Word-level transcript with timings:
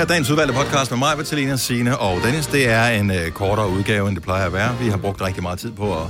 Her 0.00 0.04
er 0.04 0.08
dagens 0.08 0.30
udvalgte 0.30 0.54
podcast 0.54 0.90
med 0.90 0.98
mig, 0.98 1.18
Vitalina, 1.18 1.56
Signe 1.56 1.98
og 1.98 2.22
Dennis. 2.22 2.46
Det 2.46 2.68
er 2.68 2.86
en 2.86 3.10
øh, 3.10 3.30
kortere 3.30 3.68
udgave, 3.68 4.08
end 4.08 4.16
det 4.16 4.22
plejer 4.22 4.46
at 4.46 4.52
være. 4.52 4.78
Vi 4.78 4.88
har 4.88 4.96
brugt 4.96 5.22
rigtig 5.22 5.42
meget 5.42 5.58
tid 5.58 5.72
på 5.72 5.98
at 6.00 6.06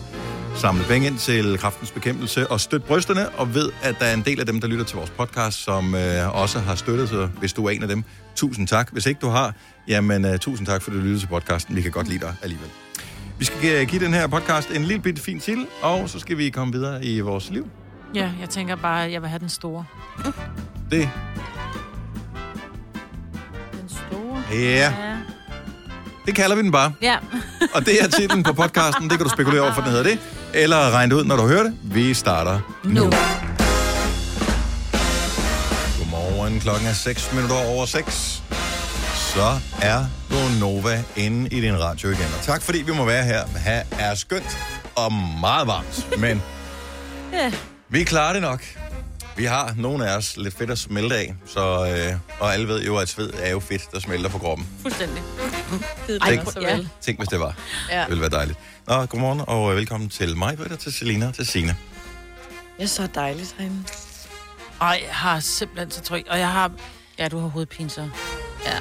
samle 0.56 0.84
penge 0.84 1.06
ind 1.06 1.18
til 1.18 1.58
kraftens 1.58 1.90
bekæmpelse 1.90 2.50
og 2.50 2.60
støtte 2.60 2.86
brysterne, 2.86 3.28
og 3.28 3.54
ved, 3.54 3.72
at 3.82 3.96
der 3.98 4.06
er 4.06 4.14
en 4.14 4.22
del 4.22 4.40
af 4.40 4.46
dem, 4.46 4.60
der 4.60 4.68
lytter 4.68 4.84
til 4.84 4.96
vores 4.96 5.10
podcast, 5.10 5.64
som 5.64 5.94
øh, 5.94 6.40
også 6.40 6.58
har 6.58 6.74
støttet, 6.74 7.08
så 7.08 7.28
hvis 7.38 7.52
du 7.52 7.66
er 7.66 7.70
en 7.70 7.82
af 7.82 7.88
dem, 7.88 8.04
tusind 8.34 8.68
tak. 8.68 8.92
Hvis 8.92 9.06
ikke 9.06 9.18
du 9.20 9.28
har, 9.28 9.54
jamen 9.88 10.24
øh, 10.24 10.38
tusind 10.38 10.66
tak, 10.66 10.82
for 10.82 10.90
at 10.90 10.96
du 10.96 11.00
lytter 11.00 11.20
til 11.20 11.28
podcasten. 11.28 11.76
Vi 11.76 11.82
kan 11.82 11.90
godt 11.90 12.08
lide 12.08 12.20
dig 12.20 12.34
alligevel. 12.42 12.68
Vi 13.38 13.44
skal 13.44 13.80
øh, 13.80 13.86
give 13.88 14.04
den 14.04 14.14
her 14.14 14.26
podcast 14.26 14.70
en 14.70 14.84
lille 14.84 15.02
bitte 15.02 15.22
fin 15.22 15.40
til, 15.40 15.66
og 15.82 16.08
så 16.08 16.18
skal 16.18 16.38
vi 16.38 16.50
komme 16.50 16.72
videre 16.72 17.04
i 17.04 17.20
vores 17.20 17.50
liv. 17.50 17.68
Ja, 18.14 18.30
jeg 18.40 18.48
tænker 18.48 18.76
bare, 18.76 19.04
at 19.04 19.12
jeg 19.12 19.22
vil 19.22 19.28
have 19.28 19.38
den 19.38 19.48
store. 19.48 19.84
Det, 20.90 21.10
ja, 24.50 24.56
Ja. 24.56 24.92
det 26.26 26.34
kalder 26.34 26.56
vi 26.56 26.62
den 26.62 26.72
bare. 26.72 26.92
Ja. 27.02 27.16
Og 27.74 27.86
det 27.86 28.02
er 28.02 28.08
titlen 28.08 28.42
på 28.42 28.52
podcasten. 28.52 29.10
Det 29.10 29.18
kan 29.18 29.26
du 29.26 29.30
spekulere 29.32 29.62
over, 29.62 29.72
for 29.74 29.80
den 29.82 29.90
hedder 29.90 30.04
det. 30.04 30.18
Eller 30.54 30.90
regne 30.90 31.10
det 31.14 31.20
ud, 31.20 31.24
når 31.24 31.36
du 31.36 31.46
hører 31.48 31.62
det. 31.62 31.74
Vi 31.82 32.14
starter 32.14 32.60
nu. 32.84 32.90
Nu. 33.04 33.10
Godmorgen. 35.98 36.60
Klokken 36.60 36.86
er 36.88 36.92
6 36.92 37.32
minutter 37.32 37.56
over 37.56 37.86
6. 37.86 38.42
Så 39.34 39.58
er 39.82 40.04
Nova 40.60 41.02
inde 41.16 41.48
i 41.56 41.60
din 41.60 41.80
radio 41.80 42.08
igen. 42.08 42.26
Og 42.38 42.44
tak 42.44 42.62
fordi 42.62 42.82
vi 42.82 42.92
må 42.92 43.04
være 43.04 43.24
her. 43.24 43.42
Her 43.64 43.82
er 43.98 44.14
skønt 44.14 44.58
og 44.96 45.12
meget 45.40 45.66
varmt. 45.66 46.06
Men 46.18 46.42
Ja. 47.32 47.52
vi 47.88 48.04
klarer 48.04 48.32
det 48.32 48.42
nok. 48.42 48.60
Vi 49.40 49.44
har 49.44 49.74
nogle 49.76 50.10
af 50.10 50.16
os 50.16 50.36
lidt 50.36 50.54
fedt 50.58 50.70
at 50.70 50.78
smelte 50.78 51.16
af. 51.16 51.34
Så, 51.46 51.60
øh, 51.60 52.18
og 52.40 52.54
alle 52.54 52.68
ved 52.68 52.82
jo, 52.84 52.96
at 52.96 53.08
sved 53.08 53.32
er 53.38 53.50
jo 53.50 53.60
fedt, 53.60 53.82
der 53.92 54.00
smelter 54.00 54.30
på 54.30 54.38
kroppen. 54.38 54.68
Fuldstændig. 54.82 55.22
Ej, 56.22 56.30
Tænk, 56.30 56.52
så 56.52 56.60
vel. 56.60 56.88
tænk 57.00 57.18
hvis 57.18 57.28
det 57.28 57.40
var. 57.40 57.54
Ja. 57.90 58.00
Det 58.00 58.08
ville 58.08 58.20
være 58.20 58.30
dejligt. 58.30 58.58
Nå, 58.86 59.06
godmorgen 59.06 59.40
og 59.46 59.76
velkommen 59.76 60.08
til 60.08 60.36
mig, 60.36 60.56
Britta, 60.56 60.76
til 60.76 60.92
Selina 60.92 61.32
til 61.32 61.46
Signe. 61.46 61.76
Det 62.76 62.82
er 62.82 62.86
så 62.86 63.08
dejligt 63.14 63.54
herinde. 63.58 63.84
Ej, 64.80 65.02
jeg 65.06 65.14
har 65.14 65.40
simpelthen 65.40 65.90
så 65.90 66.00
tryg. 66.00 66.24
Og 66.30 66.38
jeg 66.38 66.52
har... 66.52 66.72
Ja, 67.18 67.28
du 67.28 67.38
har 67.38 67.48
hovedpine, 67.48 67.90
så. 67.90 68.08
Ja. 68.64 68.76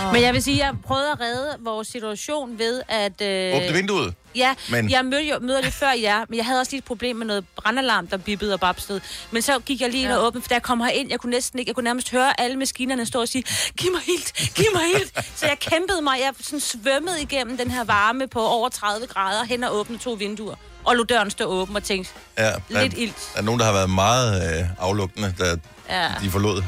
Oh. 0.00 0.12
Men 0.12 0.22
jeg 0.22 0.34
vil 0.34 0.42
sige, 0.42 0.62
at 0.62 0.66
jeg 0.66 0.74
prøvede 0.86 1.10
at 1.10 1.20
redde 1.20 1.56
vores 1.60 1.88
situation 1.88 2.58
ved 2.58 2.82
at... 2.88 3.20
Øh, 3.22 3.56
Åbne 3.56 3.72
vinduet. 3.72 4.14
Ja, 4.34 4.54
Men- 4.70 4.90
jeg 4.90 5.04
mødte 5.04 5.28
jo, 5.28 5.38
møder 5.38 5.60
lidt 5.60 5.74
før 5.74 5.90
jer, 5.92 6.24
men 6.28 6.36
jeg 6.36 6.46
havde 6.46 6.60
også 6.60 6.70
lige 6.72 6.78
et 6.78 6.84
problem 6.84 7.16
med 7.16 7.26
noget 7.26 7.44
brandalarm, 7.56 8.06
der 8.06 8.16
bippede 8.16 8.52
og 8.54 8.60
babstede. 8.60 9.00
Men 9.30 9.42
så 9.42 9.58
gik 9.58 9.80
jeg 9.80 9.90
lige 9.90 10.02
ind 10.02 10.10
Ja. 10.12 10.16
og 10.18 10.26
åbnede, 10.26 10.42
for 10.42 10.48
da 10.48 10.54
jeg 10.54 10.62
kom 10.62 10.80
herind, 10.80 11.10
jeg 11.10 11.20
kunne 11.20 11.30
næsten 11.30 11.58
ikke, 11.58 11.68
jeg 11.68 11.74
kunne 11.74 11.84
nærmest 11.84 12.10
høre 12.10 12.40
alle 12.40 12.56
maskinerne 12.56 13.06
stå 13.06 13.20
og 13.20 13.28
sige, 13.28 13.44
giv 13.76 13.92
mig 13.92 14.00
helt, 14.06 14.32
giv 14.54 14.64
mig 14.74 14.82
helt. 14.98 15.24
så 15.38 15.46
jeg 15.46 15.58
kæmpede 15.58 16.02
mig, 16.02 16.18
jeg 16.20 16.32
sådan 16.40 16.60
svømmede 16.60 17.22
igennem 17.22 17.56
den 17.56 17.70
her 17.70 17.84
varme 17.84 18.28
på 18.28 18.46
over 18.46 18.68
30 18.68 19.06
grader, 19.06 19.44
hen 19.44 19.64
og 19.64 19.76
åbnede 19.76 20.02
to 20.02 20.10
vinduer, 20.12 20.54
og 20.84 20.96
lå 20.96 21.02
døren 21.04 21.30
stå 21.30 21.44
åben 21.44 21.76
og 21.76 21.82
tænkte, 21.84 22.12
Ja, 22.38 22.44
der, 22.44 22.52
lidt 22.68 22.94
er, 22.94 22.98
ildt. 22.98 23.16
der 23.34 23.38
er 23.38 23.42
nogen, 23.44 23.60
der 23.60 23.66
har 23.66 23.72
været 23.72 23.90
meget 23.90 24.58
øh, 24.60 24.64
aflukkende, 24.78 25.34
da 25.38 25.44
Ja. 25.88 26.08
de 26.22 26.30
forlod 26.30 26.62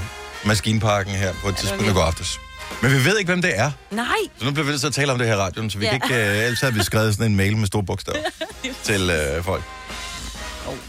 maskinparken 0.45 1.13
her 1.15 1.33
på 1.43 1.49
et 1.49 1.57
tidspunkt 1.57 1.87
i 1.87 1.93
går 1.93 2.03
aftes. 2.03 2.39
Men 2.83 2.91
vi 2.93 3.05
ved 3.05 3.19
ikke, 3.19 3.29
hvem 3.29 3.43
det 3.43 3.59
er. 3.59 3.71
Nej, 3.91 4.07
Så 4.39 4.45
nu 4.45 4.51
bliver 4.51 4.65
vi 4.65 4.71
nødt 4.71 4.81
til 4.81 4.87
at 4.87 4.95
tale 4.95 5.13
om 5.13 5.19
det 5.19 5.27
her 5.27 5.35
i 5.35 5.39
radioen, 5.39 5.71
så 5.71 5.79
vi 5.79 5.85
ja. 5.85 5.99
Kan 5.99 6.11
ikke... 6.11 6.31
Øh, 6.31 6.45
ellers 6.45 6.61
havde 6.61 6.75
vi 6.75 6.83
skrevet 6.83 7.15
sådan 7.15 7.31
en 7.31 7.37
mail 7.37 7.57
med 7.57 7.67
store 7.67 7.85
bogstaver 7.85 8.19
til 8.85 9.11
øh, 9.11 9.45
folk. 9.45 9.63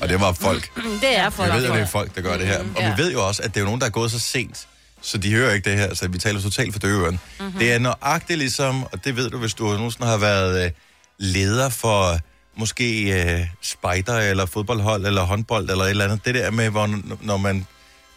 Og 0.01 0.09
det 0.09 0.19
var 0.19 0.31
folk. 0.31 0.71
det 1.01 1.17
er 1.17 1.29
for 1.29 1.43
Jeg 1.43 1.53
ved, 1.53 1.65
at 1.65 1.73
det 1.73 1.81
er 1.81 1.85
folk, 1.85 2.15
der 2.15 2.21
gør 2.21 2.37
det 2.37 2.47
her. 2.47 2.59
Og 2.59 2.81
ja. 2.81 2.95
vi 2.95 3.03
ved 3.03 3.11
jo 3.11 3.27
også, 3.27 3.41
at 3.41 3.55
det 3.55 3.61
er 3.61 3.65
nogen, 3.65 3.79
der 3.79 3.85
er 3.85 3.91
gået 3.91 4.11
så 4.11 4.19
sent, 4.19 4.67
så 5.01 5.17
de 5.17 5.33
hører 5.33 5.53
ikke 5.53 5.69
det 5.69 5.79
her, 5.79 5.93
så 5.93 6.07
vi 6.07 6.17
taler 6.17 6.41
totalt 6.41 6.73
for 6.73 6.79
døve 6.79 7.11
mm-hmm. 7.11 7.51
Det 7.59 7.73
er 7.73 7.79
nøjagtigt 7.79 8.39
ligesom, 8.39 8.83
og 8.83 9.05
det 9.05 9.15
ved 9.15 9.29
du, 9.29 9.37
hvis 9.37 9.53
du 9.53 9.63
nogensinde 9.63 10.07
har 10.07 10.17
været 10.17 10.65
øh, 10.65 10.71
leder 11.17 11.69
for 11.69 12.19
måske 12.57 13.21
øh, 13.23 13.45
spejder, 13.61 14.19
eller 14.19 14.45
fodboldhold, 14.45 15.05
eller 15.05 15.21
håndbold, 15.21 15.69
eller 15.69 15.83
et 15.83 15.89
eller 15.89 16.05
andet. 16.05 16.25
Det 16.25 16.35
der 16.35 16.51
med, 16.51 16.69
hvor, 16.69 16.89
når 17.21 17.37
man 17.37 17.67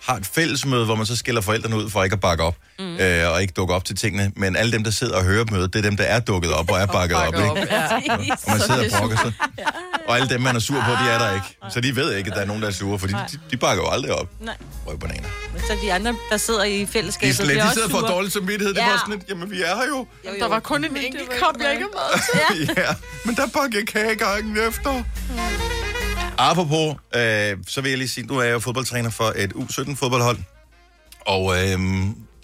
har 0.03 0.17
et 0.17 0.27
fællesmøde, 0.27 0.85
hvor 0.85 0.95
man 0.95 1.07
så 1.07 1.17
skiller 1.17 1.41
forældrene 1.41 1.77
ud 1.77 1.91
for 1.91 2.05
ikke 2.05 2.15
at 2.15 2.21
bakke 2.21 2.45
op, 2.45 2.57
mm. 2.79 2.97
øh, 2.97 3.33
og 3.33 3.43
ikke 3.43 3.53
dukke 3.57 3.75
op 3.75 3.85
til 3.85 3.97
tingene. 3.97 4.33
Men 4.37 4.57
alle 4.57 4.73
dem, 4.73 4.85
der 4.85 4.91
sidder 4.91 5.17
og 5.17 5.25
hører 5.25 5.45
mødet, 5.51 5.73
det 5.73 5.79
er 5.79 5.83
dem, 5.83 5.97
der 5.97 6.05
er 6.05 6.21
dukket 6.21 6.53
op 6.53 6.71
og 6.71 6.79
er 6.79 6.87
bakket 6.99 7.17
op. 7.17 7.33
Bakker 7.33 7.57
Ikke? 7.61 7.75
Ja. 7.75 7.97
Og 8.15 8.51
man 8.51 8.61
sidder 8.61 8.85
og 8.85 8.99
brokker 8.99 9.17
sig. 9.17 9.33
Og 10.09 10.17
alle 10.17 10.29
dem, 10.29 10.41
man 10.41 10.57
er 10.57 10.61
sur 10.61 10.81
på, 10.81 10.91
de 10.91 11.11
er 11.11 11.19
der 11.19 11.35
ikke. 11.35 11.47
Så 11.71 11.81
de 11.81 11.97
ved 11.97 12.15
ikke, 12.15 12.31
at 12.31 12.37
der 12.37 12.43
er 12.43 12.47
nogen, 12.47 12.63
der 12.63 12.69
er 12.69 12.73
sure, 12.73 12.99
fordi 12.99 13.13
de, 13.13 13.39
de 13.51 13.57
bakker 13.57 13.85
jo 13.85 13.91
aldrig 13.91 14.13
op. 14.13 14.29
Nej. 14.41 14.57
Røg 14.87 14.99
bananer. 14.99 15.29
Men 15.53 15.63
så 15.63 15.77
de 15.83 15.93
andre, 15.93 16.15
der 16.31 16.37
sidder 16.37 16.65
i 16.65 16.81
De, 16.81 16.87
fællesskabet, 16.87 17.31
er 17.41 17.45
slet, 17.45 17.57
de 17.57 17.63
også 17.63 17.75
sidder 17.75 17.89
for 17.89 18.01
dårlig 18.01 18.33
samvittighed. 18.33 18.75
Det 18.75 18.81
Ja. 18.81 18.91
var 18.91 18.99
sådan 18.99 19.15
lidt, 19.15 19.29
jamen 19.29 19.51
vi 19.51 19.63
er 19.63 19.77
her 19.77 19.87
jo. 19.89 20.07
Jo, 20.25 20.31
jo. 20.33 20.39
Der 20.41 20.49
var 20.49 20.61
kun 20.61 20.85
en 20.85 20.93
Men 20.93 21.03
det 21.03 21.07
enkelt 21.07 21.31
kop, 21.41 21.55
ikke 21.57 21.65
jeg 21.65 21.73
ikke 21.75 21.87
med. 22.67 22.75
ja, 22.85 22.95
men 23.25 23.35
der 23.37 23.47
bakker 23.47 23.85
kage 23.93 24.15
gangen 24.15 24.57
efter. 24.69 25.03
Apropos, 26.41 26.97
øh, 27.15 27.57
så 27.67 27.81
vil 27.81 27.89
jeg 27.89 27.99
lige 27.99 28.09
sige, 28.09 28.27
nu 28.27 28.39
er 28.39 28.43
jeg 28.43 28.53
jo 28.53 28.59
fodboldtræner 28.59 29.11
for 29.11 29.33
et 29.37 29.53
U17-fodboldhold. 29.53 30.39
Og 31.21 31.57
øh, 31.57 31.79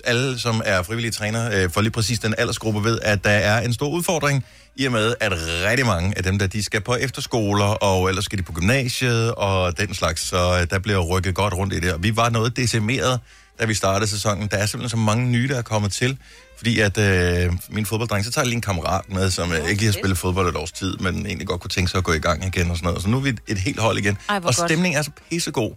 alle, 0.05 0.39
som 0.39 0.63
er 0.65 0.83
frivillige 0.83 1.13
træner 1.13 1.63
øh, 1.63 1.71
for 1.71 1.81
lige 1.81 1.93
præcis 1.93 2.19
den 2.19 2.35
aldersgruppe, 2.39 2.85
ved, 2.85 2.99
at 3.03 3.25
der 3.25 3.31
er 3.31 3.61
en 3.61 3.73
stor 3.75 3.89
udfordring, 3.89 4.45
i 4.77 4.87
og 4.87 4.93
med, 4.93 5.15
at 5.21 5.33
rigtig 5.69 5.87
mange 5.87 6.15
af 6.17 6.23
dem, 6.23 6.39
der 6.39 6.47
de 6.47 6.63
skal 6.63 6.81
på 6.81 6.95
efterskoler, 6.95 7.65
og 7.65 8.09
ellers 8.09 8.25
skal 8.25 8.39
de 8.39 8.43
på 8.43 8.53
gymnasiet, 8.53 9.35
og 9.35 9.79
den 9.79 9.95
slags, 9.95 10.21
så 10.21 10.59
øh, 10.61 10.67
der 10.71 10.79
bliver 10.79 10.99
rykket 10.99 11.35
godt 11.35 11.55
rundt 11.55 11.75
i 11.75 11.81
det. 11.81 11.93
Og 11.93 12.03
vi 12.03 12.17
var 12.17 12.31
noget 12.31 12.57
decimeret, 12.57 13.21
da 13.61 13.65
vi 13.65 13.75
startede 13.75 14.11
sæsonen. 14.11 14.49
Der 14.49 14.57
er 14.57 14.67
simpelthen 14.67 14.99
så 14.99 15.05
mange 15.05 15.27
nye, 15.27 15.49
der 15.49 15.59
er 15.59 15.63
kommet 15.63 15.93
til, 15.93 16.19
fordi 16.57 16.81
at 16.81 16.99
øh, 16.99 17.53
min 17.69 17.87
fodbolddreng, 17.87 18.25
så 18.25 18.31
tager 18.31 18.43
jeg 18.43 18.49
lige 18.49 18.57
en 18.57 18.61
kammerat 18.61 19.13
med, 19.13 19.31
som 19.31 19.53
øh, 19.53 19.59
ikke 19.59 19.83
lige 19.83 19.85
har 19.85 19.93
spillet 19.93 20.19
fodbold 20.19 20.49
et 20.49 20.57
års 20.57 20.73
tid, 20.73 20.97
men 20.97 21.27
egentlig 21.27 21.47
godt 21.47 21.61
kunne 21.61 21.71
tænke 21.71 21.91
sig 21.91 21.99
at 21.99 22.05
gå 22.05 22.13
i 22.13 22.19
gang 22.19 22.45
igen 22.45 22.71
og 22.71 22.77
sådan 22.77 22.87
noget. 22.87 23.03
Så 23.03 23.09
nu 23.09 23.17
er 23.17 23.21
vi 23.21 23.29
et, 23.29 23.41
et 23.47 23.59
helt 23.59 23.81
hold 23.81 23.99
igen, 23.99 24.19
Ej, 24.29 24.41
og 24.45 24.55
stemningen 24.55 24.99
er 24.99 25.03
så 25.03 25.11
pissegod. 25.31 25.75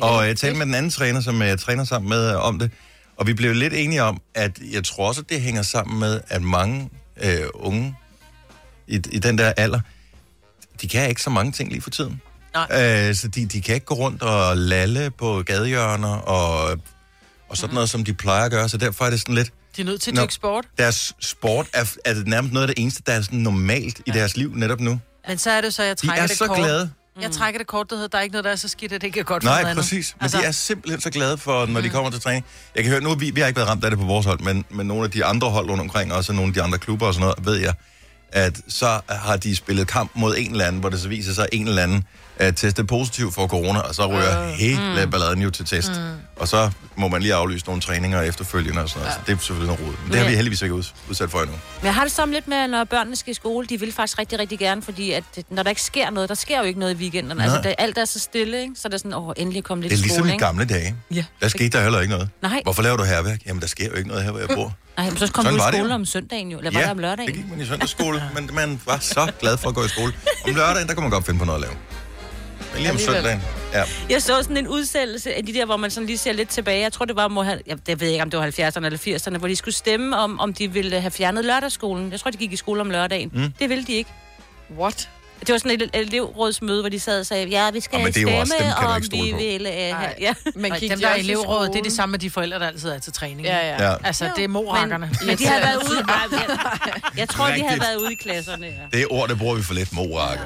Og 0.00 0.26
jeg 0.26 0.36
talte 0.36 0.58
med 0.58 0.66
den 0.66 0.74
anden 0.74 0.90
træner, 0.90 1.20
som 1.20 1.42
jeg 1.42 1.58
træner 1.58 1.84
sammen 1.84 2.08
med 2.08 2.30
øh, 2.30 2.44
om 2.44 2.58
det, 2.58 2.70
og 3.16 3.26
vi 3.26 3.34
blev 3.34 3.54
lidt 3.54 3.72
enige 3.72 4.02
om, 4.02 4.20
at 4.34 4.58
jeg 4.72 4.84
tror 4.84 5.08
også, 5.08 5.20
at 5.20 5.30
det 5.30 5.40
hænger 5.40 5.62
sammen 5.62 6.00
med, 6.00 6.20
at 6.28 6.42
mange 6.42 6.90
øh, 7.22 7.42
unge 7.54 7.96
i, 8.86 8.94
i 8.94 9.18
den 9.18 9.38
der 9.38 9.52
alder, 9.56 9.80
de 10.80 10.88
kan 10.88 11.08
ikke 11.08 11.22
så 11.22 11.30
mange 11.30 11.52
ting 11.52 11.70
lige 11.70 11.82
for 11.82 11.90
tiden. 11.90 12.20
Nej. 12.54 13.08
Øh, 13.08 13.14
så 13.14 13.28
de, 13.28 13.46
de 13.46 13.60
kan 13.60 13.74
ikke 13.74 13.86
gå 13.86 13.94
rundt 13.94 14.22
og 14.22 14.56
lalle 14.56 15.10
på 15.10 15.42
gadehjørner 15.42 16.14
og, 16.16 16.78
og 17.50 17.56
sådan 17.56 17.74
noget, 17.74 17.90
som 17.90 18.04
de 18.04 18.14
plejer 18.14 18.44
at 18.44 18.50
gøre, 18.50 18.68
så 18.68 18.76
derfor 18.76 19.04
er 19.04 19.10
det 19.10 19.20
sådan 19.20 19.34
lidt, 19.34 19.50
De 19.76 19.80
er 19.80 19.86
nødt 19.86 20.00
til 20.00 20.10
at 20.10 20.16
dyrke 20.16 20.34
sport. 20.34 20.64
deres 20.78 21.14
sport 21.20 21.66
er, 21.72 21.96
er 22.04 22.14
det 22.14 22.26
nærmest 22.26 22.52
noget 22.54 22.68
af 22.68 22.74
det 22.74 22.82
eneste, 22.82 23.02
der 23.06 23.12
er 23.12 23.22
sådan 23.22 23.38
normalt 23.38 24.00
i 24.06 24.10
deres 24.10 24.36
liv 24.36 24.52
netop 24.54 24.80
nu. 24.80 25.00
Men 25.28 25.38
så 25.38 25.50
er 25.50 25.60
det 25.60 25.74
så, 25.74 25.82
jeg 25.82 26.00
De 26.00 26.06
trækker 26.06 26.22
er 26.22 26.26
det 26.26 26.38
så 26.38 26.46
kort. 26.46 26.56
glade. 26.58 26.90
Jeg 27.20 27.30
trækker 27.30 27.58
det 27.58 27.66
kort, 27.66 27.90
der 27.90 27.96
hedder, 27.96 28.08
der 28.08 28.18
er 28.18 28.22
ikke 28.22 28.32
noget, 28.32 28.44
der 28.44 28.50
er 28.50 28.56
så 28.56 28.68
skidt, 28.68 28.92
at 28.92 29.00
det 29.00 29.06
ikke 29.06 29.20
er 29.20 29.24
godt 29.24 29.42
for 29.42 29.50
noget 29.50 29.62
Nej, 29.62 29.70
andet. 29.70 29.82
præcis. 29.82 30.14
Men 30.18 30.22
Altså- 30.24 30.38
de 30.38 30.44
er 30.44 30.50
simpelthen 30.52 31.00
så 31.00 31.10
glade 31.10 31.38
for, 31.38 31.66
når 31.66 31.80
de 31.80 31.88
kommer 31.88 32.10
til 32.10 32.20
træning. 32.20 32.44
Jeg 32.74 32.82
kan 32.84 32.90
høre, 32.92 33.00
nu 33.02 33.14
vi, 33.14 33.30
vi 33.30 33.40
har 33.40 33.48
ikke 33.48 33.56
været 33.56 33.68
ramt 33.68 33.84
af 33.84 33.90
det 33.90 33.98
på 34.00 34.04
vores 34.06 34.26
hold, 34.26 34.40
men, 34.40 34.64
men 34.70 34.86
nogle 34.86 35.04
af 35.04 35.10
de 35.10 35.24
andre 35.24 35.50
hold 35.50 35.70
rundt 35.70 35.80
omkring, 35.80 36.12
også 36.12 36.32
nogle 36.32 36.48
af 36.48 36.54
de 36.54 36.62
andre 36.62 36.78
klubber 36.78 37.06
og 37.06 37.14
sådan 37.14 37.20
noget, 37.28 37.46
ved 37.46 37.54
jeg, 37.60 37.74
at 38.32 38.60
så 38.68 39.00
har 39.08 39.36
de 39.36 39.56
spillet 39.56 39.86
kamp 39.88 40.10
mod 40.14 40.34
en 40.38 40.50
eller 40.50 40.64
anden, 40.64 40.80
hvor 40.80 40.88
det 40.90 41.00
så 41.00 41.08
viser 41.08 41.32
sig, 41.34 41.44
at 41.44 41.48
en 41.52 41.68
eller 41.68 41.82
anden 41.82 42.04
er 42.40 42.50
testet 42.50 42.86
positiv 42.86 43.32
for 43.32 43.46
corona, 43.46 43.78
og 43.80 43.94
så 43.94 44.06
ryger 44.06 44.42
uh, 44.44 44.48
hele 44.48 45.04
mm. 45.04 45.10
balladen 45.10 45.42
jo 45.42 45.50
til 45.50 45.64
test. 45.64 45.90
Mm. 45.90 45.96
Og 46.36 46.48
så 46.48 46.70
må 46.96 47.08
man 47.08 47.22
lige 47.22 47.34
aflyse 47.34 47.66
nogle 47.66 47.82
træninger 47.82 48.22
efterfølgende 48.22 48.82
og 48.82 48.88
sådan 48.88 49.00
noget. 49.02 49.10
Ja. 49.10 49.14
Så 49.18 49.20
det 49.26 49.32
er 49.32 49.38
selvfølgelig 49.38 49.66
noget 49.66 49.80
rod. 49.86 49.94
Men 50.02 50.12
det 50.12 50.20
har 50.20 50.28
vi 50.28 50.34
heldigvis 50.34 50.62
ikke 50.62 50.74
ud- 50.74 50.84
udsat 51.10 51.30
for 51.30 51.38
endnu. 51.38 51.56
Men 51.80 51.86
jeg 51.86 51.94
har 51.94 52.02
det 52.04 52.12
sammen 52.12 52.34
lidt 52.34 52.48
med, 52.48 52.68
når 52.68 52.84
børnene 52.84 53.16
skal 53.16 53.30
i 53.30 53.34
skole, 53.34 53.66
de 53.66 53.80
vil 53.80 53.92
faktisk 53.92 54.18
rigtig, 54.18 54.38
rigtig 54.38 54.58
gerne, 54.58 54.82
fordi 54.82 55.12
at 55.12 55.24
det- 55.36 55.44
når 55.50 55.62
der 55.62 55.70
ikke 55.70 55.82
sker 55.82 56.10
noget, 56.10 56.28
der 56.28 56.34
sker 56.34 56.58
jo 56.58 56.64
ikke 56.64 56.80
noget 56.80 56.94
i 56.94 56.96
weekenden. 56.96 57.40
Altså, 57.40 57.56
Nej. 57.56 57.62
det, 57.62 57.74
alt 57.78 57.98
er 57.98 58.04
så 58.04 58.18
stille, 58.18 58.60
ikke? 58.62 58.74
Så 58.76 58.88
er 58.88 58.90
det 58.90 59.00
sådan, 59.00 59.14
åh, 59.14 59.32
endelig 59.36 59.64
kom 59.64 59.80
lidt 59.80 59.90
Det 59.90 59.96
er 59.98 60.02
ligesom 60.02 60.24
skole, 60.24 60.34
i 60.34 60.38
gamle 60.38 60.64
dage. 60.64 60.94
Ja. 61.14 61.24
Der 61.40 61.48
skete 61.48 61.68
der 61.78 61.82
heller 61.82 62.00
ikke 62.00 62.12
noget. 62.12 62.28
Nej. 62.42 62.60
Hvorfor 62.64 62.82
laver 62.82 62.96
du 62.96 63.04
herværk? 63.04 63.40
Jamen, 63.46 63.60
der 63.62 63.68
sker 63.68 63.84
jo 63.86 63.92
ikke 63.94 64.08
noget 64.08 64.24
her, 64.24 64.30
hvor 64.30 64.40
jeg 64.40 64.48
bor. 64.48 64.72
Nej, 64.96 65.08
men 65.10 65.18
så 65.18 65.32
kom 65.32 65.44
Sådan 65.44 65.58
du 65.58 65.64
i 65.64 65.66
det 65.66 65.74
skole 65.74 65.88
jo. 65.88 65.94
om 65.94 66.04
søndagen 66.04 66.50
jo, 66.50 66.58
eller 66.58 66.70
var 66.70 66.80
det 66.80 66.90
om 66.90 66.96
det 66.96 67.02
lørdagen? 67.02 67.32
gik 67.34 67.50
man 67.50 67.60
i 67.60 67.66
søndagsskole, 67.66 68.22
men 68.34 68.50
man 68.52 68.80
var 68.86 68.98
så 69.00 69.32
glad 69.40 69.56
for 69.56 69.68
at 69.68 69.74
gå 69.74 69.84
i 69.84 69.88
skole. 69.88 70.12
Om 70.44 70.54
lørdagen, 70.54 70.88
der 70.88 70.94
kunne 70.94 71.02
man 71.04 71.10
godt 71.10 71.26
finde 71.26 71.38
på 71.38 71.44
noget 71.44 71.58
at 71.64 71.68
lave. 71.68 71.74
Men 72.72 72.82
lige 72.82 72.92
om 72.92 72.98
søndagen, 72.98 73.42
ja. 73.72 73.82
Jeg 74.10 74.22
så 74.22 74.42
sådan 74.42 74.56
en 74.56 74.68
udsendelse 74.68 75.34
af 75.34 75.46
de 75.46 75.54
der, 75.54 75.64
hvor 75.66 75.76
man 75.76 75.90
sådan 75.90 76.06
lige 76.06 76.18
ser 76.18 76.32
lidt 76.32 76.48
tilbage. 76.48 76.80
Jeg 76.82 76.92
tror, 76.92 77.04
det 77.04 77.16
var, 77.16 77.28
må 77.28 77.42
have, 77.42 77.60
jeg, 77.66 77.76
jeg 77.88 78.00
ved 78.00 78.08
ikke, 78.08 78.22
om 78.22 78.30
det 78.30 78.38
var 78.40 78.46
70'erne 78.46 78.86
eller 78.86 78.98
80'erne, 78.98 79.38
hvor 79.38 79.48
de 79.48 79.56
skulle 79.56 79.74
stemme 79.74 80.16
om, 80.16 80.40
om 80.40 80.54
de 80.54 80.72
ville 80.72 81.00
have 81.00 81.10
fjernet 81.10 81.44
lørdagsskolen. 81.44 82.12
Jeg 82.12 82.20
tror, 82.20 82.30
de 82.30 82.36
gik 82.36 82.52
i 82.52 82.56
skole 82.56 82.80
om 82.80 82.90
lørdagen. 82.90 83.30
Mm. 83.34 83.52
Det 83.58 83.68
ville 83.68 83.84
de 83.84 83.92
ikke. 83.92 84.10
What? 84.78 85.08
Det 85.40 85.48
var 85.52 85.58
sådan 85.58 85.80
et 85.80 85.90
elevrådsmøde, 85.94 86.82
hvor 86.82 86.88
de 86.88 87.00
sad 87.00 87.20
og 87.20 87.26
sagde, 87.26 87.48
ja, 87.48 87.70
vi 87.70 87.80
skal 87.80 87.98
det 87.98 88.16
er 88.16 88.20
jo 88.20 88.28
stemme, 88.28 88.40
også 88.40 88.54
dem, 88.60 88.86
om 88.86 89.26
vi 89.26 89.32
på. 89.32 89.38
vil... 89.38 89.60
Uh, 89.66 89.72
Nej. 89.72 90.14
ja. 90.20 90.34
Men 90.54 90.72
gik 90.72 90.90
dem, 90.90 90.98
de 90.98 91.04
der 91.04 91.10
er 91.10 91.14
elevrådet, 91.14 91.72
det 91.72 91.78
er 91.78 91.82
det 91.82 91.92
samme 91.92 92.10
med 92.10 92.18
de 92.18 92.30
forældre, 92.30 92.58
der 92.58 92.66
altid 92.66 92.90
er 92.90 92.98
til 92.98 93.12
træning. 93.12 93.42
Ja, 93.42 93.56
ja. 93.68 93.90
Ja. 93.90 93.94
Altså, 94.04 94.30
det 94.36 94.44
er 94.44 94.48
morakkerne. 94.48 95.06
Men, 95.06 95.26
men 95.26 95.38
de 95.38 95.46
har 95.46 95.60
været 95.60 95.76
ude... 95.90 96.04
Jeg, 96.32 97.02
jeg 97.16 97.28
tror, 97.28 97.44
de 97.46 97.50
havde 97.52 97.64
Rigtigt. 97.64 97.82
været 97.82 97.96
ude 97.96 98.12
i 98.12 98.16
klasserne. 98.16 98.66
Ja. 98.66 98.72
Det 98.92 99.02
er 99.02 99.06
ord, 99.10 99.28
det 99.28 99.38
bruger 99.38 99.54
vi 99.54 99.62
for 99.62 99.74
lidt. 99.74 99.92
Morakke. 99.92 100.42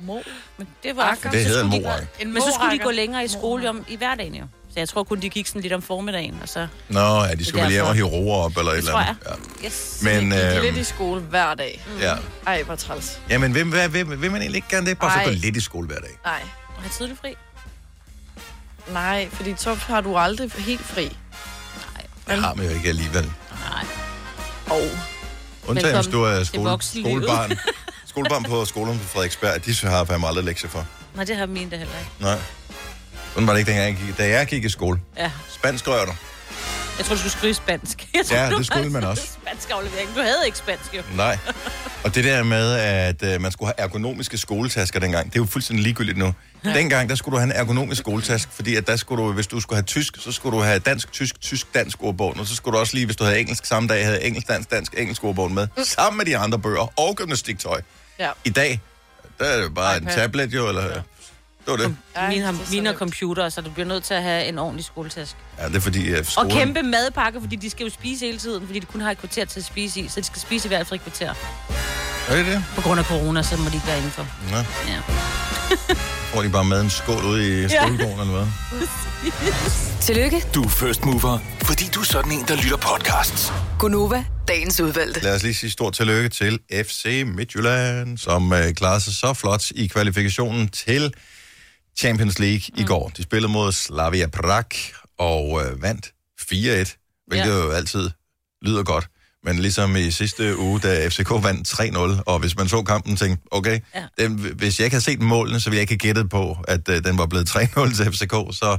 Mo. 0.00 0.20
Men 0.56 0.68
det 0.82 0.96
var... 0.96 1.18
Det 1.32 1.44
hedder 1.44 1.64
en 1.64 1.72
skulle 1.72 1.88
de- 2.20 2.24
Men 2.24 2.42
så 2.42 2.48
skulle 2.54 2.72
de 2.72 2.78
gå 2.78 2.90
længere 2.90 3.24
i 3.24 3.28
skole 3.28 3.68
om, 3.70 3.84
i 3.88 3.96
hverdagen 3.96 4.34
jo. 4.34 4.44
Så 4.72 4.80
jeg 4.80 4.88
tror 4.88 5.04
kun, 5.04 5.20
de 5.20 5.28
gik 5.28 5.46
sådan 5.46 5.60
lidt 5.62 5.72
om 5.72 5.82
formiddagen, 5.82 6.38
og 6.42 6.48
så... 6.48 6.66
Nå, 6.88 7.24
ja, 7.24 7.34
de 7.34 7.44
skulle 7.44 7.62
vel 7.64 7.72
hjem 7.72 7.84
og 7.84 7.94
hive 7.94 8.06
roer 8.06 8.36
op, 8.44 8.56
eller 8.56 8.72
et 8.72 8.78
eller 8.78 8.90
tror 8.90 9.00
andet. 9.00 9.16
Ja. 9.62 9.66
Yes. 9.66 9.98
Men, 10.02 10.32
Jeg 10.32 10.50
gik 10.52 10.56
øh, 10.58 10.62
lidt 10.62 10.76
i 10.76 10.84
skole 10.84 11.20
hver 11.20 11.54
dag. 11.54 11.86
ja. 12.00 12.14
Ej, 12.46 12.62
hvor 12.62 12.74
træls. 12.76 13.20
Jamen, 13.30 13.54
vil, 13.54 13.72
vil, 13.72 13.92
vil, 13.92 14.08
vil 14.22 14.30
man 14.30 14.40
egentlig 14.42 14.56
ikke 14.56 14.68
gerne 14.70 14.86
det? 14.86 14.98
Bare 14.98 15.10
så 15.12 15.18
Ej. 15.18 15.24
gå 15.24 15.30
lidt 15.30 15.56
i 15.56 15.60
skole 15.60 15.86
hver 15.86 15.98
dag. 15.98 16.10
Nej. 16.24 16.40
Og 16.76 16.82
have 16.82 16.90
tidlig 16.90 17.16
fri. 17.20 17.34
Nej, 18.92 19.28
fordi 19.32 19.54
så 19.56 19.74
har 19.74 20.00
du 20.00 20.16
aldrig 20.16 20.50
helt 20.52 20.84
fri. 20.84 21.16
Det 22.28 22.42
har 22.42 22.54
man 22.54 22.66
jo 22.66 22.72
ikke 22.72 22.88
alligevel. 22.88 23.32
Nej. 23.70 23.84
Og 24.70 24.82
Undtagen 25.66 25.94
hvis 25.96 26.06
du 26.06 26.22
er 26.22 26.44
skole, 26.44 26.82
skolebarn. 26.82 27.50
skolebarn 28.14 28.42
på 28.44 28.64
skolen 28.64 28.98
på 28.98 29.04
Frederiksberg, 29.04 29.64
de 29.66 29.88
har 29.88 30.04
fandme 30.04 30.26
aldrig 30.28 30.44
lektier 30.44 30.70
for. 30.70 30.86
Nej, 31.14 31.24
det 31.24 31.36
har 31.36 31.46
min 31.46 31.68
da 31.68 31.76
heller 31.76 31.98
ikke. 31.98 32.10
Nej. 32.20 32.38
Sådan 33.32 33.46
var 33.46 33.52
det 33.52 33.60
ikke, 33.60 33.70
dengang 33.70 33.98
jeg 33.98 34.06
gik. 34.06 34.18
Da 34.18 34.28
jeg 34.28 34.46
gik 34.46 34.64
i 34.64 34.68
skole. 34.68 35.00
Ja. 35.16 35.30
Spansk 35.48 35.88
rør 35.88 36.04
du. 36.04 36.12
Jeg 36.98 37.06
tror, 37.06 37.14
du 37.14 37.18
skulle 37.18 37.32
skrive 37.32 37.54
spansk. 37.54 38.08
Jeg 38.14 38.26
tror, 38.26 38.36
Ja, 38.36 38.50
det 38.50 38.66
skulle 38.66 38.78
havde 38.78 38.90
man 38.92 39.04
også. 39.04 39.22
Spansk 39.42 39.70
aflevering. 39.70 40.08
Du 40.16 40.20
havde 40.20 40.42
ikke 40.46 40.58
spansk, 40.58 40.94
jo. 40.96 41.02
Nej. 41.16 41.38
Og 42.04 42.14
det 42.14 42.24
der 42.24 42.42
med, 42.42 42.72
at 42.74 43.22
øh, 43.22 43.40
man 43.40 43.52
skulle 43.52 43.66
have 43.76 43.86
ergonomiske 43.86 44.38
skoletasker 44.38 45.00
dengang, 45.00 45.26
det 45.26 45.38
er 45.38 45.40
jo 45.40 45.46
fuldstændig 45.46 45.82
ligegyldigt 45.82 46.18
nu. 46.18 46.34
Dengang, 46.64 47.08
der 47.08 47.14
skulle 47.14 47.32
du 47.32 47.38
have 47.38 47.50
en 47.50 47.52
ergonomisk 47.60 48.00
skoletaske, 48.00 48.52
fordi 48.52 48.76
at 48.76 48.86
der 48.86 48.96
skulle 48.96 49.24
du, 49.24 49.32
hvis 49.32 49.46
du 49.46 49.60
skulle 49.60 49.76
have 49.76 49.82
tysk, 49.84 50.16
så 50.20 50.32
skulle 50.32 50.56
du 50.58 50.62
have 50.62 50.78
dansk, 50.78 51.12
tysk, 51.12 51.40
tysk, 51.40 51.74
dansk 51.74 52.02
ordbogen, 52.02 52.40
og 52.40 52.46
så 52.46 52.54
skulle 52.56 52.74
du 52.74 52.80
også 52.80 52.94
lige, 52.94 53.06
hvis 53.06 53.16
du 53.16 53.24
havde 53.24 53.40
engelsk 53.40 53.66
samme 53.66 53.88
dag, 53.88 54.04
have 54.04 54.22
engelsk, 54.22 54.48
dansk, 54.48 54.70
dansk, 54.70 54.94
engelsk 54.98 55.24
ordbogen 55.24 55.54
med, 55.54 55.68
sammen 55.84 56.18
med 56.18 56.26
de 56.26 56.36
andre 56.36 56.58
bøger 56.58 57.00
og 57.00 57.16
gymnastiktøj. 57.16 57.80
Ja. 58.18 58.30
I 58.44 58.50
dag, 58.50 58.80
der 59.38 59.44
er 59.44 59.62
det 59.62 59.74
bare 59.74 59.96
iPad. 59.96 60.08
en 60.08 60.14
tablet 60.18 60.54
jo, 60.54 60.68
eller... 60.68 60.82
Det 61.64 61.70
var 61.70 61.76
det. 61.76 61.96
Ej, 62.14 62.28
Mine 62.28 62.44
har, 62.44 62.52
det 62.52 62.70
mine 62.70 62.86
har 62.86 62.94
computer, 62.94 63.48
så 63.48 63.60
du 63.60 63.70
bliver 63.70 63.86
nødt 63.86 64.04
til 64.04 64.14
at 64.14 64.22
have 64.22 64.44
en 64.44 64.58
ordentlig 64.58 64.84
skoletaske. 64.84 65.38
Ja, 65.58 65.68
det 65.68 65.76
er 65.76 65.80
fordi, 65.80 66.12
Og 66.14 66.26
skolen... 66.26 66.50
kæmpe 66.50 66.82
madpakke, 66.82 67.40
fordi 67.40 67.56
de 67.56 67.70
skal 67.70 67.84
jo 67.84 67.90
spise 67.92 68.26
hele 68.26 68.38
tiden, 68.38 68.66
fordi 68.66 68.78
de 68.78 68.86
kun 68.86 69.00
har 69.00 69.10
et 69.10 69.18
kvarter 69.18 69.44
til 69.44 69.60
at 69.60 69.64
spise 69.66 70.00
i, 70.00 70.08
så 70.08 70.20
de 70.20 70.26
skal 70.26 70.40
spise 70.40 70.66
i 70.66 70.68
hvert 70.68 70.86
fald 70.86 71.00
et 71.00 71.04
kvarter. 71.04 71.34
Er 72.28 72.36
det 72.36 72.46
det? 72.46 72.64
På 72.74 72.80
grund 72.80 73.00
af 73.00 73.06
corona, 73.06 73.42
så 73.42 73.56
må 73.56 73.68
de 73.68 73.74
ikke 73.74 73.86
være 73.86 73.96
indenfor. 73.96 74.26
Nå, 74.50 74.56
Ja. 74.88 75.00
får 76.34 76.42
de 76.42 76.50
bare 76.50 76.64
med 76.64 76.80
en 76.80 76.90
skål 76.90 77.24
ude 77.24 77.64
i 77.64 77.68
skolegården, 77.68 78.20
eller 78.20 78.32
hvad? 78.34 78.46
Tillykke, 80.00 80.42
Du 80.54 80.62
er 80.62 80.68
first 80.68 81.04
mover, 81.04 81.38
fordi 81.62 81.84
du 81.94 82.00
er 82.00 82.04
sådan 82.04 82.32
en, 82.32 82.44
der 82.48 82.56
lytter 82.56 82.76
podcasts. 82.76 83.52
Gunova, 83.78 84.24
dagens 84.48 84.80
udvalgte. 84.80 85.20
Lad 85.22 85.34
os 85.34 85.42
lige 85.42 85.54
sige 85.54 85.70
stort 85.70 85.92
tillykke 85.94 86.28
til 86.28 86.58
FC 86.86 87.22
Midtjylland, 87.26 88.18
som 88.18 88.52
øh, 88.52 88.72
klarede 88.74 89.00
sig 89.00 89.14
så 89.14 89.34
flot 89.34 89.70
i 89.70 89.86
kvalifikationen 89.86 90.68
til 90.68 91.14
Champions 91.98 92.38
League 92.38 92.60
mm. 92.74 92.80
i 92.82 92.84
går. 92.84 93.12
De 93.16 93.22
spillede 93.22 93.52
mod 93.52 93.72
Slavia 93.72 94.26
Prag 94.26 94.66
og 95.18 95.62
øh, 95.66 95.82
vandt 95.82 96.06
4-1, 96.40 96.44
hvilket 96.46 96.90
Ja. 97.32 97.46
jo 97.46 97.70
altid 97.70 98.10
lyder 98.62 98.82
godt. 98.82 99.06
Men 99.44 99.58
ligesom 99.58 99.96
i 99.96 100.10
sidste 100.10 100.58
uge, 100.58 100.80
da 100.80 101.08
FCK 101.08 101.30
vandt 101.30 101.68
3-0, 101.68 102.22
og 102.26 102.38
hvis 102.38 102.56
man 102.56 102.68
så 102.68 102.82
kampen, 102.82 103.16
tænkte, 103.16 103.48
okay, 103.50 103.80
ja. 103.94 104.24
Den, 104.24 104.38
hvis 104.38 104.78
jeg 104.78 104.84
ikke 104.84 104.94
havde 104.94 105.04
set 105.04 105.20
målene, 105.22 105.60
så 105.60 105.70
ville 105.70 105.76
jeg 105.76 105.82
ikke 105.82 105.92
have 105.92 106.14
gættet 106.14 106.30
på, 106.30 106.58
at 106.68 106.88
øh, 106.88 107.04
den 107.04 107.18
var 107.18 107.26
blevet 107.26 107.50
3-0 107.50 107.96
til 107.96 108.12
FCK, 108.12 108.34
så 108.58 108.78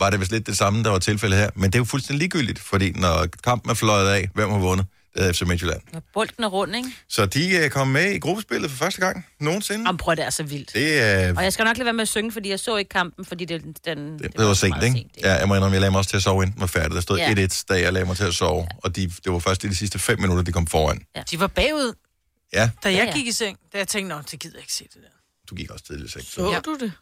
var 0.00 0.10
det 0.10 0.20
vist 0.20 0.32
lidt 0.32 0.46
det 0.46 0.56
samme, 0.56 0.82
der 0.84 0.90
var 0.90 0.98
tilfældet 0.98 1.38
her. 1.38 1.50
Men 1.54 1.64
det 1.64 1.74
er 1.74 1.78
jo 1.78 1.84
fuldstændig 1.84 2.18
ligegyldigt, 2.18 2.58
fordi 2.58 2.92
når 2.92 3.26
kampen 3.44 3.70
er 3.70 3.74
fløjet 3.74 4.08
af, 4.10 4.28
hvem 4.34 4.50
har 4.50 4.58
vundet? 4.58 4.86
Det 5.14 5.26
er 5.28 5.32
FC 5.32 5.42
Midtjylland. 5.42 5.80
Og 5.92 6.02
bolden 6.14 6.44
er 6.44 6.48
rund, 6.48 6.76
ikke? 6.76 6.88
Så 7.08 7.26
de 7.26 7.56
er 7.56 7.68
kommet 7.68 7.92
med 7.92 8.12
i 8.12 8.18
gruppespillet 8.18 8.70
for 8.70 8.76
første 8.78 9.00
gang 9.00 9.26
nogensinde. 9.40 9.80
Jamen, 9.86 9.96
prøv, 9.98 10.16
det 10.16 10.24
er 10.24 10.30
så 10.30 10.42
vildt. 10.42 10.72
Det, 10.74 11.02
er, 11.02 11.34
Og 11.36 11.42
jeg 11.44 11.52
skal 11.52 11.64
nok 11.64 11.76
lade 11.76 11.84
være 11.84 11.92
med 11.92 12.02
at 12.02 12.08
synge, 12.08 12.32
fordi 12.32 12.48
jeg 12.48 12.60
så 12.60 12.76
ikke 12.76 12.88
kampen, 12.88 13.24
fordi 13.24 13.44
det, 13.44 13.62
den, 13.84 14.18
det, 14.18 14.32
det 14.36 14.46
var 14.46 14.54
sent, 14.54 14.82
ikke? 14.82 15.08
Ja, 15.22 15.32
jeg 15.34 15.48
må 15.48 15.54
indrømme, 15.54 15.74
jeg 15.74 15.80
lagde 15.80 15.90
mig 15.90 15.98
også 15.98 16.10
til 16.10 16.16
at 16.16 16.22
sove, 16.22 16.42
inden 16.42 16.52
den 16.54 16.60
var 16.60 16.66
færdig. 16.66 16.94
Der 16.94 17.00
stod 17.00 17.18
Ja. 17.18 17.34
1-1, 17.46 17.64
da 17.68 17.80
jeg 17.80 17.92
lagde 17.92 18.06
mig 18.06 18.16
til 18.16 18.24
at 18.24 18.34
sove, 18.34 18.66
og 18.84 18.96
de, 18.96 19.02
det 19.24 19.32
var 19.32 19.38
først 19.38 19.64
i 19.64 19.68
de 19.68 19.76
sidste 19.76 19.98
fem 19.98 20.20
minutter, 20.20 20.42
de 20.44 20.52
kom 20.52 20.66
foran. 20.66 21.00
De 21.30 21.40
var 21.40 21.46
bagud, 21.46 21.92
Ja, 22.52 22.70
da 22.84 22.90
Ja, 22.90 22.96
jeg 22.96 23.06
ja. 23.06 23.12
gik 23.18 23.26
i 23.26 23.32
seng. 23.32 23.58
Da 23.72 23.78
jeg 23.78 23.88
tænkte, 23.88 24.16
nå, 24.16 24.22
det 24.30 24.40
gider 24.40 24.54
jeg 24.56 24.62
ikke 24.62 24.72
se 24.72 24.84
det 24.84 24.94
der. 25.02 25.08
du 25.50 25.54
gik 25.54 25.70
også 25.70 25.84
tidligt 25.84 26.08
i 26.08 26.12
seng. 26.12 26.24
Så 26.26 26.50
Ja. 26.50 26.60
du 26.60 26.76
det? 26.80 26.92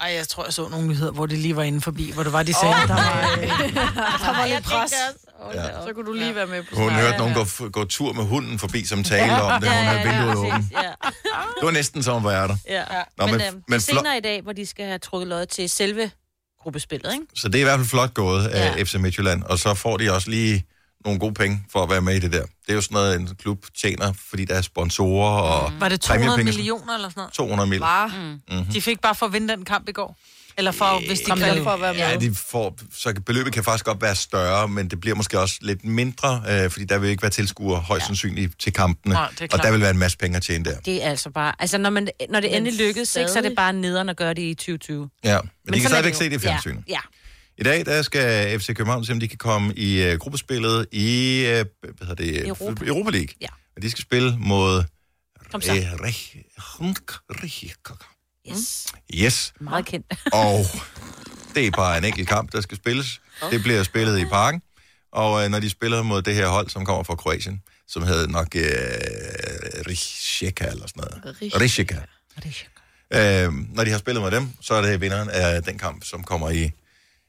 Ej, 0.00 0.12
jeg 0.14 0.28
tror, 0.28 0.44
jeg 0.44 0.52
så 0.52 0.68
nogle 0.68 0.86
nyheder, 0.88 1.12
hvor 1.12 1.26
det 1.26 1.38
lige 1.38 1.56
var 1.56 1.62
inde 1.62 1.80
forbi, 1.80 2.10
hvor 2.14 2.22
det 2.22 2.32
var, 2.32 2.42
de 2.42 2.52
sagde, 2.54 2.74
oh, 2.74 2.88
der 2.88 2.94
var, 2.94 3.36
øh, 3.40 3.48
der 3.48 4.36
var 4.38 4.46
lidt 4.46 4.64
pres. 4.64 4.92
Ja. 5.54 5.62
Så 5.86 5.92
kunne 5.94 6.06
du 6.06 6.12
lige 6.12 6.34
være 6.34 6.46
med 6.46 6.62
på 6.62 6.76
Hun 6.76 6.90
hørte 6.90 7.18
nogen 7.18 7.34
gå, 7.34 7.68
gå 7.68 7.84
tur 7.84 8.12
med 8.12 8.24
hunden 8.24 8.58
forbi, 8.58 8.84
som 8.84 9.04
talte 9.04 9.32
om 9.42 9.60
det. 9.60 9.68
Hun 9.70 9.78
havde 9.78 10.08
vinduet 10.08 10.36
åbent. 10.36 10.64
Ja, 10.72 10.78
Det 11.32 11.62
var 11.62 11.70
næsten 11.70 12.02
som 12.02 12.26
at 12.26 12.32
være 12.32 12.48
der. 12.48 12.56
ja. 12.68 12.82
Nå, 13.18 13.26
men, 13.26 13.34
men- 13.34 13.38
men, 13.44 13.54
men 13.54 13.62
men 13.68 13.80
flot- 13.80 13.98
senere 13.98 14.16
i 14.18 14.20
dag, 14.20 14.42
hvor 14.42 14.52
de 14.52 14.66
skal 14.66 14.86
have 14.86 14.98
trukket 14.98 15.28
lod 15.28 15.46
til 15.46 15.70
selve 15.70 16.10
gruppespillet, 16.62 17.12
ikke? 17.12 17.26
Så 17.36 17.48
det 17.48 17.54
er 17.54 17.60
i 17.60 17.64
hvert 17.64 17.78
fald 17.78 17.88
flot 17.88 18.14
gået 18.14 18.46
af 18.46 18.76
Ja. 18.76 18.82
FC 18.82 18.94
Midtjylland. 18.94 19.42
Og 19.42 19.58
så 19.58 19.74
får 19.74 19.96
de 19.96 20.12
også 20.12 20.30
lige 20.30 20.64
nogle 21.04 21.20
gode 21.20 21.34
penge 21.34 21.62
for 21.72 21.82
at 21.82 21.90
være 21.90 22.00
med 22.00 22.14
i 22.14 22.18
det 22.18 22.32
der. 22.32 22.42
Det 22.42 22.48
er 22.68 22.74
jo 22.74 22.80
sådan 22.80 22.94
noget, 22.94 23.20
en 23.20 23.28
klub 23.42 23.64
tjener, 23.80 24.12
fordi 24.30 24.44
der 24.44 24.54
er 24.54 24.62
sponsorer 24.62 25.40
og 25.42 25.72
Var 25.80 25.88
det 25.88 26.00
200 26.00 26.30
præmiepenge. 26.30 26.56
millioner 26.58 26.94
eller 26.94 27.08
sådan 27.08 27.20
noget? 27.20 27.32
200 27.32 27.68
mil. 27.70 27.80
Bare 27.80 28.10
De 28.72 28.80
fik 28.80 29.00
bare 29.00 29.14
for 29.14 29.26
at 29.26 29.32
vinde 29.32 29.48
den 29.56 29.64
kamp 29.64 29.88
i 29.88 29.92
går. 29.92 30.16
Eller 30.58 30.72
for, 30.72 31.06
hvis 31.06 31.20
de 31.20 31.24
kan 31.30 31.62
for 31.62 31.70
at 31.70 31.80
være 31.80 31.92
med. 31.94 32.00
Ja, 32.00 32.16
de 32.16 32.34
får, 32.34 32.76
så 32.94 33.14
beløbet 33.26 33.52
kan 33.52 33.64
faktisk 33.64 33.84
godt 33.84 34.02
være 34.02 34.14
større, 34.14 34.68
men 34.68 34.88
det 34.90 35.00
bliver 35.00 35.16
måske 35.16 35.40
også 35.40 35.54
lidt 35.60 35.84
mindre, 35.84 36.42
øh, 36.48 36.70
fordi 36.70 36.84
der 36.84 36.98
vil 36.98 37.10
ikke 37.10 37.22
være 37.22 37.30
tilskuere 37.30 37.80
højst 37.80 38.06
sandsynligt 38.06 38.60
til 38.60 38.72
kampene. 38.72 39.14
Er 39.14 39.28
og 39.52 39.62
der 39.62 39.70
vil 39.70 39.80
være 39.80 39.90
en 39.90 39.98
masse 39.98 40.18
penge 40.18 40.36
at 40.36 40.42
tjene 40.42 40.64
der. 40.64 40.80
Det 40.80 41.04
er 41.04 41.10
altså 41.10 41.30
bare... 41.30 41.52
Altså, 41.58 41.78
når, 41.78 41.90
man, 41.90 42.08
når 42.30 42.40
det 42.40 42.50
Men 42.50 42.56
endelig 42.66 42.86
lykkedes, 42.86 43.16
ikke, 43.16 43.30
så 43.30 43.38
er 43.38 43.42
det 43.42 43.48
stadig. 43.48 43.56
bare 43.56 43.72
nederen 43.72 44.08
at 44.08 44.16
gøre 44.16 44.34
det 44.34 44.42
i 44.42 44.54
2020. 44.54 45.08
Ja, 45.24 45.40
men, 45.40 45.50
men 45.64 45.74
de 45.74 45.78
kan 45.80 45.84
er 45.84 45.88
stadigvæk 45.88 46.14
se 46.14 46.24
det 46.24 46.36
i 46.36 46.38
fjernsynet. 46.38 46.82
Ja, 46.88 46.92
ja. 46.92 46.98
I 47.58 47.62
dag 47.62 47.86
der 47.86 48.02
skal 48.02 48.60
FC 48.60 48.66
København 48.66 49.04
se, 49.04 49.12
om 49.12 49.20
de 49.20 49.28
kan 49.28 49.38
komme 49.38 49.74
i 49.74 50.12
uh, 50.12 50.18
gruppespillet 50.18 50.86
i 50.92 51.40
uh, 51.44 51.50
hvad 51.96 52.06
hedder 52.06 52.14
det, 52.14 52.46
Europa. 52.48 52.86
Europa 52.86 53.10
League. 53.10 53.34
Ja. 53.40 53.46
Og 53.76 53.82
de 53.82 53.90
skal 53.90 54.02
spille 54.02 54.36
mod... 54.38 54.84
Kom 55.52 55.60
så. 55.60 55.72
Reh- 55.72 56.36
Rijeka. 57.30 57.94
Yes. 58.50 58.86
Yes, 59.14 59.52
Meget 59.60 59.86
kendt. 59.86 60.06
og 60.32 60.64
det 61.54 61.66
er 61.66 61.70
bare 61.70 61.98
en 61.98 62.04
enkelt 62.04 62.28
kamp, 62.28 62.52
der 62.52 62.60
skal 62.60 62.76
spilles. 62.76 63.20
Det 63.50 63.62
bliver 63.62 63.82
spillet 63.82 64.18
i 64.18 64.24
parken, 64.24 64.62
og 65.12 65.44
øh, 65.44 65.50
når 65.50 65.60
de 65.60 65.70
spiller 65.70 66.02
mod 66.02 66.22
det 66.22 66.34
her 66.34 66.48
hold, 66.48 66.68
som 66.68 66.84
kommer 66.84 67.02
fra 67.02 67.14
Kroatien, 67.14 67.62
som 67.88 68.02
hedder 68.02 68.26
nok 68.26 68.56
øh, 68.56 68.62
Rijeka 69.88 70.66
eller 70.66 70.86
sådan 70.86 71.04
noget. 71.22 71.42
Rijeka. 71.60 71.98
Rijeka. 72.44 73.46
Øh, 73.46 73.52
når 73.74 73.84
de 73.84 73.90
har 73.90 73.98
spillet 73.98 74.22
med 74.22 74.30
dem, 74.30 74.48
så 74.60 74.74
er 74.74 74.82
det 74.82 75.00
vinderen 75.00 75.30
af 75.30 75.62
den 75.62 75.78
kamp, 75.78 76.04
som 76.04 76.24
kommer 76.24 76.50
i 76.50 76.70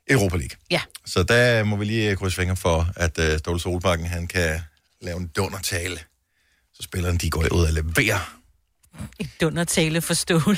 Europa 0.10 0.38
League. 0.38 0.58
Ja. 0.72 0.82
Så 1.06 1.24
der 1.24 1.64
må 1.64 1.76
vi 1.76 1.86
lige 1.86 2.16
krydse 2.16 2.36
fingre 2.36 2.56
for, 2.56 2.88
at 2.96 3.20
øh, 3.20 3.40
Ståle 3.40 3.60
Solbakken, 3.60 4.08
han 4.08 4.28
kan 4.28 4.62
lave 5.02 5.18
en 5.18 5.28
dundertale. 5.28 6.00
Så 6.74 6.84
spilleren, 6.84 7.18
de 7.18 7.30
går 7.30 7.54
ud 7.54 7.66
og 7.66 7.74
leverer. 7.74 8.36
Et 9.20 9.30
dundertale 9.42 10.02
for 10.02 10.14
Ståle. 10.14 10.58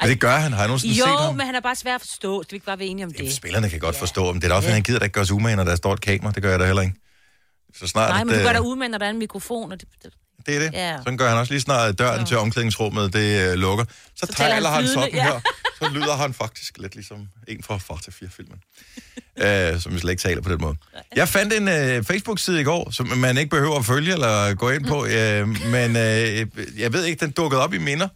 Men 0.00 0.10
det 0.10 0.20
gør 0.20 0.36
han. 0.36 0.52
Har 0.52 0.60
jeg 0.60 0.68
nogensinde 0.68 0.94
set 0.94 1.00
Jo, 1.00 1.06
ham? 1.16 1.34
men 1.34 1.46
han 1.46 1.54
er 1.54 1.60
bare 1.60 1.76
svær 1.76 1.94
at 1.94 2.00
forstå. 2.00 2.42
Skal 2.42 2.52
vi 2.52 2.56
ikke 2.56 2.66
bare 2.66 2.78
være 2.78 2.88
enige 2.88 3.06
om 3.06 3.12
Jamen, 3.12 3.26
det? 3.26 3.36
spillerne 3.36 3.70
kan 3.70 3.80
godt 3.80 3.96
forstå, 3.96 4.28
om 4.28 4.34
det 4.34 4.44
er 4.44 4.48
da 4.48 4.54
også, 4.54 4.66
yeah. 4.66 4.74
han 4.74 4.82
gider 4.82 4.98
da 4.98 5.04
ikke 5.04 5.14
gøre 5.14 5.26
sig 5.26 5.34
umage, 5.36 5.56
når 5.56 5.64
der 5.64 5.76
står 5.76 5.92
et 5.92 6.00
kamera. 6.00 6.32
Det 6.32 6.42
gør 6.42 6.50
jeg 6.50 6.58
da 6.60 6.66
heller 6.66 6.82
ikke. 6.82 6.94
Så 7.74 7.86
snart, 7.86 8.10
Nej, 8.10 8.24
men 8.24 8.34
du 8.34 8.40
gør 8.40 8.52
dig 8.52 8.62
ud 8.62 8.76
med, 8.76 8.88
når 8.88 8.98
der 8.98 9.06
er 9.06 9.10
en 9.10 9.18
mikrofon. 9.18 9.72
Og 9.72 9.80
det, 9.80 9.88
det, 10.02 10.12
Det 10.46 10.56
er 10.56 10.60
det. 10.60 10.72
Ja. 10.72 10.96
Sådan 10.96 11.16
gør 11.16 11.28
han 11.28 11.38
også 11.38 11.52
lige 11.52 11.60
snart 11.60 11.98
døren 11.98 12.26
til 12.26 12.36
omklædningsrummet, 12.36 13.12
det 13.12 13.50
øh, 13.50 13.54
lukker. 13.54 13.84
Så, 13.84 14.26
så 14.26 14.32
taler 14.32 14.54
taler 14.54 14.68
han 14.68 14.84
han 14.84 14.92
sådan 14.94 15.14
ja. 15.14 15.22
her. 15.22 15.40
Så 15.78 15.88
lyder 15.88 16.16
han 16.16 16.34
faktisk 16.34 16.78
lidt 16.78 16.94
ligesom 16.94 17.28
en 17.48 17.62
fra 17.62 17.78
Far 17.78 17.96
til 17.96 18.10
4-filmen. 18.10 18.58
øh, 19.36 19.80
som 19.80 19.94
vi 19.94 19.98
slet 19.98 20.10
ikke 20.10 20.22
taler 20.22 20.42
på 20.42 20.52
den 20.52 20.60
måde. 20.60 20.76
Jeg 21.16 21.28
fandt 21.28 21.52
en 21.52 21.68
øh, 21.68 22.04
Facebook-side 22.04 22.60
i 22.60 22.64
går, 22.64 22.90
som 22.90 23.06
man 23.06 23.38
ikke 23.38 23.50
behøver 23.50 23.78
at 23.78 23.84
følge 23.84 24.12
eller 24.12 24.54
gå 24.54 24.70
ind 24.70 24.86
på. 24.86 25.06
Øh, 25.06 25.48
men 25.48 25.96
øh, 25.96 26.46
jeg 26.78 26.92
ved 26.92 27.04
ikke, 27.04 27.20
den 27.20 27.30
dukkede 27.30 27.62
op 27.62 27.74
i 27.74 27.78
minder. 27.78 28.08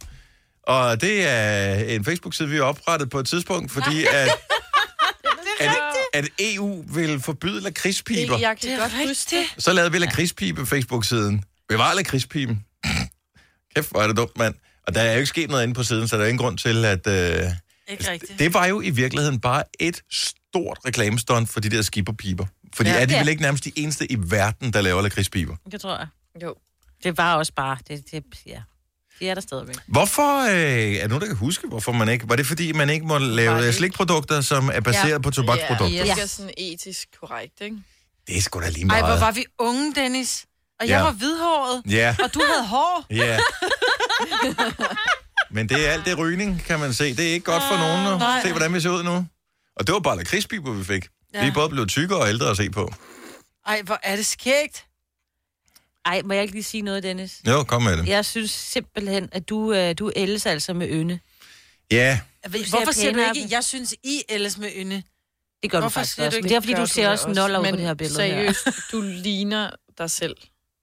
Og 0.63 1.01
det 1.01 1.27
er 1.27 1.73
en 1.73 2.05
Facebook-side, 2.05 2.49
vi 2.49 2.55
har 2.55 2.63
oprettet 2.63 3.09
på 3.09 3.19
et 3.19 3.27
tidspunkt, 3.27 3.71
fordi 3.71 4.05
at, 4.13 4.29
at, 5.59 5.69
at 6.13 6.29
EU 6.39 6.83
vil 6.87 7.19
forbyde 7.19 7.61
lakridspiber. 7.61 8.37
Jeg 8.37 8.57
kan 8.61 8.79
godt 8.79 9.07
huske 9.07 9.35
det. 9.35 9.63
Så 9.63 9.73
lavede 9.73 9.91
vi 9.91 9.97
lakridspibe 9.97 10.65
Facebook-siden. 10.65 11.43
Bevar 11.69 11.93
lakridspiben. 11.93 12.65
Kæft, 13.75 13.91
hvor 13.91 14.01
er 14.01 14.07
det 14.07 14.17
dumt, 14.17 14.37
mand. 14.37 14.55
Og 14.87 14.95
der 14.95 15.01
er 15.01 15.11
jo 15.11 15.17
ikke 15.17 15.27
sket 15.27 15.49
noget 15.49 15.63
inde 15.63 15.73
på 15.73 15.83
siden, 15.83 16.07
så 16.07 16.17
der 16.17 16.23
er 16.23 16.27
ingen 16.27 16.37
grund 16.39 16.57
til, 16.57 16.85
at... 16.85 17.07
Øh, 17.07 17.51
Ikke 17.87 18.11
rigtigt. 18.11 18.39
det 18.39 18.53
var 18.53 18.65
jo 18.65 18.81
i 18.81 18.89
virkeligheden 18.89 19.39
bare 19.39 19.63
et 19.79 20.01
stort 20.11 20.79
reklamestunt 20.85 21.49
for 21.49 21.59
de 21.59 21.69
der 21.69 21.81
skipperpiber. 21.81 22.45
Fordi 22.75 22.89
Ja. 22.89 23.01
er 23.01 23.05
de 23.05 23.13
Ja. 23.13 23.19
vel 23.19 23.27
ikke 23.29 23.41
nærmest 23.41 23.65
de 23.65 23.71
eneste 23.75 24.11
i 24.11 24.15
verden, 24.19 24.73
der 24.73 24.81
laver 24.81 25.01
lakridspiber? 25.01 25.55
det 25.71 25.81
tror 25.81 25.97
jeg. 25.97 26.07
Jo. 26.43 26.55
Det 27.03 27.17
var 27.17 27.35
også 27.35 27.53
bare... 27.55 27.77
Det, 27.87 28.11
det, 28.11 28.23
ja. 28.45 28.61
De 29.19 29.29
er 29.29 29.33
der 29.33 29.41
stadigvæk. 29.41 29.75
Hvorfor, 29.87 30.41
øh, 30.43 30.51
er 30.93 30.99
der 31.01 31.07
nogen, 31.07 31.21
der 31.21 31.27
kan 31.27 31.35
huske, 31.35 31.67
hvorfor 31.67 31.91
man 31.91 32.09
ikke... 32.09 32.29
Var 32.29 32.35
det 32.35 32.45
fordi, 32.45 32.71
man 32.71 32.89
ikke 32.89 33.05
må 33.05 33.17
lave 33.17 33.65
det- 33.65 33.75
slikprodukter, 33.75 34.41
som 34.41 34.69
er 34.73 34.79
baseret 34.79 35.09
Ja. 35.11 35.17
på 35.17 35.31
tobaksprodukter? 35.31 35.87
Ja, 36.05 36.13
det 36.15 36.23
er 36.23 36.25
sådan 36.25 36.51
etisk 36.57 37.07
korrekt, 37.21 37.61
ikke? 37.61 37.77
Det 38.27 38.37
er 38.37 38.41
sgu 38.41 38.59
da 38.61 38.69
lige 38.69 38.81
Ej, 38.81 38.85
meget. 39.01 39.05
hvor 39.05 39.25
var 39.25 39.31
vi 39.31 39.45
unge, 39.59 39.95
Dennis. 39.95 40.45
Og 40.79 40.87
jeg 40.87 40.97
Ja. 40.97 41.03
var 41.03 41.11
hvidhåret, 41.11 41.81
Ja, 41.89 42.15
og 42.23 42.33
du 42.33 42.41
havde 42.47 42.67
hår. 42.67 43.05
ja. 43.09 43.39
Men 45.51 45.69
det 45.69 45.87
er 45.87 45.91
alt 45.91 46.05
det 46.05 46.17
rygning, 46.17 46.63
kan 46.65 46.79
man 46.79 46.93
se. 46.93 47.15
Det 47.15 47.29
er 47.29 47.33
ikke 47.33 47.45
godt 47.45 47.63
for 47.63 47.77
nogen 47.77 48.03
nu. 48.03 48.17
nej. 48.17 48.41
Se, 48.43 48.51
hvordan 48.51 48.73
vi 48.73 48.81
ser 48.81 48.89
ud 48.89 49.03
nu. 49.03 49.25
Og 49.75 49.87
det 49.87 49.93
var 49.93 49.99
bare 49.99 50.17
lakridspiber, 50.17 50.73
vi 50.73 50.83
fik. 50.83 51.07
Ja. 51.33 51.41
Vi 51.41 51.47
er 51.47 51.53
både 51.53 51.69
blevet 51.69 51.89
tykkere 51.89 52.19
og 52.19 52.29
ældre 52.29 52.49
at 52.49 52.57
se 52.57 52.69
på. 52.69 52.93
Ej, 53.67 53.81
hvor 53.81 53.99
er 54.03 54.15
det 54.15 54.25
skægt. 54.25 54.85
Ej, 56.05 56.21
må 56.25 56.33
jeg 56.33 56.41
ikke 56.41 56.53
lige 56.53 56.63
sige 56.63 56.81
noget, 56.81 57.03
Dennis? 57.03 57.41
Jo, 57.47 57.63
kom 57.63 57.81
med 57.83 57.97
det. 57.97 58.07
Jeg 58.07 58.25
synes 58.25 58.51
simpelthen, 58.51 59.29
at 59.31 59.49
du, 59.49 59.73
øh, 59.73 59.95
du 59.99 60.11
ældes 60.15 60.45
altså 60.45 60.73
med 60.73 60.87
ynde. 60.89 61.19
Ja, 61.91 62.19
Hvorfor 62.69 62.91
siger 62.91 63.13
du 63.13 63.19
ikke, 63.35 63.47
jeg 63.55 63.63
synes, 63.63 63.95
I 64.03 64.23
ældes 64.29 64.57
med 64.57 64.69
ynde? 64.75 65.03
Det 65.63 65.71
gør 65.71 65.77
du 65.77 65.81
Hvorfor 65.81 65.93
faktisk 65.99 66.15
siger 66.15 66.25
du 66.25 66.27
også. 66.27 66.37
ikke, 66.37 66.43
Men 66.45 66.49
det 66.49 66.55
er, 66.55 66.61
fordi 66.61 66.73
du 66.73 66.85
ser 66.87 67.09
også 67.09 67.27
noller 67.29 67.59
ud 67.59 67.65
på 67.65 67.71
det 67.75 67.79
her 67.85 67.93
billede 67.93 68.21
her. 68.23 68.29
seriøst, 68.53 68.67
du 68.91 69.01
ligner 69.01 69.71
dig 69.97 70.11
selv. 70.11 70.35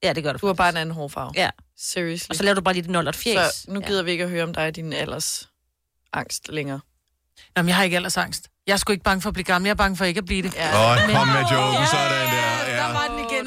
Ja, 0.07 0.13
det 0.13 0.23
gør 0.25 0.33
du. 0.33 0.39
Du 0.39 0.47
har 0.47 0.55
bare 0.55 0.69
en 0.69 0.77
anden 0.77 0.95
hårfarve. 0.95 1.33
Ja. 1.35 1.51
Seriously. 1.79 2.31
Og 2.31 2.37
så 2.37 2.43
laver 2.43 2.55
du 2.55 2.61
bare 2.61 2.75
lige 2.75 2.83
det 2.83 2.91
nollert 2.91 3.17
fjes. 3.17 3.55
så 3.55 3.71
nu 3.71 3.81
gider 3.81 4.03
vi 4.03 4.11
ikke 4.11 4.25
at 4.25 4.31
høre 4.31 4.43
om 4.43 4.55
dig 4.55 4.67
og 4.67 4.77
din 4.77 4.93
alders 4.93 5.49
angst 6.13 6.49
længere. 6.49 6.81
Nå, 7.57 7.63
men 7.63 7.69
jeg 7.69 7.77
har 7.77 7.83
ikke 7.85 7.97
aldersangst. 7.97 8.49
Jeg 8.67 8.73
er 8.73 8.77
sgu 8.77 8.93
ikke 8.93 9.05
bange 9.05 9.21
for 9.23 9.29
at 9.31 9.35
blive 9.35 9.45
gammel, 9.45 9.67
jeg 9.67 9.71
er 9.71 9.75
bange 9.77 9.97
for 9.97 10.05
ikke 10.05 10.19
at 10.19 10.25
blive 10.25 10.43
det. 10.43 10.55
Ja. 10.55 10.91
og 10.91 10.97
kom 10.99 11.29
med 11.29 11.45
joken, 11.53 11.87
sådan 11.87 12.27
der. 12.35 12.66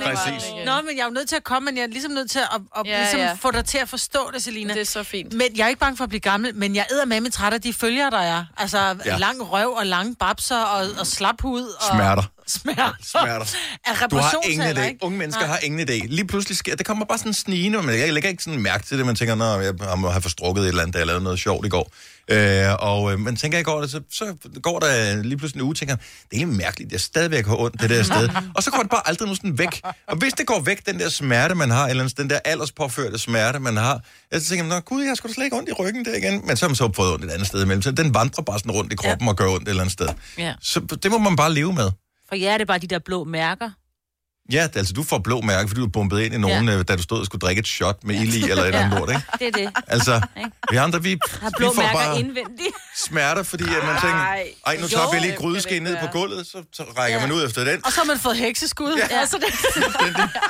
Præcis. 0.05 0.49
Nå, 0.65 0.71
men 0.81 0.97
jeg 0.97 1.01
er 1.01 1.05
jo 1.05 1.11
nødt 1.11 1.29
til 1.29 1.35
at 1.35 1.43
komme, 1.43 1.65
men 1.65 1.77
jeg 1.77 1.83
er 1.83 1.87
ligesom 1.87 2.11
nødt 2.11 2.31
til 2.31 2.39
at, 2.39 2.45
at 2.77 2.85
Ja, 2.85 2.91
ja, 2.91 2.99
ligesom 2.99 3.19
ja. 3.19 3.33
få 3.33 3.51
dig 3.51 3.65
til 3.65 3.77
at 3.77 3.89
forstå 3.89 4.29
det, 4.33 4.43
Selina. 4.43 4.73
Det 4.73 4.81
er 4.81 4.85
så 4.85 5.03
fint. 5.03 5.33
Men 5.33 5.47
jeg 5.55 5.63
er 5.63 5.67
ikke 5.67 5.79
bange 5.79 5.97
for 5.97 6.03
at 6.03 6.09
blive 6.09 6.19
gammel, 6.19 6.55
men 6.55 6.75
jeg 6.75 6.85
æder 6.91 7.05
med 7.05 7.31
træt 7.31 7.53
af 7.53 7.61
de 7.61 7.73
følger, 7.73 8.09
der 8.09 8.17
er. 8.19 8.45
Altså 8.57 8.95
Ja. 9.05 9.17
lang 9.17 9.51
røv 9.51 9.69
og 9.73 9.85
lange 9.85 10.15
babser 10.15 10.57
og, 10.61 10.87
og 10.99 11.07
slap 11.07 11.41
hud. 11.41 11.61
Og 11.63 11.95
Smerter. 11.95 12.23
Smerter. 12.47 12.93
Smerter. 13.03 13.55
Af 13.85 14.09
Du 14.09 14.17
har 14.17 14.35
ingen 14.49 14.77
idé. 14.77 14.97
Unge 15.01 15.17
mennesker 15.17 15.45
har 15.45 15.57
ingen 15.63 15.89
idé. 15.89 16.07
Lige 16.07 16.27
pludselig 16.27 16.57
sker 16.57 16.75
det 16.75 16.85
kommer 16.85 17.05
bare 17.05 17.17
sådan 17.17 17.33
snigende, 17.33 17.81
men 17.83 17.99
jeg 17.99 18.13
lægger 18.13 18.29
ikke 18.29 18.43
sådan 18.43 18.61
mærke 18.61 18.85
til 18.85 18.97
det. 18.97 19.05
Man 19.05 19.15
tænker, 19.15 19.35
når 19.35 19.59
jeg 19.59 19.73
må 19.97 20.09
have 20.09 20.21
forstrukket 20.21 20.61
et 20.63 20.67
eller 20.67 20.81
andet, 20.81 20.93
da 20.93 20.97
jeg 20.99 21.07
lavede 21.07 21.23
noget 21.23 21.39
sjovt 21.39 21.65
i 21.65 21.69
går. 21.69 21.91
Øh, 22.31 22.75
og 22.79 23.13
øh, 23.13 23.19
man 23.19 23.35
tænker 23.35 23.57
ikke 23.57 23.71
over 23.71 23.81
det, 23.81 23.91
så, 23.91 24.01
så 24.11 24.35
går 24.61 24.79
der 24.79 25.21
lige 25.23 25.37
pludselig 25.37 25.61
en 25.61 25.65
uge, 25.65 25.75
tænker, 25.75 25.95
det 26.31 26.41
er 26.41 26.45
mærkeligt, 26.45 26.91
jeg 26.91 27.01
stadigvæk 27.01 27.47
har 27.47 27.55
ondt 27.55 27.81
det 27.81 27.89
der 27.89 28.03
sted. 28.03 28.29
og 28.55 28.63
så 28.63 28.71
går 28.71 28.81
det 28.81 28.89
bare 28.89 29.07
aldrig 29.07 29.35
sådan 29.35 29.57
væk. 29.57 29.81
Og 30.07 30.17
hvis 30.17 30.33
det 30.33 30.47
går 30.47 30.59
væk, 30.59 30.85
den 30.85 30.99
der 30.99 31.09
smerte, 31.09 31.55
man 31.55 31.69
har, 31.69 31.87
eller 31.87 32.13
den 32.17 32.29
der 32.29 32.39
alderspåførte 32.45 33.17
smerte, 33.17 33.59
man 33.59 33.77
har, 33.77 34.01
så 34.33 34.49
tænker 34.49 34.65
man, 34.65 34.81
gud, 34.81 35.03
jeg 35.03 35.15
da 35.23 35.33
slet 35.33 35.45
ikke 35.45 35.57
ondt 35.57 35.69
i 35.69 35.73
ryggen 35.73 36.05
der 36.05 36.15
igen. 36.15 36.47
Men 36.47 36.57
så 36.57 36.65
har 36.65 36.69
man 36.69 36.75
så 36.75 36.91
fået 36.95 37.13
ondt 37.13 37.25
et 37.25 37.31
andet 37.31 37.47
sted 37.47 37.63
imellem. 37.63 37.81
Så 37.81 37.91
den 37.91 38.13
vandrer 38.13 38.43
bare 38.43 38.59
sådan 38.59 38.71
rundt 38.71 38.93
i 38.93 38.95
kroppen 38.95 39.25
ja. 39.25 39.29
og 39.29 39.37
gør 39.37 39.47
ondt 39.47 39.63
et 39.63 39.69
eller 39.69 39.81
andet 39.81 39.93
sted. 39.93 40.07
Ja. 40.37 40.53
Så 40.61 40.79
det 40.79 41.11
må 41.11 41.17
man 41.17 41.35
bare 41.35 41.53
leve 41.53 41.73
med. 41.73 41.91
For 42.29 42.35
jer 42.35 42.53
er 42.53 42.57
det 42.57 42.67
bare 42.67 42.79
de 42.79 42.87
der 42.87 42.99
blå 42.99 43.23
mærker. 43.23 43.69
Ja, 44.51 44.63
det- 44.63 44.75
altså 44.77 44.93
du 44.93 45.03
får 45.03 45.17
blå 45.19 45.41
mærke, 45.41 45.67
fordi 45.67 45.81
du 45.81 45.85
er 45.85 45.91
bumpet 45.91 46.19
ind 46.21 46.33
i 46.33 46.37
nogen, 46.37 46.67
ja. 46.69 46.83
da 46.83 46.95
du 46.95 47.01
stod 47.03 47.19
og 47.19 47.25
skulle 47.25 47.39
drikke 47.39 47.59
et 47.59 47.67
shot 47.67 48.03
med 48.03 48.15
ild 48.15 48.33
i, 48.33 48.41
eller 48.49 48.63
et 48.63 48.67
eller 48.67 48.79
andet 48.79 48.99
lort, 48.99 49.09
ikke? 49.09 49.21
Det 49.39 49.47
er 49.47 49.51
det. 49.51 49.69
Altså, 49.87 50.21
Ikke? 50.37 50.51
vi 50.71 50.77
andre, 50.77 51.03
vi, 51.03 51.17
Har 51.41 51.49
vi 51.49 51.53
blå 51.57 51.73
får 51.73 51.81
mærker 51.81 51.93
bare 51.99 52.19
indvendigt. 52.19 52.75
smerter, 52.97 53.43
fordi 53.43 53.63
at 53.63 53.83
man 53.85 53.95
tænker, 54.01 54.25
ej, 54.65 54.77
nu 54.81 54.87
tager 54.87 55.11
vi 55.13 55.19
lige 55.19 55.35
grydeske 55.35 55.79
ned 55.79 55.97
på 56.01 56.07
gulvet, 56.11 56.47
så, 56.47 56.63
så 56.73 56.83
rækker 56.97 57.19
Ja. 57.19 57.27
man 57.27 57.35
ud 57.35 57.45
efter 57.45 57.63
den. 57.63 57.85
Og 57.85 57.91
så 57.91 57.99
har 57.99 58.05
man 58.05 58.19
fået 58.19 58.37
hekseskud. 58.37 58.95
Ja. 58.97 59.07
Ja. 59.15 59.19
Altså, 59.19 59.37
det, 59.37 59.45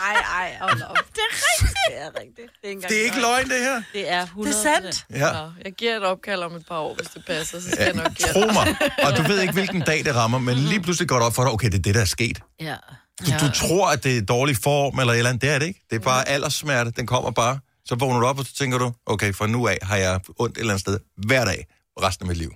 Ej, 0.10 0.16
ej, 0.42 0.58
hold 0.62 0.82
op. 0.82 0.98
Det 1.16 1.22
er 1.22 1.36
rigtigt. 1.42 1.80
Det 1.88 1.98
er 2.02 2.20
rigtigt. 2.20 2.36
Det 2.38 2.44
er, 2.64 2.68
ikke 2.70 2.76
engang 2.76 2.90
Det 2.92 3.00
er 3.00 3.04
ikke 3.04 3.20
løgn, 3.22 3.50
det 3.50 3.60
her. 3.60 3.82
Det 3.94 4.12
er 4.12 4.22
100 4.24 4.54
det 4.54 4.60
er 4.66 4.82
sandt. 4.82 5.06
Ja. 5.14 5.32
Nå, 5.32 5.52
jeg 5.66 5.74
giver 5.74 5.98
et 5.98 6.04
opkald 6.04 6.42
om 6.44 6.56
et 6.56 6.66
par 6.68 6.78
år, 6.80 6.96
hvis 6.96 7.08
det 7.08 7.24
passer, 7.28 7.62
så 7.62 7.70
skal 7.72 7.84
jeg 7.86 7.94
nok 7.94 8.14
give 8.16 8.30
Tro 8.34 8.40
mig. 8.54 8.76
Og 9.04 9.18
du 9.18 9.22
ved 9.24 9.42
ikke, 9.42 9.54
hvilken 9.54 9.82
dag 9.82 10.06
det 10.06 10.16
rammer, 10.16 10.40
men 10.40 10.58
lige 10.58 10.82
pludselig 10.82 11.10
går 11.10 11.16
det 11.16 11.26
op 11.26 11.36
for 11.36 11.44
dig, 11.44 11.52
okay, 11.52 11.68
det 11.68 11.76
er 11.78 11.82
det, 11.82 11.96
der 11.96 12.02
er 12.02 12.06
sket. 12.06 12.40
Ja. 12.62 12.76
Du, 13.20 13.46
du 13.46 13.52
tror, 13.52 13.92
at 13.92 14.04
det 14.04 14.18
er 14.18 14.22
dårlig 14.22 14.58
form 14.58 15.00
eller 15.00 15.14
et 15.14 15.18
eller 15.18 15.30
andet. 15.30 15.42
Det 15.42 15.50
er 15.50 15.60
det 15.60 15.66
ikke. 15.66 15.82
Det 15.90 15.96
er 15.96 16.00
bare 16.00 16.28
alderssmerte. 16.30 16.92
Den 16.92 17.08
kommer 17.08 17.32
bare. 17.32 17.60
Så 17.86 17.96
vågner 17.96 18.20
du 18.20 18.26
op, 18.26 18.40
og 18.40 18.46
så 18.46 18.56
tænker 18.56 18.78
du, 18.78 18.94
okay, 19.06 19.34
fra 19.34 19.48
nu 19.48 19.68
af 19.68 19.78
har 19.82 19.96
jeg 19.96 20.20
ondt 20.40 20.58
et 20.58 20.62
eller 20.62 20.74
andet 20.74 20.82
sted 20.82 21.00
hver 21.28 21.46
dag 21.46 21.66
resten 22.02 22.24
af 22.24 22.28
mit 22.28 22.38
liv. 22.38 22.52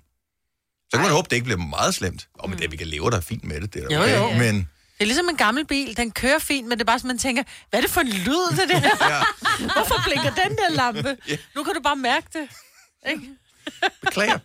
Så 0.90 0.98
kan 0.98 1.02
man 1.02 1.12
håbe, 1.12 1.28
det 1.30 1.36
ikke 1.36 1.44
bliver 1.44 1.58
meget 1.60 1.96
slemt. 1.96 2.28
Og 2.34 2.50
men 2.50 2.60
det, 2.60 2.72
vi 2.72 2.78
kan 2.78 2.88
leve 2.88 3.12
der 3.12 3.22
fint 3.22 3.44
med 3.44 3.62
det. 3.62 3.74
det 3.74 3.84
er 3.84 3.88
da 3.88 3.96
Jo, 3.96 4.02
okay. 4.02 4.18
jo. 4.18 4.38
Men 4.38 4.56
det 4.98 5.00
er 5.00 5.06
ligesom 5.06 5.30
en 5.30 5.38
gammel 5.38 5.66
bil. 5.68 5.98
Den 5.98 6.12
kører 6.12 6.40
fint, 6.40 6.68
men 6.68 6.78
det 6.78 6.82
er 6.82 6.86
bare 6.86 7.00
sådan, 7.00 7.08
man 7.08 7.18
tænker, 7.18 7.44
hvad 7.70 7.80
er 7.80 7.82
det 7.82 7.92
for 7.92 8.02
en 8.02 8.08
lyd, 8.08 8.58
det 8.58 8.70
der? 8.70 8.76
ja, 9.14 9.22
Hvorfor 9.60 10.02
blinker 10.06 10.30
den 10.30 10.58
der 10.58 10.70
lampe? 10.70 11.18
Ja. 11.28 11.38
Nu 11.56 11.64
kan 11.64 11.74
du 11.74 11.82
bare 11.82 11.96
mærke 11.96 12.28
det. 12.34 12.48
Ikke? 13.12 13.24
beklager. 14.06 14.40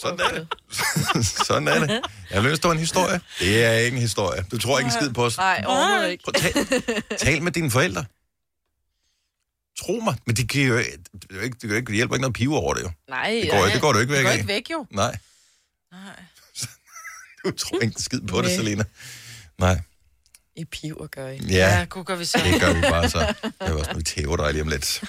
Sådan 0.00 0.20
er 0.20 0.28
det. 0.28 0.46
Sådan 1.46 1.68
er 1.68 1.78
det. 1.78 1.88
Jeg 2.30 2.42
har 2.42 2.48
lyst 2.50 2.62
til 2.62 2.70
en 2.70 2.78
historie. 2.78 3.20
Det 3.38 3.64
er 3.64 3.72
ikke 3.72 3.94
en 3.94 4.00
historie. 4.00 4.44
Du 4.50 4.58
tror 4.58 4.78
ikke 4.78 4.86
en 4.86 4.92
skid 4.92 5.10
på 5.12 5.24
os. 5.24 5.36
Nej, 5.38 5.64
overhovedet 5.66 6.10
ikke. 6.10 6.24
Prøv, 6.24 6.32
tal, 6.32 6.82
tal 7.18 7.42
med 7.42 7.52
dine 7.52 7.70
forældre. 7.70 8.04
Tro 9.80 9.92
mig. 10.04 10.16
Men 10.26 10.36
det, 10.36 10.48
kan 10.48 10.62
jo, 10.62 10.78
det, 10.78 10.86
jo 11.34 11.40
ikke, 11.40 11.54
det, 11.54 11.60
kan 11.60 11.70
jo 11.70 11.76
ikke, 11.76 11.86
det 11.86 11.94
hjælper 11.94 12.14
ikke 12.14 12.20
noget 12.20 12.34
pive 12.34 12.56
over 12.56 12.74
det 12.74 12.82
jo. 12.82 12.90
Nej, 13.08 13.40
Det 13.42 13.50
går, 13.50 13.64
det 13.64 13.80
går 13.80 13.92
du 13.92 13.98
ikke 13.98 14.12
væk 14.12 14.18
Det 14.18 14.26
går 14.26 14.32
ikke 14.32 14.48
væk, 14.48 14.70
jo. 14.70 14.86
Nej. 14.90 15.16
Nej. 15.92 16.00
Du 17.44 17.50
tror 17.50 17.78
ikke 17.80 17.94
en 17.94 18.00
skid 18.00 18.20
på 18.20 18.36
det, 18.36 18.44
Nej. 18.46 18.56
Selina. 18.56 18.84
Nej. 19.58 19.80
I 20.56 20.64
piver 20.64 21.06
gør 21.06 21.28
I. 21.28 21.36
Ja, 21.36 21.78
Ja, 21.78 21.84
kunne 21.84 22.04
gør 22.04 22.16
vi 22.16 22.24
så. 22.24 22.40
det 22.44 22.60
gør 22.60 22.72
vi 22.72 22.80
bare 22.80 23.10
så. 23.10 23.18
Jeg 23.18 23.34
vil 23.60 23.72
også 23.78 23.92
nu 23.94 24.00
tæve 24.00 24.36
dig 24.36 24.52
lige 24.52 24.62
om 24.62 24.68
lidt. 24.68 25.02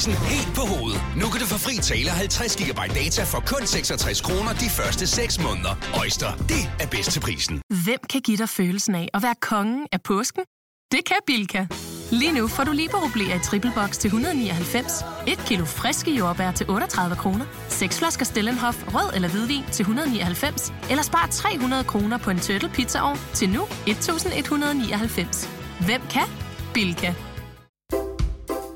prisen 0.06 0.26
helt 0.32 0.54
på 0.54 0.60
hovedet. 0.60 1.00
Nu 1.16 1.26
kan 1.32 1.40
du 1.40 1.46
få 1.46 1.58
fri 1.58 1.76
tale 1.76 2.10
50 2.10 2.56
GB 2.56 2.80
data 2.94 3.22
for 3.24 3.40
kun 3.46 3.66
66 3.66 4.20
kroner 4.20 4.52
de 4.52 4.68
første 4.70 5.06
6 5.06 5.42
måneder. 5.42 5.74
Øjster, 6.00 6.30
det 6.36 6.62
er 6.80 6.86
bedst 6.86 7.10
til 7.12 7.20
prisen. 7.20 7.62
Hvem 7.84 7.98
kan 8.12 8.20
give 8.20 8.36
dig 8.36 8.48
følelsen 8.48 8.94
af 8.94 9.08
at 9.14 9.22
være 9.22 9.34
kongen 9.40 9.86
af 9.92 10.02
påsken? 10.02 10.42
Det 10.92 11.04
kan 11.06 11.16
Bilka! 11.26 11.66
Lige 12.10 12.32
nu 12.32 12.48
får 12.48 12.64
du 12.64 12.72
liberobleer 12.72 13.34
i 13.36 13.38
triple 13.38 13.72
box 13.74 13.90
til 13.98 14.08
199, 14.08 15.04
et 15.26 15.38
kilo 15.46 15.64
friske 15.64 16.10
jordbær 16.10 16.50
til 16.52 16.70
38 16.70 17.16
kroner, 17.16 17.44
seks 17.68 17.98
flasker 17.98 18.24
Stellenhof 18.24 18.94
rød 18.94 19.14
eller 19.14 19.28
hvidvin 19.28 19.64
til 19.72 19.82
199, 19.82 20.72
eller 20.90 21.02
spar 21.02 21.28
300 21.30 21.84
kroner 21.84 22.18
på 22.18 22.30
en 22.30 22.38
turtle 22.38 22.68
pizzaovn 22.68 23.18
til 23.34 23.48
nu 23.48 23.62
1199. 23.86 25.50
Hvem 25.86 26.00
kan? 26.10 26.28
Bilka. 26.74 27.14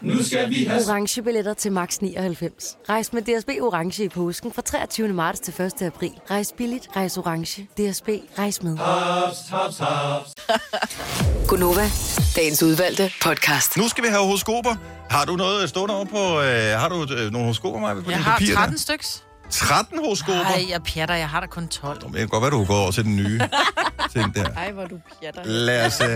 Nu 0.00 0.22
skal 0.24 0.50
vi 0.50 0.64
have 0.64 0.82
orange 0.88 1.22
billetter 1.22 1.54
til 1.54 1.72
max 1.72 1.98
99. 1.98 2.76
Rejs 2.88 3.12
med 3.12 3.22
DSB 3.22 3.48
orange 3.60 4.04
i 4.04 4.08
påsken 4.08 4.52
fra 4.52 4.62
23. 4.62 5.08
marts 5.08 5.40
til 5.40 5.62
1. 5.62 5.82
april. 5.82 6.10
Rejs 6.30 6.54
billigt, 6.58 6.88
rejs 6.96 7.16
orange. 7.18 7.62
DSB 7.62 8.08
rejs 8.38 8.62
med. 8.62 8.76
haps, 8.76 9.36
haps, 9.50 9.78
haps. 9.78 10.34
Gunova, 11.48 11.90
dagens 12.36 12.62
udvalgte 12.62 13.10
podcast. 13.22 13.76
Nu 13.76 13.88
skal 13.88 14.04
vi 14.04 14.08
have 14.08 14.22
horoskoper. 14.24 14.74
Har 15.10 15.24
du 15.24 15.36
noget 15.36 15.68
stående 15.68 15.94
over 15.96 16.04
på... 16.04 16.40
Øh, 16.40 16.80
har 16.80 16.88
du 16.88 17.02
øh, 17.14 17.30
nogle 17.32 17.38
horoskoper, 17.44 17.80
Maja, 17.80 17.94
på 17.94 18.10
Jeg 18.10 18.24
har 18.24 18.32
papirer 18.38 18.54
13 18.56 18.72
der? 18.74 18.80
styks. 18.80 19.24
13 19.50 19.98
horoskoper? 19.98 20.42
Nej, 20.42 20.64
jeg 20.70 20.82
pjatter, 20.82 21.14
jeg 21.14 21.28
har 21.28 21.40
da 21.40 21.46
kun 21.46 21.68
12. 21.68 21.98
Men 22.04 22.12
Det 22.12 22.18
kan 22.18 22.28
godt 22.28 22.42
være, 22.42 22.50
du 22.50 22.64
går 22.64 22.74
over 22.74 22.90
til 22.90 23.04
den 23.04 23.16
nye 23.16 23.40
ting 24.14 24.34
der. 24.34 24.44
Ej, 24.56 24.72
hvor 24.72 24.84
du 24.84 24.98
pjatter. 25.20 25.42
Lad 25.44 25.86
os 25.86 26.00
uh, 26.00 26.06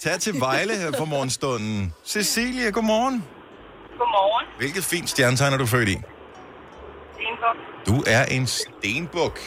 tage 0.00 0.18
til 0.18 0.40
Vejle 0.40 0.76
her 0.76 0.92
for 0.98 1.04
morgenstunden. 1.04 1.94
Cecilia, 2.06 2.70
godmorgen. 2.70 3.24
Godmorgen. 3.98 4.46
Hvilket 4.58 4.84
fint 4.84 5.10
stjernetegn 5.10 5.52
er 5.54 5.56
du 5.58 5.66
født 5.66 5.88
i? 5.88 5.92
Stenbuk. 7.14 7.56
Du 7.86 8.04
er 8.06 8.24
en 8.24 8.46
stenbuk. 8.46 9.38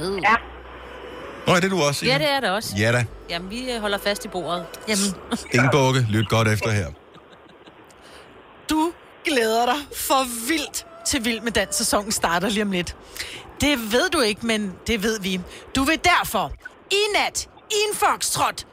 Ja. 0.00 0.34
Nå, 1.46 1.52
er 1.54 1.60
det 1.60 1.70
du 1.70 1.82
også? 1.82 2.06
Ja, 2.06 2.18
det 2.18 2.30
er 2.30 2.40
det 2.40 2.50
også. 2.50 2.74
Ja 2.78 2.92
da. 2.92 3.04
Jamen, 3.30 3.50
vi 3.50 3.72
øh, 3.72 3.80
holder 3.80 3.98
fast 3.98 4.24
i 4.24 4.28
bordet. 4.28 4.66
Jamen, 4.88 5.14
Stenbukke, 5.48 6.00
lyt 6.08 6.28
godt 6.28 6.48
efter 6.48 6.70
her. 6.70 6.86
du 8.70 8.92
glæder 9.24 9.66
dig 9.66 9.76
for 9.96 10.48
vildt 10.48 10.86
til 11.06 11.24
Vild 11.24 11.40
med 11.40 11.52
Dans. 11.52 11.76
Sæsonen 11.76 12.12
starter 12.12 12.48
lige 12.48 12.62
om 12.62 12.70
lidt. 12.70 12.96
Det 13.60 13.92
ved 13.92 14.10
du 14.10 14.20
ikke, 14.20 14.46
men 14.46 14.74
det 14.86 15.02
ved 15.02 15.20
vi. 15.20 15.40
Du 15.76 15.82
vil 15.84 16.00
derfor 16.04 16.52
i 16.90 16.96
nat, 17.14 17.48
i 17.70 17.74
en 17.90 17.96
foxtrot, 17.96 18.66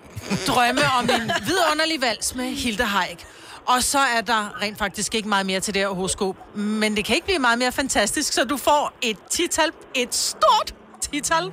drømme 0.48 0.82
om 1.00 1.04
en 1.04 1.32
vidunderlig 1.46 2.02
vals 2.02 2.36
med 2.36 2.46
Hilde 2.46 2.84
Haik. 2.84 3.26
Og 3.66 3.84
så 3.84 4.00
er 4.00 4.22
der 4.22 4.62
rent 4.62 4.78
faktisk 4.78 5.16
ikke 5.16 5.30
meget 5.30 5.46
mere 5.46 5.60
til 5.60 5.74
det 5.74 5.82
her 5.82 5.90
horoskop. 5.90 6.56
Men 6.56 6.96
det 6.96 7.06
kan 7.06 7.16
ikke 7.16 7.26
blive 7.26 7.40
meget 7.40 7.60
mere 7.60 7.72
fantastisk, 7.72 8.34
så 8.34 8.44
du 8.44 8.58
får 8.58 8.94
et 9.02 9.18
tital, 9.30 9.72
et 9.94 10.16
stort 10.16 10.74
tital 11.02 11.52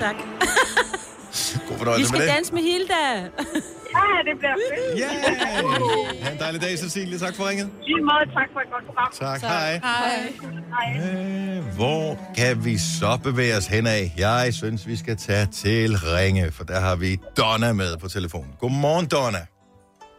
Tak. 0.00 0.16
God 1.68 1.74
Vi 1.74 1.78
fornøjelse 1.78 2.08
skal 2.08 2.18
med 2.18 2.26
det. 2.26 2.34
danse 2.34 2.54
med 2.54 2.62
Hilda. 2.62 3.04
Ja, 3.96 4.08
det 4.28 4.34
bliver 4.38 4.56
fedt. 4.70 5.00
Yay! 5.00 6.22
Ha' 6.24 6.32
en 6.32 6.38
dejlig 6.38 6.60
dag, 6.62 6.78
Cecilie. 6.78 7.18
Tak 7.18 7.34
for 7.36 7.48
ringet. 7.48 7.70
Lige 7.82 8.00
måde, 8.00 8.34
tak 8.34 8.48
for 8.52 8.60
et 8.60 8.70
godt 8.72 8.84
program. 8.86 9.12
Tak, 9.20 9.40
hej. 9.40 9.72
Hej. 9.82 10.32
Hej. 10.92 11.60
Hvor 11.76 12.18
kan 12.36 12.64
vi 12.64 12.78
så 12.78 13.18
bevæge 13.22 13.56
os 13.56 13.66
hen 13.66 13.86
af? 13.86 14.12
Jeg 14.18 14.54
synes, 14.54 14.86
vi 14.86 14.96
skal 14.96 15.16
tage 15.16 15.46
til 15.46 15.96
Ringe, 15.98 16.52
for 16.52 16.64
der 16.64 16.80
har 16.80 16.96
vi 16.96 17.18
Donna 17.36 17.72
med 17.72 17.96
på 17.96 18.08
telefonen. 18.08 18.50
Godmorgen, 18.60 19.06
Donna. 19.06 19.38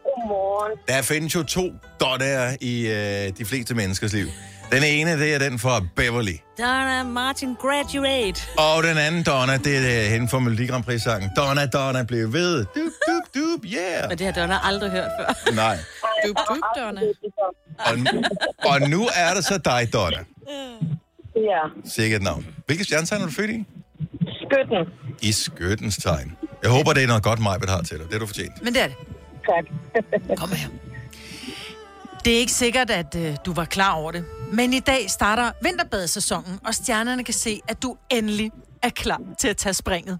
Godmorgen. 0.03 0.77
Der 0.87 1.01
findes 1.01 1.35
jo 1.35 1.43
to 1.43 1.61
Donnaer 2.01 2.55
i 2.61 2.87
øh, 2.87 3.37
de 3.37 3.45
fleste 3.45 3.75
menneskers 3.75 4.13
liv. 4.13 4.27
Den 4.71 4.83
ene, 4.83 5.19
det 5.19 5.33
er 5.35 5.39
den 5.39 5.59
fra 5.59 5.81
Beverly. 5.95 6.37
Donna 6.59 7.03
Martin 7.03 7.55
Graduate. 7.55 8.41
Og 8.57 8.83
den 8.83 8.97
anden 8.97 9.23
Donna, 9.23 9.57
det 9.57 9.77
er 9.77 10.05
øh, 10.05 10.11
hende 10.11 10.27
fra 10.27 10.39
Melodi 10.39 10.65
Grand 10.65 10.83
Prix-sangen. 10.83 11.29
Donna, 11.37 11.65
Donna, 11.65 12.03
blev 12.03 12.33
ved. 12.33 12.57
Dup, 12.57 12.65
dup, 13.07 13.23
dup, 13.35 13.65
yeah. 13.65 14.09
Men 14.09 14.17
det 14.17 14.25
har 14.25 14.33
Donna 14.33 14.57
aldrig 14.63 14.91
hørt 14.91 15.09
før. 15.19 15.51
Nej. 15.55 15.77
Dup, 16.27 16.35
dup, 16.49 16.57
Donna. 16.77 17.01
Og, 17.79 17.93
og 18.65 18.89
nu 18.89 19.07
er 19.15 19.33
det 19.35 19.45
så 19.45 19.57
dig, 19.65 19.93
Donna. 19.93 20.17
Ja. 21.35 21.61
Sikkert 21.85 22.21
navn. 22.21 22.47
Hvilket 22.65 22.85
stjernetegn 22.85 23.21
er 23.21 23.25
du 23.25 23.31
født 23.31 23.49
i? 23.49 23.65
Skytten. 24.21 24.85
I 25.21 25.31
skyttens 25.31 25.97
tegn. 25.97 26.37
Jeg 26.63 26.71
håber, 26.71 26.93
det 26.93 27.03
er 27.03 27.07
noget 27.07 27.23
godt, 27.23 27.39
Majbet 27.39 27.69
har 27.69 27.81
til 27.81 27.97
dig. 27.97 28.07
Det 28.07 28.15
er 28.15 28.19
du 28.19 28.27
fortjent. 28.27 28.63
Men 28.63 28.73
det 28.73 28.81
er 28.83 28.87
det. 28.87 28.95
Tak. 29.49 29.65
Kom 30.37 30.49
her. 30.49 30.67
Det 32.27 32.35
er 32.35 32.39
ikke 32.39 32.51
sikkert, 32.51 32.89
at 32.89 33.15
øh, 33.15 33.35
du 33.45 33.53
var 33.53 33.65
klar 33.65 33.93
over 33.93 34.11
det. 34.11 34.25
Men 34.51 34.73
i 34.73 34.79
dag 34.79 35.09
starter 35.09 35.51
vinterbadesæsonen, 35.61 36.59
og 36.65 36.75
stjernerne 36.75 37.23
kan 37.23 37.33
se, 37.33 37.61
at 37.67 37.81
du 37.83 37.97
endelig 38.09 38.51
er 38.83 38.89
klar 38.89 39.21
til 39.39 39.47
at 39.47 39.57
tage 39.57 39.73
springet. 39.73 40.19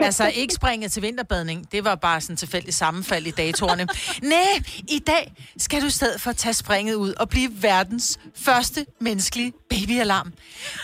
Altså 0.00 0.28
ikke 0.34 0.54
springet 0.54 0.92
til 0.92 1.02
vinterbadning, 1.02 1.72
det 1.72 1.84
var 1.84 1.94
bare 1.94 2.20
sådan 2.20 2.36
tilfældigt 2.36 2.76
sammenfald 2.76 3.26
i 3.26 3.30
datorerne. 3.30 3.86
Nej, 4.22 4.62
i 4.88 4.98
dag 4.98 5.32
skal 5.58 5.80
du 5.82 5.86
i 5.86 5.90
stedet 5.90 6.20
for 6.20 6.32
tage 6.32 6.54
springet 6.54 6.94
ud 6.94 7.12
og 7.12 7.28
blive 7.28 7.62
verdens 7.62 8.18
første 8.36 8.86
menneskelige 9.00 9.52
babyalarm. 9.70 10.32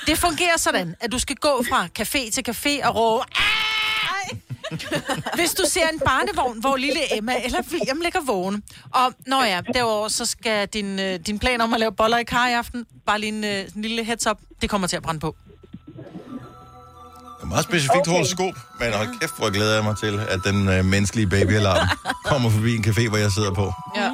Det 0.06 0.18
fungerer 0.18 0.56
sådan, 0.56 0.94
at 1.00 1.12
du 1.12 1.18
skal 1.18 1.36
gå 1.36 1.64
fra 1.68 1.88
café 1.98 2.30
til 2.30 2.44
café 2.48 2.88
og 2.88 2.94
råbe, 2.96 3.24
"Ej!" 3.36 3.77
Hvis 5.34 5.50
du 5.50 5.62
ser 5.66 5.88
en 5.92 6.00
barnevogn, 6.00 6.60
hvor 6.60 6.76
lille 6.76 7.16
Emma 7.16 7.32
eller 7.44 7.60
William 7.72 8.00
ligger 8.00 8.20
vågen. 8.26 8.62
Og 8.94 9.12
når 9.26 9.44
ja, 9.44 9.60
derover 9.74 10.08
så 10.08 10.24
skal 10.26 10.68
din, 10.68 10.98
øh, 10.98 11.18
din 11.26 11.38
plan 11.38 11.60
om 11.60 11.74
at 11.74 11.80
lave 11.80 11.92
boller 11.92 12.18
i 12.18 12.24
kar 12.24 12.48
i 12.48 12.52
aften, 12.52 12.86
bare 13.06 13.20
lige 13.20 13.32
en, 13.32 13.44
øh, 13.44 13.64
en 13.76 13.82
lille 13.82 14.04
heads 14.04 14.26
up, 14.26 14.38
det 14.62 14.70
kommer 14.70 14.86
til 14.86 14.96
at 14.96 15.02
brænde 15.02 15.20
på. 15.20 15.36
Det 17.38 17.44
er 17.44 17.46
meget 17.46 17.64
specifikt 17.64 18.06
okay. 18.08 18.10
horoskop, 18.10 18.54
men 18.80 18.92
hold 18.92 19.08
kæft, 19.20 19.36
hvor 19.38 19.50
glæder 19.50 19.74
jeg 19.74 19.84
mig 19.84 19.96
til, 20.04 20.14
at 20.34 20.40
den 20.44 20.68
øh, 20.68 20.84
menneskelige 20.84 21.28
babyalarm 21.28 21.88
kommer 22.24 22.50
forbi 22.50 22.76
en 22.76 22.84
café, 22.88 23.08
hvor 23.08 23.18
jeg 23.18 23.30
sidder 23.32 23.52
på. 23.54 23.66
Ja. 23.96 24.10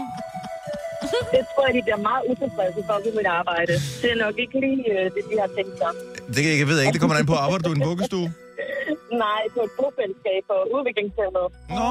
Det 1.34 1.42
tror 1.50 1.62
jeg, 1.66 1.74
de 1.78 1.82
bliver 1.86 2.00
meget 2.10 2.22
utilfredse 2.30 2.80
for 2.88 2.96
ved 3.04 3.12
mit 3.18 3.28
arbejde. 3.40 3.72
Det 4.02 4.08
er 4.14 4.18
nok 4.26 4.34
ikke 4.42 4.56
lige 4.64 4.84
øh, 4.94 5.04
det, 5.14 5.22
de 5.30 5.34
har 5.42 5.50
tænkt 5.56 5.74
sig. 5.82 5.90
Det 6.26 6.36
kan 6.42 6.44
jeg 6.44 6.52
ikke, 6.52 6.64
jeg 6.64 6.68
ved 6.68 6.80
ikke, 6.80 6.92
det 6.92 7.00
kommer 7.00 7.16
an 7.16 7.26
på, 7.26 7.36
arbejder 7.44 7.64
du 7.68 7.72
i 7.74 7.78
en 7.80 7.86
vuggestue? 7.90 8.28
Nej, 9.18 9.42
på 9.54 9.60
et 9.66 9.72
bofællesskab 9.78 10.44
og 10.56 10.60
udviklingscenteret. 10.76 11.52
Nå, 11.78 11.90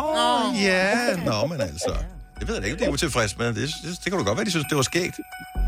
ja, 0.69 0.89
nå, 1.29 1.37
men 1.51 1.59
altså. 1.69 1.93
Det 2.39 2.47
ved 2.47 2.55
jeg 2.55 2.65
ikke, 2.65 2.75
om 2.75 2.79
de 2.79 2.85
er 2.85 2.93
utilfredse 2.97 3.35
med. 3.37 3.47
Det, 3.47 3.55
det, 3.55 3.91
det 4.01 4.07
kan 4.11 4.17
du 4.19 4.25
godt 4.29 4.37
være, 4.37 4.45
de 4.45 4.51
synes, 4.51 4.67
det 4.69 4.77
var 4.81 4.87
skægt. 4.91 5.17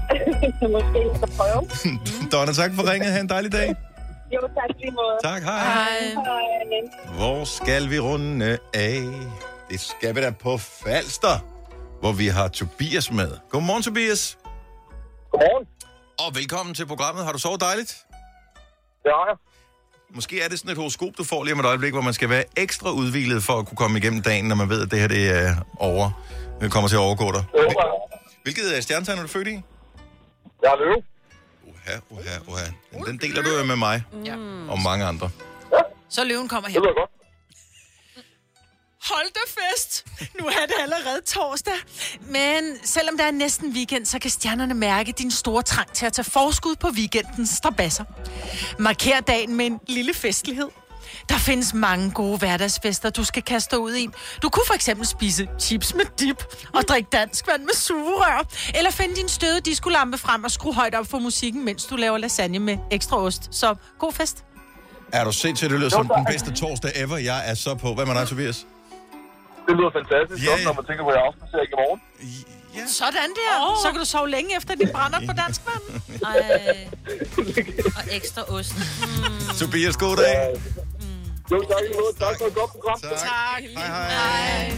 Måske 0.75 0.99
skal 1.17 1.29
prøve. 1.39 1.61
Donna, 2.31 2.53
tak 2.61 2.71
for 2.77 2.83
ringet. 2.91 3.11
Ha' 3.11 3.19
en 3.19 3.29
dejlig 3.29 3.51
dag. 3.51 3.75
Jo, 4.35 4.41
tak 4.41 4.69
lige 4.79 4.91
måde. 4.91 5.17
Tak, 5.23 5.41
hej. 5.43 5.63
Hej. 5.63 7.17
Hvor 7.17 7.45
skal 7.45 7.89
vi 7.89 7.99
runde 7.99 8.57
af? 8.73 9.01
Det 9.69 9.79
skal 9.79 10.15
vi 10.15 10.21
da 10.21 10.31
på 10.31 10.57
Falster, 10.57 11.35
hvor 11.99 12.11
vi 12.11 12.27
har 12.27 12.47
Tobias 12.47 13.11
med. 13.11 13.31
Godmorgen, 13.49 13.83
Tobias. 13.83 14.37
Godmorgen. 15.31 15.67
Og 16.19 16.35
velkommen 16.35 16.75
til 16.75 16.85
programmet. 16.85 17.25
Har 17.25 17.31
du 17.31 17.39
sovet 17.39 17.61
dejligt? 17.61 18.05
Det 19.03 19.11
har 19.17 19.25
jeg. 19.29 19.37
Måske 20.09 20.41
er 20.41 20.47
det 20.49 20.59
sådan 20.59 20.71
et 20.71 20.77
horoskop, 20.77 21.09
du 21.17 21.23
får 21.23 21.43
lige 21.43 21.53
om 21.53 21.59
et 21.59 21.65
øjeblik, 21.65 21.91
hvor 21.93 22.01
man 22.01 22.13
skal 22.13 22.29
være 22.29 22.43
ekstra 22.57 22.91
udvilet 22.91 23.43
for 23.43 23.53
at 23.59 23.65
kunne 23.67 23.77
komme 23.77 23.97
igennem 23.97 24.21
dagen, 24.21 24.45
når 24.45 24.55
man 24.55 24.69
ved, 24.69 24.81
at 24.81 24.91
det 24.91 24.99
her 24.99 25.07
det 25.07 25.29
er 25.29 25.55
over. 25.79 26.11
Det 26.61 26.71
kommer 26.71 26.87
til 26.87 26.95
at 26.95 26.99
overgå 26.99 27.31
dig. 27.31 27.43
Hvilket 28.43 28.75
øh, 28.75 28.81
stjernetegn 28.81 29.17
er 29.17 29.21
du 29.21 29.27
født 29.27 29.47
i? 29.47 29.51
Jeg 30.63 30.71
er 30.71 30.77
løve. 30.77 30.95
Uha, 31.67 31.97
uha, 32.09 32.37
uha. 32.47 32.65
Den, 32.93 33.05
den 33.05 33.17
deler 33.17 33.41
du 33.43 33.49
jo 33.59 33.63
med 33.65 33.75
mig 33.75 34.03
Ja. 34.25 34.33
og 34.69 34.81
mange 34.83 35.05
andre. 35.05 35.29
Så 36.09 36.23
løven 36.23 36.47
kommer 36.47 36.69
her. 36.69 36.79
Det 36.79 36.83
lyder 36.87 36.99
godt. 37.01 37.11
Hold 39.09 39.33
da 39.33 39.39
fest! 39.47 40.05
Nu 40.39 40.45
er 40.45 40.65
det 40.67 40.75
allerede 40.79 41.21
torsdag. 41.25 41.73
Men 42.21 42.77
selvom 42.83 43.17
der 43.17 43.23
er 43.23 43.31
næsten 43.31 43.71
weekend, 43.71 44.05
så 44.05 44.19
kan 44.19 44.31
stjernerne 44.31 44.73
mærke 44.73 45.11
din 45.11 45.31
store 45.31 45.63
trang 45.63 45.91
til 45.93 46.05
at 46.05 46.13
tage 46.13 46.25
forskud 46.25 46.75
på 46.75 46.87
weekendens 46.87 47.49
strabasser. 47.49 48.03
Marker 48.79 49.19
dagen 49.19 49.55
med 49.55 49.65
en 49.65 49.79
lille 49.87 50.13
festlighed. 50.13 50.67
Der 51.29 51.37
findes 51.37 51.73
mange 51.73 52.11
gode 52.11 52.37
hverdagsfester, 52.37 53.09
du 53.09 53.23
skal 53.23 53.43
kaste 53.43 53.79
ud 53.79 53.95
i. 53.95 54.07
Du 54.41 54.49
kunne 54.49 54.65
for 54.67 54.73
eksempel 54.73 55.07
spise 55.07 55.47
chips 55.59 55.93
med 55.93 56.05
dip 56.19 56.43
og 56.73 56.83
drikke 56.83 57.09
dansk 57.11 57.47
vand 57.47 57.61
med 57.61 57.73
sugerør. 57.73 58.47
Eller 58.75 58.91
finde 58.91 59.15
din 59.15 59.29
støde 59.29 59.61
diskolampe 59.61 60.17
frem 60.17 60.43
og 60.43 60.51
skrue 60.51 60.73
højt 60.73 60.95
op 60.95 61.07
for 61.07 61.19
musikken, 61.19 61.65
mens 61.65 61.85
du 61.85 61.95
laver 61.95 62.17
lasagne 62.17 62.59
med 62.59 62.77
ekstra 62.91 63.17
ost. 63.17 63.49
Så 63.51 63.75
god 63.99 64.13
fest. 64.13 64.43
Er 65.13 65.23
du 65.23 65.31
sindssygt, 65.31 65.71
det 65.71 65.79
lyder 65.79 65.89
som 65.89 66.11
den 66.15 66.25
bedste 66.25 66.53
torsdag 66.53 66.91
ever. 66.95 67.17
Jeg 67.17 67.49
er 67.49 67.53
så 67.53 67.75
på. 67.75 67.93
Hvad 67.93 68.05
med 68.05 68.15
dig, 68.15 68.27
Tobias? 68.27 68.65
Det 69.67 69.73
lyder 69.77 69.91
fantastisk, 69.99 70.39
Ja, 70.45 70.51
også 70.53 70.63
ja. 70.63 70.67
når 70.69 70.75
man 70.79 70.85
tænker 70.89 71.03
på, 71.05 71.09
at 71.13 71.15
jeg 71.17 71.23
også 71.29 71.39
ser 71.53 71.63
i 71.69 71.71
morgen. 71.81 71.99
Ja. 72.75 72.83
Sådan 73.01 73.31
der. 73.39 73.51
Oh. 73.65 73.75
Så 73.83 73.87
kan 73.91 73.99
du 74.03 74.07
sove 74.15 74.29
længe 74.35 74.51
efter, 74.57 74.71
de 74.81 74.85
brænder 74.95 75.19
på 75.29 75.33
dansk 75.41 75.61
vand. 75.67 75.83
Og 77.97 78.03
ekstra 78.17 78.41
ost. 78.55 78.73
Mm. 78.77 79.55
Tobias, 79.59 79.97
god 79.97 80.15
dag. 80.17 80.33
Jo, 81.51 81.57
tak 81.71 81.81
i 81.81 81.87
lige 81.87 81.97
måde. 82.01 82.13
Tak 82.25 82.35
for 82.39 82.45
et 82.51 82.55
godt 82.55 82.71
program. 82.75 82.99
Tak. 83.01 83.11
Hej, 83.75 83.87
hej. 84.11 84.73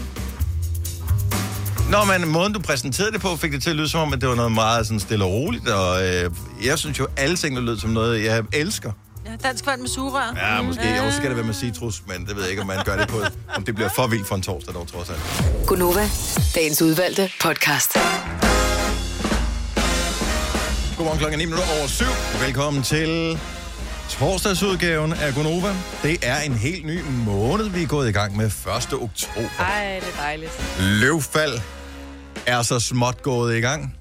Nå, 1.90 2.04
men 2.04 2.28
måden 2.28 2.52
du 2.52 2.60
præsenterede 2.60 3.12
det 3.12 3.20
på, 3.20 3.36
fik 3.36 3.52
det 3.52 3.62
til 3.62 3.70
at 3.70 3.76
lyde 3.76 3.88
som 3.88 4.00
om, 4.00 4.12
at 4.12 4.20
det 4.20 4.28
var 4.28 4.34
noget 4.34 4.52
meget 4.52 4.86
sådan 4.86 5.00
stille 5.00 5.24
og 5.24 5.30
roligt, 5.32 5.68
og 5.68 6.06
øh, 6.06 6.30
jeg 6.64 6.78
synes 6.78 6.98
jo, 6.98 7.06
alle 7.16 7.36
ting, 7.36 7.56
der 7.56 7.62
lød 7.62 7.78
som 7.78 7.90
noget, 7.90 8.24
jeg 8.24 8.42
elsker. 8.52 8.92
Ja, 9.42 9.48
dansk 9.48 9.66
vand 9.66 9.80
med 9.80 9.88
sugerør. 9.88 10.34
Ja, 10.36 10.62
måske. 10.62 10.96
Jo, 10.96 11.10
så 11.10 11.16
skal 11.16 11.28
det 11.28 11.36
være 11.36 11.46
med 11.46 11.54
citrus, 11.54 12.02
men 12.06 12.26
det 12.26 12.36
ved 12.36 12.42
jeg 12.42 12.50
ikke, 12.50 12.60
om 12.60 12.66
man 12.66 12.84
gør 12.84 12.96
det 12.96 13.08
på, 13.08 13.16
om 13.56 13.64
det 13.64 13.74
bliver 13.74 13.90
for 13.96 14.06
vildt 14.06 14.28
for 14.28 14.34
en 14.34 14.42
torsdag, 14.42 14.74
dog 14.74 14.88
trods 14.88 15.10
alt. 15.10 15.20
Gunova, 15.66 16.08
dagens 16.54 16.82
udvalgte 16.82 17.30
podcast. 17.40 17.92
Godmorgen 20.96 21.18
klokken 21.18 21.38
9 21.38 21.44
minutter 21.44 21.64
over 21.78 21.86
7. 21.88 22.04
Velkommen 22.44 22.82
til 22.82 23.38
torsdagsudgaven 24.10 25.12
af 25.12 25.34
Gonova. 25.34 25.74
Det 26.02 26.18
er 26.22 26.40
en 26.40 26.54
helt 26.54 26.86
ny 26.86 27.00
måned, 27.26 27.68
vi 27.68 27.82
er 27.82 27.86
gået 27.86 28.08
i 28.08 28.12
gang 28.12 28.36
med 28.36 28.46
1. 28.46 28.52
oktober. 28.92 29.48
Ej, 29.58 30.00
det 30.00 30.08
er 30.18 30.22
dejligt. 30.22 30.52
Løvfald 30.80 31.52
er 32.46 32.62
så 32.62 32.80
småt 32.80 33.22
gået 33.22 33.56
i 33.56 33.60
gang. 33.60 33.97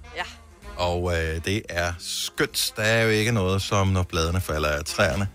Ja. 0.77 0.83
Og 0.83 1.13
øh, 1.13 1.41
det 1.45 1.61
er 1.69 1.93
skønt. 1.99 2.73
Der 2.77 2.83
er 2.83 3.03
jo 3.03 3.09
ikke 3.09 3.31
noget, 3.31 3.61
som 3.61 3.87
når 3.87 4.03
bladene 4.03 4.41
falder 4.41 4.69
af 4.69 4.85
træerne. 4.85 5.27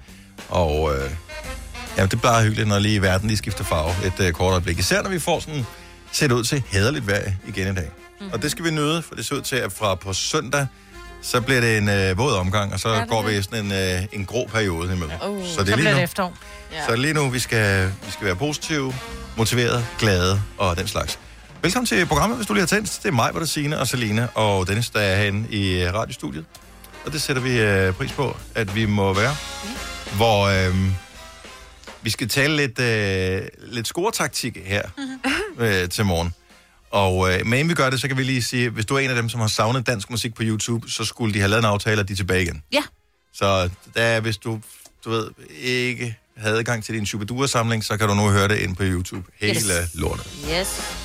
Og 0.49 0.95
øh, 0.95 1.11
ja, 1.97 2.03
det 2.03 2.13
er 2.13 2.17
bare 2.17 2.43
hyggeligt, 2.43 2.69
når 2.69 2.79
lige 2.79 3.03
verden 3.03 3.29
lige 3.29 3.39
skifter 3.39 3.65
farve 3.65 4.07
et 4.07 4.27
øh, 4.27 4.33
kort 4.33 4.53
øjeblik. 4.53 4.79
Især 4.79 5.03
når 5.03 5.11
vi 5.11 5.19
får 5.19 5.41
sådan 5.41 5.67
set 6.13 6.33
ud 6.33 6.45
til 6.45 6.63
hederligt 6.69 7.07
vejr 7.07 7.33
igen 7.49 7.73
i 7.73 7.75
dag. 7.75 7.91
Mm. 8.21 8.31
Og 8.33 8.43
det 8.43 8.51
skal 8.51 8.65
vi 8.65 8.71
nyde, 8.71 9.03
for 9.03 9.15
det 9.15 9.27
ser 9.27 9.35
ud 9.37 9.43
til, 9.43 9.57
at 9.57 9.73
fra 9.73 9.95
på 9.95 10.13
søndag, 10.13 10.67
så 11.23 11.41
bliver 11.41 11.61
det 11.61 11.79
en 11.79 11.89
øh, 11.89 12.19
våd 12.19 12.33
omgang, 12.35 12.73
og 12.73 12.81
så 12.81 12.89
ja, 12.89 13.05
går 13.05 13.23
vi 13.23 13.37
i 13.37 13.43
sådan 13.43 13.65
en, 13.65 13.73
øh, 13.73 14.03
en 14.13 14.25
grå 14.25 14.49
periode 14.53 14.93
imellem. 14.93 15.11
Uh, 15.29 15.47
så 15.47 15.55
så 15.55 15.65
det 15.65 15.73
er 15.73 15.77
bliver 15.77 15.77
lige 15.77 15.89
det 15.89 15.97
nu, 15.97 16.03
efterår. 16.03 16.39
så 16.71 16.87
er 16.87 16.91
det 16.91 16.99
lige 16.99 17.15
nu, 17.15 17.29
vi 17.29 17.39
skal, 17.39 17.87
vi 17.87 18.11
skal 18.11 18.27
være 18.27 18.37
positive, 18.37 18.95
motiveret, 19.37 19.87
glade 19.99 20.43
og 20.59 20.77
den 20.77 20.89
slags. 20.89 21.19
Velkommen 21.62 21.87
til 21.87 22.07
programmet, 22.07 22.38
hvis 22.38 22.46
du 22.46 22.53
lige 22.53 22.62
har 22.62 22.66
tændt. 22.66 23.01
Det 23.03 23.09
er 23.09 23.12
mig, 23.12 23.31
hvor 23.31 23.40
der 23.40 23.46
Signe 23.46 23.79
og 23.79 23.88
Selina 23.88 24.29
og 24.35 24.68
Dennis, 24.68 24.90
der 24.90 25.01
er 25.01 25.16
herinde 25.16 25.48
i 25.51 25.83
øh, 25.83 25.94
radiostudiet. 25.94 26.44
Og 27.05 27.12
det 27.12 27.22
sætter 27.22 27.42
vi 27.42 27.61
øh, 27.61 27.94
pris 27.94 28.12
på, 28.12 28.37
at 28.55 28.75
vi 28.75 28.87
må 28.87 29.12
være. 29.14 29.37
Hvor 30.16 30.46
øh, 30.46 30.77
vi 32.03 32.11
skal 32.11 32.29
tale 32.29 32.57
lidt, 32.57 32.79
øh, 32.79 33.48
lidt 33.59 33.87
scoretaktik 33.87 34.59
her 34.64 34.83
øh, 35.59 35.88
til 35.88 36.05
morgen. 36.05 36.35
Og 36.90 37.33
øh, 37.33 37.46
men 37.46 37.53
inden 37.53 37.68
vi 37.68 37.75
gør 37.75 37.90
det, 37.90 38.01
så 38.01 38.09
kan 38.09 38.16
vi 38.16 38.22
lige 38.22 38.42
sige, 38.42 38.70
hvis 38.70 38.87
du 38.87 38.94
er 38.94 38.98
en 38.98 39.11
af 39.11 39.16
dem, 39.16 39.29
som 39.29 39.40
har 39.40 39.48
savnet 39.48 39.87
dansk 39.87 40.11
musik 40.11 40.35
på 40.35 40.42
YouTube, 40.44 40.90
så 40.90 41.05
skulle 41.05 41.35
de 41.35 41.38
have 41.38 41.48
lavet 41.48 41.62
en 41.62 41.66
aftale, 41.66 42.01
og 42.01 42.09
de 42.09 42.12
er 42.12 42.16
tilbage 42.16 42.42
igen. 42.42 42.62
Ja. 42.72 42.83
Så 43.33 43.70
der, 43.94 44.03
er, 44.03 44.20
hvis 44.20 44.37
du, 44.37 44.61
du 45.05 45.11
ved, 45.11 45.31
ikke 45.62 46.16
havde 46.37 46.59
adgang 46.59 46.85
til 46.85 46.94
din 46.94 47.07
Shubidua-samling, 47.07 47.85
så 47.85 47.96
kan 47.96 48.09
du 48.09 48.14
nu 48.14 48.31
høre 48.31 48.48
det 48.48 48.59
ind 48.59 48.77
på 48.77 48.83
YouTube. 48.83 49.29
Hele 49.40 49.55
yes. 49.55 49.90
lortet. 49.94 50.27
Yes. 50.51 51.02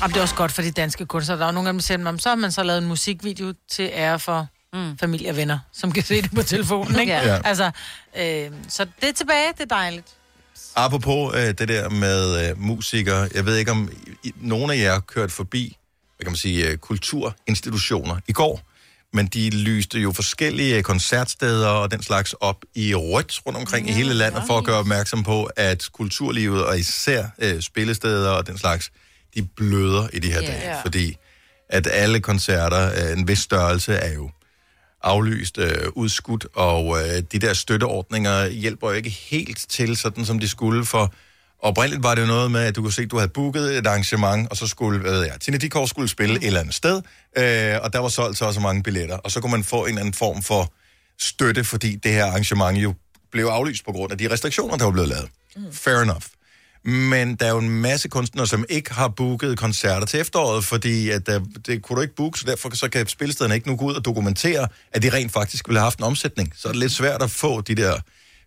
Jamen, 0.00 0.12
det 0.12 0.18
er 0.18 0.22
også 0.22 0.34
godt 0.34 0.52
for 0.52 0.62
de 0.62 0.70
danske 0.70 1.06
kunstnere. 1.06 1.38
Der 1.38 1.44
er 1.44 1.48
jo 1.48 1.52
nogle 1.52 1.68
af 1.68 1.72
dem, 1.72 1.78
der 1.78 1.82
siger, 1.82 1.98
"Nå, 1.98 2.10
men 2.10 2.20
så 2.20 2.28
har 2.28 2.36
man 2.36 2.52
så 2.52 2.62
lavet 2.62 2.78
en 2.82 2.88
musikvideo 2.88 3.54
til 3.70 3.90
ære 3.92 4.18
for 4.18 4.46
mm. 4.72 4.98
familie 4.98 5.30
og 5.30 5.36
venner, 5.36 5.58
som 5.72 5.92
kan 5.92 6.02
se 6.02 6.22
det 6.22 6.30
på 6.34 6.42
telefonen, 6.42 7.00
ikke? 7.00 7.12
Ja. 7.12 7.40
Altså, 7.44 7.70
øh, 8.18 8.50
så 8.68 8.86
det 9.00 9.08
er 9.08 9.12
tilbage, 9.12 9.52
det 9.52 9.60
er 9.60 9.64
dejligt. 9.74 10.06
Apropos 10.76 11.36
øh, 11.36 11.46
det 11.58 11.68
der 11.68 11.88
med 11.88 12.48
øh, 12.50 12.58
musikere, 12.60 13.28
jeg 13.34 13.46
ved 13.46 13.56
ikke, 13.56 13.70
om 13.70 13.90
I, 14.24 14.32
nogen 14.36 14.70
af 14.70 14.76
jer 14.76 15.00
kørt 15.00 15.32
forbi, 15.32 15.76
hvad 16.16 16.24
kan 16.24 16.30
man 16.30 16.36
sige, 16.36 16.68
øh, 16.68 16.76
kulturinstitutioner 16.76 18.16
i 18.28 18.32
går, 18.32 18.60
men 19.12 19.26
de 19.26 19.50
lyste 19.50 19.98
jo 19.98 20.12
forskellige 20.12 20.82
koncertsteder 20.82 21.68
og 21.68 21.90
den 21.90 22.02
slags 22.02 22.32
op 22.32 22.56
i 22.74 22.94
rødt 22.94 23.40
rundt 23.46 23.58
omkring 23.58 23.88
i 23.88 23.92
hele 23.92 24.14
landet, 24.14 24.42
for 24.46 24.58
at 24.58 24.64
gøre 24.64 24.76
opmærksom 24.78 25.22
på, 25.22 25.44
at 25.56 25.88
kulturlivet 25.92 26.64
og 26.64 26.78
især 26.78 27.24
øh, 27.38 27.60
spillesteder 27.62 28.30
og 28.30 28.46
den 28.46 28.58
slags, 28.58 28.90
de 29.34 29.42
bløder 29.56 30.08
i 30.12 30.18
de 30.18 30.32
her 30.32 30.40
Ja. 30.42 30.46
dage, 30.46 30.76
fordi 30.82 31.16
at 31.68 31.88
alle 31.92 32.20
koncerter 32.20 32.76
af 32.76 33.12
en 33.12 33.28
vis 33.28 33.38
størrelse 33.38 33.92
er 33.94 34.12
jo 34.14 34.30
aflyst, 35.02 35.58
øh, 35.58 35.88
udskudt, 35.94 36.46
og 36.54 36.98
øh, 37.02 37.22
de 37.32 37.38
der 37.38 37.54
støtteordninger 37.54 38.46
hjælper 38.48 38.88
jo 38.90 38.94
ikke 38.96 39.10
helt 39.10 39.66
til, 39.68 39.96
sådan 39.96 40.24
som 40.24 40.38
de 40.38 40.48
skulle, 40.48 40.84
for 40.84 41.14
oprindeligt 41.62 42.02
var 42.02 42.14
det 42.14 42.22
jo 42.22 42.26
noget 42.26 42.50
med, 42.50 42.60
at 42.60 42.76
du 42.76 42.82
kunne 42.82 42.92
se, 42.92 43.02
at 43.02 43.10
du 43.10 43.16
havde 43.16 43.28
booket 43.28 43.78
et 43.78 43.86
arrangement, 43.86 44.48
og 44.50 44.56
så 44.56 44.66
skulle, 44.66 45.00
hvad 45.00 45.10
ved 45.12 45.22
jeg, 45.24 45.40
Tina 45.40 45.56
Dikov 45.56 45.88
skulle 45.88 46.08
spille 46.08 46.36
et 46.36 46.46
eller 46.46 46.60
andet 46.60 46.74
sted, 46.74 46.96
øh, 47.38 47.76
og 47.82 47.92
der 47.92 47.98
var 47.98 48.08
solgt 48.08 48.38
så 48.38 48.44
og 48.44 48.54
så 48.54 48.60
mange 48.60 48.82
billetter, 48.82 49.16
og 49.16 49.30
så 49.30 49.40
kunne 49.40 49.50
man 49.52 49.64
få 49.64 49.82
en 49.82 49.88
eller 49.88 50.00
anden 50.00 50.14
form 50.14 50.42
for 50.42 50.72
støtte, 51.20 51.64
fordi 51.64 51.96
det 51.96 52.12
her 52.12 52.24
arrangement 52.24 52.78
jo 52.78 52.94
blev 53.32 53.44
aflyst 53.44 53.84
på 53.84 53.92
grund 53.92 54.12
af 54.12 54.18
de 54.18 54.30
restriktioner, 54.30 54.76
der 54.76 54.84
var 54.84 54.90
blevet 54.90 55.08
lavet. 55.08 55.28
Mm. 55.56 55.72
Fair 55.72 55.96
enough. 56.00 56.22
Men 56.84 57.34
der 57.34 57.46
er 57.46 57.50
jo 57.50 57.58
en 57.58 57.70
masse 57.70 58.08
kunstnere, 58.08 58.46
som 58.46 58.64
ikke 58.68 58.94
har 58.94 59.08
booket 59.08 59.58
koncerter 59.58 60.06
til 60.06 60.20
efteråret, 60.20 60.64
fordi 60.64 61.10
at 61.10 61.26
der, 61.26 61.40
det 61.66 61.82
kunne 61.82 61.96
du 61.96 62.02
ikke 62.02 62.14
booke, 62.14 62.38
så 62.38 62.46
derfor 62.46 62.76
så 62.76 62.88
kan 62.88 63.06
spilstederne 63.06 63.54
ikke 63.54 63.68
nu 63.68 63.76
gå 63.76 63.84
ud 63.84 63.94
og 63.94 64.04
dokumentere, 64.04 64.68
at 64.92 65.02
de 65.02 65.10
rent 65.10 65.32
faktisk 65.32 65.68
ville 65.68 65.78
have 65.78 65.84
haft 65.84 65.98
en 65.98 66.04
omsætning. 66.04 66.52
Så 66.56 66.68
er 66.68 66.72
det 66.72 66.80
lidt 66.80 66.92
svært 66.92 67.22
at 67.22 67.30
få 67.30 67.60
de 67.60 67.74
der 67.74 67.94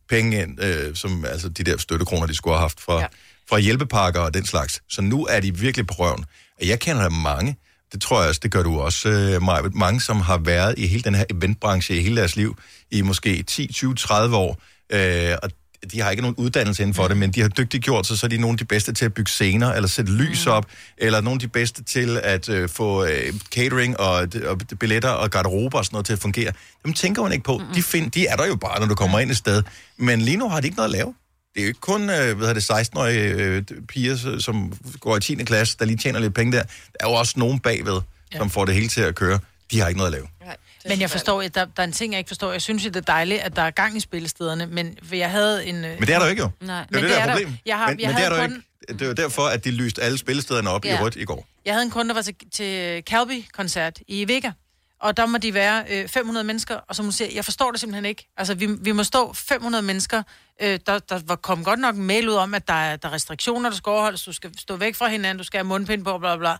penge 0.10 0.41
ind, 0.41 0.63
øh, 0.63 0.96
som, 0.96 1.26
altså 1.26 1.50
de 1.50 1.63
der 1.63 1.78
støttekroner, 1.78 2.28
de 2.28 2.36
skulle 2.36 2.54
have 2.54 2.62
haft 2.62 2.82
fra, 2.82 3.00
ja. 3.00 3.08
fra 3.50 3.60
hjælpepakker 3.60 4.19
og 4.19 4.34
den 4.34 4.46
slags. 4.46 4.82
Så 4.89 5.02
nu 5.02 5.26
er 5.26 5.39
de 5.39 5.58
virkelig 5.58 5.88
på 5.88 5.93
røven. 5.93 6.26
Jeg 6.63 6.80
kender 6.80 7.10
mange, 7.10 7.58
det 7.93 8.02
tror 8.02 8.19
jeg 8.19 8.30
også, 8.30 8.39
det 8.43 8.52
gør 8.52 8.63
du 8.63 8.80
også, 8.80 9.10
øh, 9.10 9.41
Maja, 9.41 9.62
mange, 9.74 10.02
som 10.02 10.22
har 10.22 10.38
været 10.38 10.76
i 10.78 10.88
hele 10.88 11.04
den 11.04 11.15
her 11.15 11.26
eventbranche 11.30 11.96
i 11.96 12.02
hele 12.02 12.15
deres 12.15 12.36
liv, 12.36 12.58
i 12.91 13.02
måske 13.02 13.43
10, 13.43 13.74
20, 13.74 13.96
30 13.96 14.36
år, 14.36 14.62
øh, 14.89 15.36
og 15.43 15.50
de 15.91 16.02
har 16.02 16.10
ikke 16.10 16.22
nogen 16.22 16.36
uddannelse 16.36 16.84
inden 16.84 16.93
for 16.93 17.08
det, 17.08 17.17
men 17.17 17.32
de 17.32 17.41
har 17.41 17.48
dygtigt 17.48 17.84
gjort 17.84 18.08
sig, 18.08 18.17
så 18.17 18.26
er 18.26 18.28
de 18.28 18.38
nogle 18.38 18.54
af 18.54 18.58
de 18.58 18.65
bedste 18.65 18.93
til 18.93 19.06
at 19.06 19.13
bygge 19.13 19.32
scener, 19.32 19.72
eller 19.72 19.89
sætte 19.89 20.12
lys 20.12 20.48
op, 20.48 20.65
eller 20.98 21.22
nogle 21.22 21.36
af 21.36 21.39
de 21.39 21.48
bedste 21.48 21.84
til 21.84 22.19
at 22.24 22.50
øh, 22.50 22.69
få 22.69 23.06
øh, 23.06 23.34
catering 23.56 24.00
og, 24.00 24.28
og 24.46 24.60
billetter 24.80 25.10
og 25.10 25.30
garderober 25.30 25.78
og 25.78 25.86
sådan 25.86 25.96
noget 25.96 26.06
til 26.06 26.13
at 26.13 26.19
fungere. 26.19 26.52
Dem 26.86 26.93
tænker 26.93 27.24
man 27.24 27.32
ikke 27.32 27.43
på. 27.43 27.62
De, 27.76 27.84
find, 27.84 28.12
de 28.12 28.28
er 28.28 28.36
der 28.36 28.46
jo 28.46 28.56
bare, 28.56 28.80
når 28.80 28.88
du 28.88 28.96
kommer 28.96 29.19
ind 29.19 29.32
et 29.32 29.38
sted. 29.38 29.63
Men 29.98 30.22
lige 30.22 30.38
nu 30.38 30.50
har 30.50 30.60
de 30.62 30.67
ikke 30.67 30.78
noget 30.78 30.89
at 30.89 30.96
lave. 30.96 31.13
Det 31.54 31.60
er 31.60 31.63
jo 31.63 31.67
ikke 31.67 31.80
kun 31.80 32.10
øh, 32.10 32.38
hvad 32.38 32.56
det, 32.56 32.72
16-årige 32.72 33.19
øh, 33.19 33.63
piger, 33.88 34.39
som 34.39 34.74
går 35.00 35.17
i 35.17 35.19
10. 35.19 35.36
klasse, 35.36 35.78
der 35.80 35.86
lige 35.86 35.98
tjener 35.98 36.19
lidt 36.19 36.34
penge 36.34 36.52
der. 36.52 36.63
Der 36.63 36.69
er 37.00 37.10
jo 37.10 37.13
også 37.13 37.34
nogen 37.38 37.60
bagved, 37.60 38.02
ja. 38.34 38.38
som 38.38 38.50
får 38.50 38.65
det 38.65 38.76
hele 38.76 38.88
til 38.88 39.02
at 39.02 39.15
køre. 39.15 39.39
De 39.72 39.80
har 39.80 39.88
ikke 39.88 39.98
noget 39.98 40.13
at 40.13 40.19
lave. 40.19 40.28
Men 40.86 41.02
jeg 41.02 41.10
forstår, 41.10 41.41
at 41.41 41.56
der, 41.56 41.65
der 41.65 41.72
er 41.78 41.84
en 41.88 41.91
ting, 41.91 42.13
jeg 42.13 42.17
ikke 42.19 42.28
forstår. 42.28 42.52
Jeg 42.52 42.62
synes 42.62 42.84
jo, 42.86 42.89
det 42.89 42.96
er 42.96 43.02
dejligt, 43.02 43.41
at 43.41 43.56
der 43.56 43.62
er 43.62 43.72
gang 43.72 43.98
i 43.98 44.00
spillestederne, 44.00 44.65
men 44.65 44.98
for 45.04 45.15
jeg 45.15 45.32
havde 45.32 45.65
en... 45.65 45.82
Men 45.82 46.02
det 46.02 46.10
er 46.10 46.19
der 46.19 46.26
jo 46.26 46.30
ikke 46.30 46.41
jo. 46.41 46.50
Nej. 46.62 46.86
Det 46.89 46.96
er 46.96 47.00
jo 47.02 47.08
det, 47.08 47.15
der 47.15 47.22
er 47.22 47.26
der. 47.26 47.32
problem. 47.34 47.58
Jeg 47.65 47.78
har, 47.78 47.88
men 47.89 48.00
jeg 48.00 48.08
men 48.08 48.15
det 48.17 48.24
er 48.26 48.30
havde 48.30 48.41
der 48.41 48.48
kun, 48.48 48.56
ikke. 48.56 48.93
Det 48.93 49.02
er 49.02 49.06
jo 49.08 49.13
derfor, 49.13 49.41
at 49.48 49.63
de 49.65 49.72
lyste 49.72 50.02
alle 50.02 50.17
spillestederne 50.17 50.69
op 50.69 50.86
Ja. 50.86 51.00
i 51.00 51.04
rødt 51.04 51.15
i 51.15 51.26
går. 51.26 51.48
Jeg 51.65 51.74
havde 51.74 51.84
en 51.86 51.91
kunde, 51.91 52.10
der 52.10 52.13
var 52.15 52.22
til, 52.22 52.36
til 52.54 53.04
Calby-koncert 53.10 54.00
i 54.08 54.28
Vega, 54.28 54.52
og 55.00 55.17
der 55.17 55.26
må 55.26 55.38
de 55.38 55.54
være 55.54 55.84
øh, 55.89 56.08
500 56.08 56.43
mennesker, 56.43 56.76
og 56.76 56.96
som 56.96 57.06
hun 57.06 57.12
siger, 57.12 57.30
jeg 57.36 57.46
forstår 57.46 57.72
det 57.72 57.80
simpelthen 57.80 58.06
ikke. 58.06 58.28
Altså, 58.38 58.54
vi, 58.54 58.65
vi 58.65 58.91
må 58.91 59.04
stå 59.04 59.34
500 59.34 59.82
mennesker. 59.82 60.24
Øh, 60.62 60.80
der, 60.88 61.00
der 61.00 61.19
var 61.26 61.36
kom 61.36 61.63
godt 61.63 61.80
nok 61.80 61.96
en 61.96 62.04
mail 62.04 62.30
ud 62.30 62.34
om, 62.36 62.54
at 62.54 62.67
der 62.67 62.74
er, 62.74 62.96
der 62.96 63.08
er 63.10 63.13
restriktioner, 63.13 63.69
der 63.69 63.78
skal 63.78 63.89
overholdes, 63.89 64.24
du 64.24 64.34
skal 64.34 64.52
stå 64.60 64.76
væk 64.76 64.96
fra 64.96 65.08
hinanden, 65.08 65.38
du 65.38 65.43
skal 65.43 65.58
have 65.58 65.67
mundpind 65.67 66.06
på, 66.06 66.17
bla 66.17 66.36
bla 66.36 66.38
bla. 66.38 66.58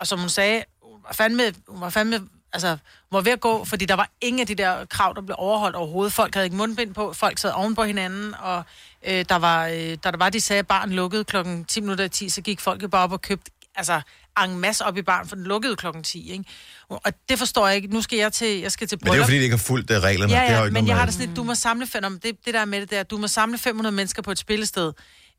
Og 0.00 0.06
som 0.06 0.18
hun 0.18 0.28
sagde, 0.28 0.64
hun 0.82 1.00
var 1.08 1.12
fandme, 1.12 1.42
hun 1.68 1.80
var 1.80 1.90
fandme 1.90 2.20
altså, 2.52 2.76
var 3.12 3.20
ved 3.20 3.32
at 3.32 3.40
gå, 3.40 3.64
fordi 3.64 3.84
der 3.84 3.94
var 3.94 4.10
ingen 4.20 4.40
af 4.40 4.46
de 4.46 4.54
der 4.54 4.84
krav, 4.84 5.12
der 5.16 5.22
blev 5.22 5.34
overholdt 5.38 5.76
overhovedet. 5.76 6.12
Folk 6.12 6.34
havde 6.34 6.46
ikke 6.46 6.56
mundbind 6.56 6.94
på, 6.94 7.12
folk 7.12 7.38
sad 7.38 7.52
oven 7.52 7.74
på 7.74 7.84
hinanden, 7.84 8.34
og 8.38 8.62
øh, 9.06 9.24
der 9.28 9.36
var, 9.36 9.66
øh, 9.66 9.74
da 9.74 10.10
der 10.10 10.16
var, 10.16 10.30
de 10.30 10.40
sagde, 10.40 10.58
at 10.58 10.66
barn 10.66 10.90
lukkede 10.90 11.24
klokken 11.24 11.64
10 11.64 11.80
minutter 11.80 12.04
i 12.04 12.08
10, 12.08 12.28
så 12.28 12.40
gik 12.40 12.60
folk 12.60 12.82
jo 12.82 12.88
bare 12.88 13.02
op 13.02 13.12
og 13.12 13.22
købte, 13.22 13.50
altså, 13.76 14.00
en 14.44 14.58
masse 14.58 14.84
op 14.84 14.96
i 14.96 15.02
barn, 15.02 15.28
for 15.28 15.36
den 15.36 15.44
lukkede 15.44 15.76
klokken 15.76 16.02
10, 16.02 16.30
ikke? 16.32 16.44
Og 16.88 17.12
det 17.28 17.38
forstår 17.38 17.66
jeg 17.66 17.76
ikke. 17.76 17.88
Nu 17.88 18.02
skal 18.02 18.18
jeg 18.18 18.32
til, 18.32 18.60
jeg 18.60 18.72
skal 18.72 18.88
til 18.88 18.98
Men 19.02 19.06
det 19.06 19.12
er 19.12 19.16
jo 19.16 19.24
fordi, 19.24 19.36
de 19.36 19.42
ikke 19.42 19.56
har 19.56 19.64
fulgt 19.64 19.90
uh, 19.90 19.96
reglerne. 19.96 20.32
Ja, 20.32 20.40
det 20.40 20.48
har 20.48 20.56
ja, 20.56 20.64
ikke 20.64 20.72
men 20.74 20.88
jeg 20.88 20.96
har 20.96 21.04
det 21.04 21.14
sådan 21.14 21.26
lidt, 21.26 21.36
du 21.36 21.42
må 21.42 21.54
samle, 21.54 21.86
fem- 21.86 22.04
om 22.04 22.20
det, 22.20 22.36
det 22.44 22.54
der 22.54 22.64
med 22.64 22.80
det 22.80 22.90
der, 22.90 23.02
du 23.02 23.16
må 23.16 23.28
samle 23.28 23.58
500 23.58 23.94
mennesker 23.96 24.22
på 24.22 24.30
et 24.30 24.38
spillested. 24.38 24.92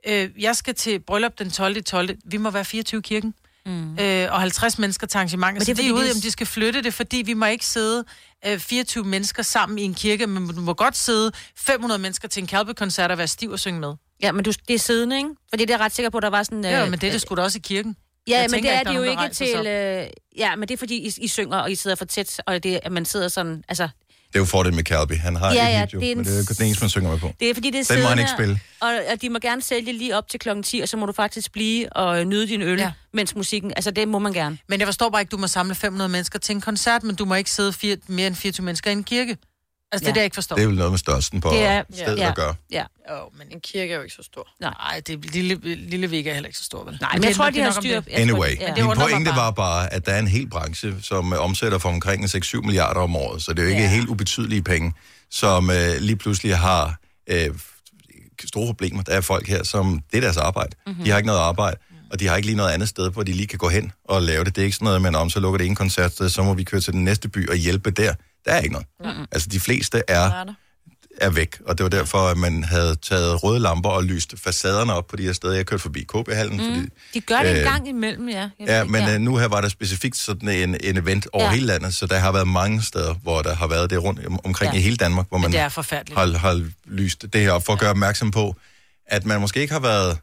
Øh, 0.07 0.29
jeg 0.39 0.55
skal 0.55 0.75
til 0.75 0.99
bryllup 0.99 1.39
den 1.39 1.51
12. 1.51 1.83
12. 1.83 2.17
Vi 2.25 2.37
må 2.37 2.49
være 2.51 2.65
24 2.65 2.99
i 2.99 3.01
kirken. 3.01 3.33
Mm. 3.65 3.97
Øh, 3.99 4.31
og 4.31 4.39
50 4.41 4.79
mennesker 4.79 5.07
til 5.07 5.17
arrangementer. 5.17 5.53
Men 5.53 5.61
Så 5.61 5.65
det 5.65 5.71
er 5.71 5.75
det 5.75 5.83
er 5.89 5.89
fordi, 5.93 6.01
ude, 6.01 6.09
er- 6.09 6.13
om 6.15 6.21
de 6.21 6.31
skal 6.31 6.47
flytte 6.47 6.81
det, 6.83 6.93
fordi 6.93 7.17
vi 7.17 7.33
må 7.33 7.45
ikke 7.45 7.65
sidde 7.65 8.03
øh, 8.47 8.59
24 8.59 9.03
mennesker 9.03 9.43
sammen 9.43 9.79
i 9.79 9.83
en 9.83 9.93
kirke, 9.93 10.27
men 10.27 10.47
du 10.55 10.61
må 10.61 10.73
godt 10.73 10.97
sidde 10.97 11.31
500 11.57 11.99
mennesker 12.01 12.27
til 12.27 12.41
en 12.43 12.49
Calby-koncert 12.49 13.11
og 13.11 13.17
være 13.17 13.27
stiv 13.27 13.49
og 13.51 13.59
synge 13.59 13.79
med. 13.79 13.93
Ja, 14.21 14.31
men 14.31 14.43
du, 14.45 14.51
det 14.67 14.73
er 14.73 14.79
siddende, 14.79 15.17
ikke? 15.17 15.29
Fordi 15.49 15.65
det 15.65 15.73
er 15.73 15.77
ret 15.77 15.91
sikker 15.91 16.09
på, 16.09 16.19
der 16.19 16.29
var 16.29 16.43
sådan... 16.43 16.63
Ja, 16.63 16.89
men 16.89 16.99
det 16.99 17.07
er 17.07 17.11
det 17.11 17.21
sgu 17.21 17.35
da 17.35 17.41
også 17.41 17.57
i 17.57 17.61
kirken. 17.63 17.95
Ja, 18.27 18.33
Jeg 18.33 18.41
men 18.41 18.49
tænker 18.53 18.69
det 18.69 18.79
er 18.79 18.83
det 18.83 18.89
er 18.91 18.95
jo 18.95 19.21
ikke 19.21 19.33
til... 19.33 19.67
Øh, 19.67 20.07
ja, 20.37 20.55
men 20.55 20.67
det 20.67 20.73
er 20.73 20.77
fordi, 20.77 20.95
I, 20.97 21.11
I 21.17 21.27
synger, 21.27 21.57
og 21.57 21.71
I 21.71 21.75
sidder 21.75 21.95
for 21.95 22.05
tæt, 22.05 22.41
og 22.45 22.63
det, 22.63 22.79
at 22.83 22.91
man 22.91 23.05
sidder 23.05 23.27
sådan... 23.27 23.63
Altså, 23.67 23.89
Det 24.31 24.37
er 24.37 24.39
jo 24.39 24.45
fordelen 24.45 24.75
med 24.75 24.83
Calby. 24.83 25.13
Han 25.13 25.35
har 25.35 25.53
Ja, 25.53 25.67
et 25.67 25.73
ja, 25.73 25.85
jo, 25.93 25.99
det 25.99 26.07
er 26.07 26.11
en 26.11 26.17
men 26.17 26.25
det 26.25 26.33
er 26.33 26.37
jo 26.37 26.43
den 26.57 26.65
eneste, 26.65 26.83
man 26.83 26.89
synger 26.89 27.11
med 27.11 27.19
på. 27.19 27.33
det 27.39 27.49
er 27.49 27.53
fordi, 27.53 27.71
det 27.71 27.89
er 27.89 27.93
Den 27.93 28.03
må 28.03 28.09
han 28.09 28.19
ikke 28.19 28.31
spille. 28.31 28.59
Og, 28.81 28.91
og 29.11 29.21
de 29.21 29.29
må 29.29 29.39
gerne 29.39 29.61
sælge 29.61 29.93
lige 29.93 30.17
op 30.17 30.29
til 30.29 30.39
klokken 30.39 30.63
10, 30.63 30.79
og 30.79 30.89
så 30.89 30.97
må 30.97 31.05
du 31.05 31.11
faktisk 31.11 31.51
blive 31.51 31.93
og 31.93 32.27
nyde 32.27 32.47
din 32.47 32.61
øl, 32.61 32.79
ja. 32.79 32.91
mens 33.13 33.35
musikken... 33.35 33.71
Altså, 33.75 33.91
det 33.91 34.07
må 34.07 34.19
man 34.19 34.33
gerne. 34.33 34.57
Men 34.67 34.79
jeg 34.79 34.87
forstår 34.87 35.09
bare 35.09 35.21
ikke, 35.21 35.31
du 35.31 35.37
må 35.37 35.47
samle 35.47 35.75
500 35.75 36.09
mennesker 36.09 36.39
til 36.39 36.55
en 36.55 36.61
koncert, 36.61 37.03
men 37.03 37.15
du 37.15 37.25
må 37.25 37.35
ikke 37.35 37.51
sidde 37.51 37.73
fire, 37.73 37.97
mere 38.07 38.27
end 38.27 38.35
24 38.35 38.65
mennesker 38.65 38.89
i 38.89 38.93
en 38.93 39.03
kirke. 39.03 39.37
Altså, 39.91 40.03
det 40.05 40.09
er 40.09 40.13
det, 40.13 40.17
jeg 40.19 40.23
ikke 40.25 40.33
forstår. 40.35 40.55
Det 40.55 40.63
er 40.63 40.67
vel 40.67 40.75
noget 40.77 40.91
med 40.91 40.99
størrelsen 40.99 41.41
på 41.41 41.49
Det 41.49 41.63
er- 41.63 41.83
stedet 41.93 42.17
ja. 42.17 42.29
at 42.29 42.35
gøre. 42.35 42.55
Ja. 42.71 42.83
Jo, 43.09 43.15
men 43.37 43.47
en 43.51 43.59
kirke 43.59 43.93
er 43.93 43.97
jo 43.97 44.03
ikke 44.03 44.15
så 44.15 44.23
stor. 44.23 44.47
Nej, 44.61 45.01
det 45.07 45.13
er 45.13 45.31
lille, 45.31 45.55
lille 45.75 46.11
Vega 46.11 46.29
er 46.29 46.33
heller 46.33 46.47
ikke 46.47 46.57
så 46.59 46.63
stor, 46.63 46.83
vel? 46.83 46.97
Nej, 47.01 47.09
men 47.13 47.23
jeg 47.23 47.35
tror, 47.35 47.49
de 47.49 47.59
har 47.61 47.71
styr... 47.71 48.01
Anyway, 48.11 48.47
Ja. 48.59 48.67
ja. 48.69 48.73
Det 48.75 48.85
min 48.85 48.95
pointe 48.95 49.29
var 49.29 49.51
bare, 49.51 49.93
at 49.93 50.05
der 50.05 50.11
er 50.11 50.19
en 50.19 50.27
hel 50.27 50.49
branche, 50.49 50.95
som 51.01 51.33
øh, 51.33 51.39
omsætter 51.39 51.77
for 51.77 51.89
omkring 51.89 52.25
6-7 52.25 52.61
milliarder 52.61 52.99
om 53.01 53.15
året, 53.15 53.41
så 53.43 53.53
det 53.53 53.59
er 53.59 53.63
jo 53.63 53.69
ikke 53.69 53.81
ja. 53.81 53.89
helt 53.89 54.09
ubetydelige 54.09 54.61
penge, 54.63 54.93
som 55.31 55.69
øh, 55.69 55.95
lige 55.99 56.15
pludselig 56.15 56.57
har 56.57 56.95
øh, 57.27 57.49
store 58.45 58.65
problemer. 58.67 59.03
Der 59.03 59.11
er 59.13 59.21
folk 59.21 59.47
her, 59.47 59.63
som 59.63 60.01
det 60.11 60.17
er 60.17 60.21
deres 60.21 60.37
arbejde. 60.37 60.69
Mhm. 60.85 60.89
Mm-hmm. 60.91 61.03
De 61.05 61.09
har 61.09 61.17
ikke 61.17 61.27
noget 61.27 61.39
arbejde, 61.39 61.77
og 62.11 62.19
de 62.19 62.27
har 62.27 62.35
ikke 62.35 62.45
lige 62.47 62.57
noget 62.57 62.71
andet 62.71 62.89
sted, 62.89 63.11
hvor 63.11 63.23
de 63.23 63.31
lige 63.33 63.47
kan 63.47 63.57
gå 63.59 63.69
hen 63.69 63.91
og 64.05 64.21
lave 64.21 64.43
det. 64.43 64.55
Det 64.55 64.61
er 64.61 64.65
ikke 64.65 64.75
sådan 64.75 64.85
noget, 64.85 65.01
men 65.01 65.15
om 65.15 65.29
så 65.29 65.39
lukker 65.39 65.57
det 65.57 65.67
ene 65.67 65.75
koncertsted, 65.75 66.29
så 66.29 66.43
må 66.43 66.53
vi 66.53 66.63
køre 66.63 66.81
til 66.81 66.93
den 66.93 67.03
næste 67.03 67.29
by 67.29 67.49
og 67.49 67.55
hjælpe 67.55 67.91
der. 67.91 68.13
Der 68.45 68.51
er 68.51 68.59
ikke 68.59 68.71
noget. 68.73 68.87
Mhm. 68.99 69.25
Altså, 69.31 69.49
de 69.49 69.59
fleste 69.59 70.03
er 70.07 70.45
er 71.21 71.29
væk, 71.29 71.59
og 71.67 71.77
det 71.77 71.83
var 71.83 71.89
derfor, 71.89 72.17
at 72.27 72.37
man 72.37 72.63
havde 72.63 72.95
taget 72.95 73.43
røde 73.43 73.59
lamper 73.59 73.89
og 73.89 74.03
lyst 74.03 74.33
facaderne 74.37 74.93
op 74.93 75.07
på 75.07 75.15
de 75.15 75.23
her 75.23 75.33
steder. 75.33 75.53
Jeg 75.53 75.65
kørte 75.65 75.81
forbi 75.81 75.99
KB-hallen, 76.03 76.57
mm. 76.57 76.63
fordi. 76.75 76.87
De 77.13 77.21
gør 77.21 77.39
det 77.39 77.51
en 77.51 77.57
Øh, 77.57 77.63
gang 77.63 77.87
imellem, 77.87 78.29
ja. 78.29 78.39
Jeg 78.59 78.67
Ja, 78.67 78.83
men 78.83 79.01
ja. 79.01 79.17
nu 79.17 79.37
her 79.37 79.47
var 79.47 79.61
der 79.61 79.69
specifikt 79.69 80.17
sådan 80.17 80.49
en, 80.49 80.77
en 80.83 80.97
event 80.97 81.27
over 81.33 81.45
Ja. 81.45 81.51
hele 81.51 81.65
landet, 81.65 81.93
så 81.93 82.05
der 82.05 82.17
har 82.19 82.31
været 82.31 82.47
mange 82.47 82.81
steder, 82.83 83.13
hvor 83.13 83.41
der 83.41 83.55
har 83.55 83.67
været 83.67 83.89
det 83.89 84.03
rundt 84.03 84.25
om- 84.25 84.39
omkring 84.43 84.73
Ja. 84.73 84.79
i 84.79 84.81
hele 84.81 84.97
Danmark, 84.97 85.25
hvor 85.29 85.37
man 85.37 85.51
har, 86.15 86.37
har 86.37 86.69
lyst 86.85 87.25
det 87.33 87.41
her 87.41 87.51
op 87.51 87.65
for 87.65 87.73
at 87.73 87.79
gøre 87.79 87.89
opmærksom 87.89 88.31
på, 88.31 88.55
at 89.05 89.25
man 89.25 89.41
måske 89.41 89.61
ikke 89.61 89.73
har 89.73 89.79
været 89.81 90.17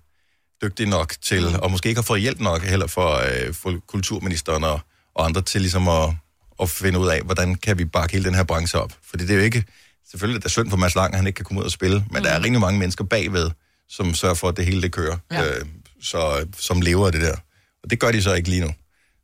dygtig 0.63 0.87
nok 0.87 1.15
til, 1.23 1.49
mm. 1.49 1.55
og 1.55 1.71
måske 1.71 1.89
ikke 1.89 1.99
har 1.99 2.05
fået 2.07 2.21
hjælp 2.21 2.41
nok 2.41 2.63
heller 2.63 2.87
for, 2.87 3.17
øh, 3.17 3.55
for 3.55 3.75
kulturministeren 3.89 4.65
og, 4.65 4.81
og 5.15 5.25
andre 5.25 5.43
til 5.43 5.61
ligesom 5.61 5.89
at, 5.89 6.15
at 6.63 6.71
finde 6.71 6.99
ud 6.99 7.09
af, 7.09 7.21
hvordan 7.23 7.55
kan 7.55 7.79
vi 7.79 7.85
bakke 7.85 8.13
hele 8.13 8.25
den 8.25 8.35
her 8.35 8.43
branche 8.45 8.79
op. 8.81 8.93
Fordi 9.11 9.23
det 9.27 9.31
er 9.31 9.37
jo 9.39 9.43
ikke, 9.45 9.65
selvfølgelig 10.11 10.39
er 10.39 10.43
det 10.43 10.51
synd 10.51 10.71
for 10.71 10.77
Mads 10.77 10.95
Lang, 10.95 11.13
at 11.13 11.17
han 11.19 11.27
ikke 11.27 11.37
kan 11.37 11.45
komme 11.45 11.61
ud 11.61 11.65
og 11.65 11.71
spille, 11.71 11.97
men 12.11 12.19
mm. 12.19 12.23
der 12.23 12.31
er 12.31 12.43
rigtig 12.45 12.61
mange 12.61 12.79
mennesker 12.79 13.05
bagved, 13.05 13.51
som 13.89 14.15
sørger 14.15 14.35
for, 14.35 14.49
at 14.49 14.57
det 14.57 14.65
hele 14.65 14.83
det 14.83 14.93
kører, 14.93 15.17
Ja. 15.31 15.45
øh, 15.45 15.65
så, 16.03 16.47
som 16.59 16.81
lever 16.81 17.07
af 17.07 17.13
det 17.13 17.21
der. 17.21 17.37
Og 17.83 17.91
det 17.91 18.01
gør 18.01 18.11
de 18.11 18.23
så 18.23 18.35
ikke 18.35 18.49
lige 18.49 18.61
nu. 18.61 18.71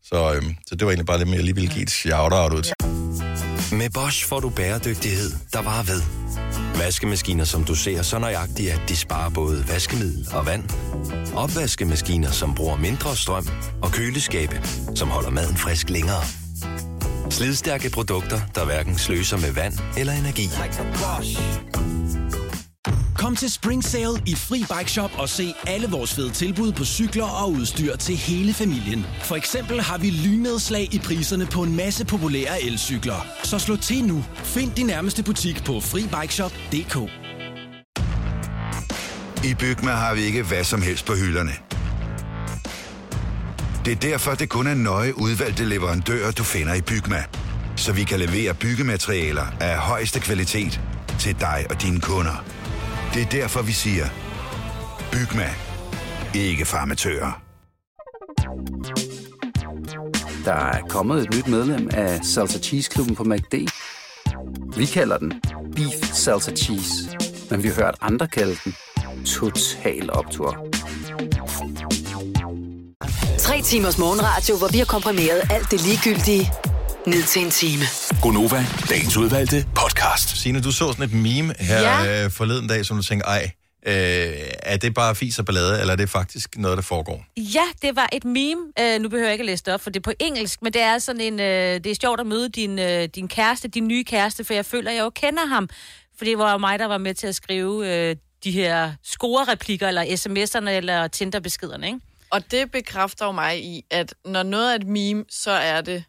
Så, 0.05 0.35
øh, 0.35 0.42
så 0.66 0.75
det 0.75 0.85
var 0.85 0.90
egentlig 0.92 1.07
bare 1.07 1.18
lidt 1.18 1.29
mere, 1.29 1.37
jeg 1.37 1.44
lige 1.44 1.55
ville 1.55 1.70
give 1.70 1.83
et 1.83 1.90
shout-out 1.90 2.53
ud 2.53 2.62
til. 2.62 2.75
Med 3.79 3.90
Bosch 3.90 4.27
får 4.29 4.40
du 4.40 4.49
bæredygtighed, 4.49 5.31
der 5.53 5.62
varer 5.62 5.83
ved. 5.83 6.03
Vaskemaskiner, 6.79 7.44
som 7.44 7.64
du 7.64 7.75
ser 7.75 8.03
så 8.03 8.18
nøjagtigt, 8.18 8.70
at 8.73 8.81
de 8.88 8.97
sparer 8.97 9.31
både 9.31 9.68
vaskemiddel 9.68 10.29
og 10.33 10.47
vand. 10.47 10.64
Opvaskemaskiner, 11.35 12.31
som 12.31 12.55
bruger 12.55 12.77
mindre 12.77 13.16
strøm. 13.16 13.49
Og 13.83 13.92
køleskabe, 13.92 14.61
som 14.94 15.09
holder 15.09 15.31
maden 15.31 15.57
frisk 15.57 15.90
længere. 15.90 16.23
Slidstærke 17.35 17.90
produkter, 17.90 18.40
der 18.55 18.64
hverken 18.64 18.99
sløser 18.99 19.37
med 19.37 19.53
vand 19.53 19.75
eller 19.97 20.12
energi. 20.12 20.49
Kom 23.16 23.37
til 23.37 23.53
Spring 23.53 23.85
Sale 23.85 24.23
i 24.27 24.35
Fri 24.35 24.64
Bike 24.79 24.90
Shop 24.90 25.11
og 25.18 25.29
se 25.29 25.55
alle 25.66 25.88
vores 25.88 26.14
fede 26.14 26.31
tilbud 26.31 26.73
på 26.73 26.85
cykler 26.85 27.25
og 27.25 27.51
udstyr 27.51 27.97
til 27.97 28.16
hele 28.16 28.55
familien. 28.55 29.07
For 29.23 29.37
eksempel 29.37 29.81
har 29.81 29.99
vi 29.99 30.11
lynedslag 30.11 30.94
i 30.94 30.99
priserne 30.99 31.47
på 31.47 31.62
en 31.62 31.77
masse 31.77 32.07
populære 32.07 32.62
elcykler. 32.62 33.27
Så 33.42 33.59
slå 33.59 33.77
til 33.77 34.05
nu. 34.05 34.25
Find 34.35 34.73
din 34.73 34.87
nærmeste 34.87 35.23
butik 35.23 35.64
på 35.64 35.81
FriBikeShop.dk. 35.81 36.97
I 39.44 39.55
Bygma 39.55 39.90
har 39.90 40.14
vi 40.14 40.20
ikke 40.20 40.42
hvad 40.42 40.64
som 40.64 40.83
helst 40.83 41.07
på 41.07 41.12
hylderne. 41.12 41.53
Det 43.85 43.92
er 43.92 43.97
derfor, 43.97 44.35
det 44.35 44.49
kun 44.49 44.66
er 44.66 44.75
nøje 44.75 45.18
udvalgte 45.18 45.64
leverandører, 45.64 46.31
du 46.31 46.42
finder 46.42 46.75
i 46.75 46.83
Bygma. 46.83 47.25
Så 47.77 47.92
vi 47.92 48.05
kan 48.05 48.20
levere 48.20 48.55
byggematerialer 48.55 49.47
af 49.61 49.79
højeste 49.79 50.20
kvalitet 50.20 50.81
til 51.18 51.40
dig 51.40 51.66
og 51.70 51.83
dine 51.83 52.01
kunder. 52.01 52.44
Det 53.14 53.23
er 53.23 53.27
derfor, 53.27 53.62
vi 53.62 53.73
siger, 53.73 54.05
Bygma. 55.12 55.51
Ikke 56.35 56.64
farmatører. 56.64 57.42
Der 60.44 60.55
er 60.55 60.81
kommet 60.88 61.23
et 61.23 61.35
nyt 61.35 61.49
medlem 61.49 61.88
af 61.92 62.25
Salsa 62.25 62.59
Cheese 62.59 62.90
Klubben 62.90 63.16
på 63.16 63.25
MACD. 63.25 63.55
Vi 64.77 64.87
kalder 64.87 65.18
den 65.18 65.33
Beef 65.77 66.12
Salsa 66.12 66.53
Cheese, 66.53 66.94
men 67.51 67.62
vi 67.62 67.68
har 67.68 67.75
hørt 67.75 67.94
andre 68.01 68.29
kalde 68.29 68.57
den 68.64 68.75
Total 69.25 70.12
Optor. 70.12 70.66
Tre 73.44 73.62
timers 73.62 73.98
morgenradio, 73.98 74.57
hvor 74.59 74.68
vi 74.72 74.78
har 74.78 74.85
komprimeret 74.85 75.42
alt 75.50 75.70
det 75.70 75.80
ligegyldige 75.87 76.52
ned 77.07 77.22
til 77.22 77.42
en 77.44 77.50
time. 77.50 77.83
Gonova, 78.22 78.66
dagens 78.90 79.16
udvalgte 79.16 79.66
podcast. 79.74 80.37
Signe, 80.42 80.61
du 80.61 80.70
så 80.72 80.78
sådan 80.92 81.04
et 81.04 81.12
meme 81.12 81.54
her 81.61 81.80
Ja. 81.80 82.24
øh, 82.24 82.30
forleden 82.30 82.68
dag, 82.68 82.87
som 82.87 82.96
du 82.96 83.02
tænkte, 83.02 83.26
ej, 83.26 83.50
øh, 83.87 83.92
er 84.62 84.76
det 84.76 84.94
bare 84.94 85.14
fis 85.14 85.38
og 85.38 85.44
ballade, 85.44 85.80
eller 85.80 85.92
er 85.92 85.96
det 85.96 86.11
faktisk 86.11 86.59
noget, 86.59 86.76
der 86.76 86.83
foregår? 86.83 87.24
Ja, 87.37 87.64
det 87.83 87.96
var 87.96 88.09
et 88.12 88.24
meme. 88.24 88.61
Uh, 88.80 89.02
nu 89.02 89.09
behøver 89.09 89.26
jeg 89.28 89.33
ikke 89.35 89.42
at 89.42 89.46
læse 89.46 89.64
det 89.64 89.74
op, 89.74 89.80
for 89.80 89.90
det 89.90 90.00
er 90.00 90.04
på 90.11 90.12
engelsk, 90.20 90.62
men 90.62 90.72
det 90.72 90.83
er 90.83 90.98
sådan 90.98 91.20
en... 91.20 91.35
Uh, 91.35 91.44
det 91.85 91.87
er 91.87 91.96
sjovt 92.00 92.20
at 92.20 92.26
møde 92.26 92.48
din, 92.48 92.78
uh, 92.78 93.04
din 93.14 93.28
kæreste, 93.28 93.68
din 93.68 93.88
nye 93.88 94.04
kæreste, 94.04 94.44
for 94.44 94.54
jeg 94.54 94.66
føler, 94.66 94.90
at 94.90 94.96
jeg 94.96 95.02
jo 95.02 95.11
kender 95.11 95.46
ham. 95.46 95.68
For 96.18 96.24
det 96.24 96.38
var 96.38 96.52
jo 96.52 96.59
mig, 96.59 96.78
der 96.78 96.87
var 96.87 96.98
med 96.98 97.14
til 97.14 97.26
at 97.26 97.35
skrive 97.35 97.70
uh, 98.11 98.16
de 98.44 98.50
her 98.50 98.92
score-replikker, 99.04 99.88
eller 99.88 100.02
sms'erne, 100.02 100.68
eller 100.70 101.09
Tinder-beskederne, 101.09 101.87
ikke? 101.87 101.98
Og 102.35 102.51
det 102.51 102.70
bekræfter 102.70 103.27
jo 103.27 103.33
mig 103.33 103.64
i, 103.64 103.85
at 103.90 104.14
når 104.25 104.42
noget 104.42 104.70
er 104.70 104.75
et 104.75 104.87
meme, 104.87 105.25
så 105.31 105.51
er 105.51 105.81
det 105.81 106.05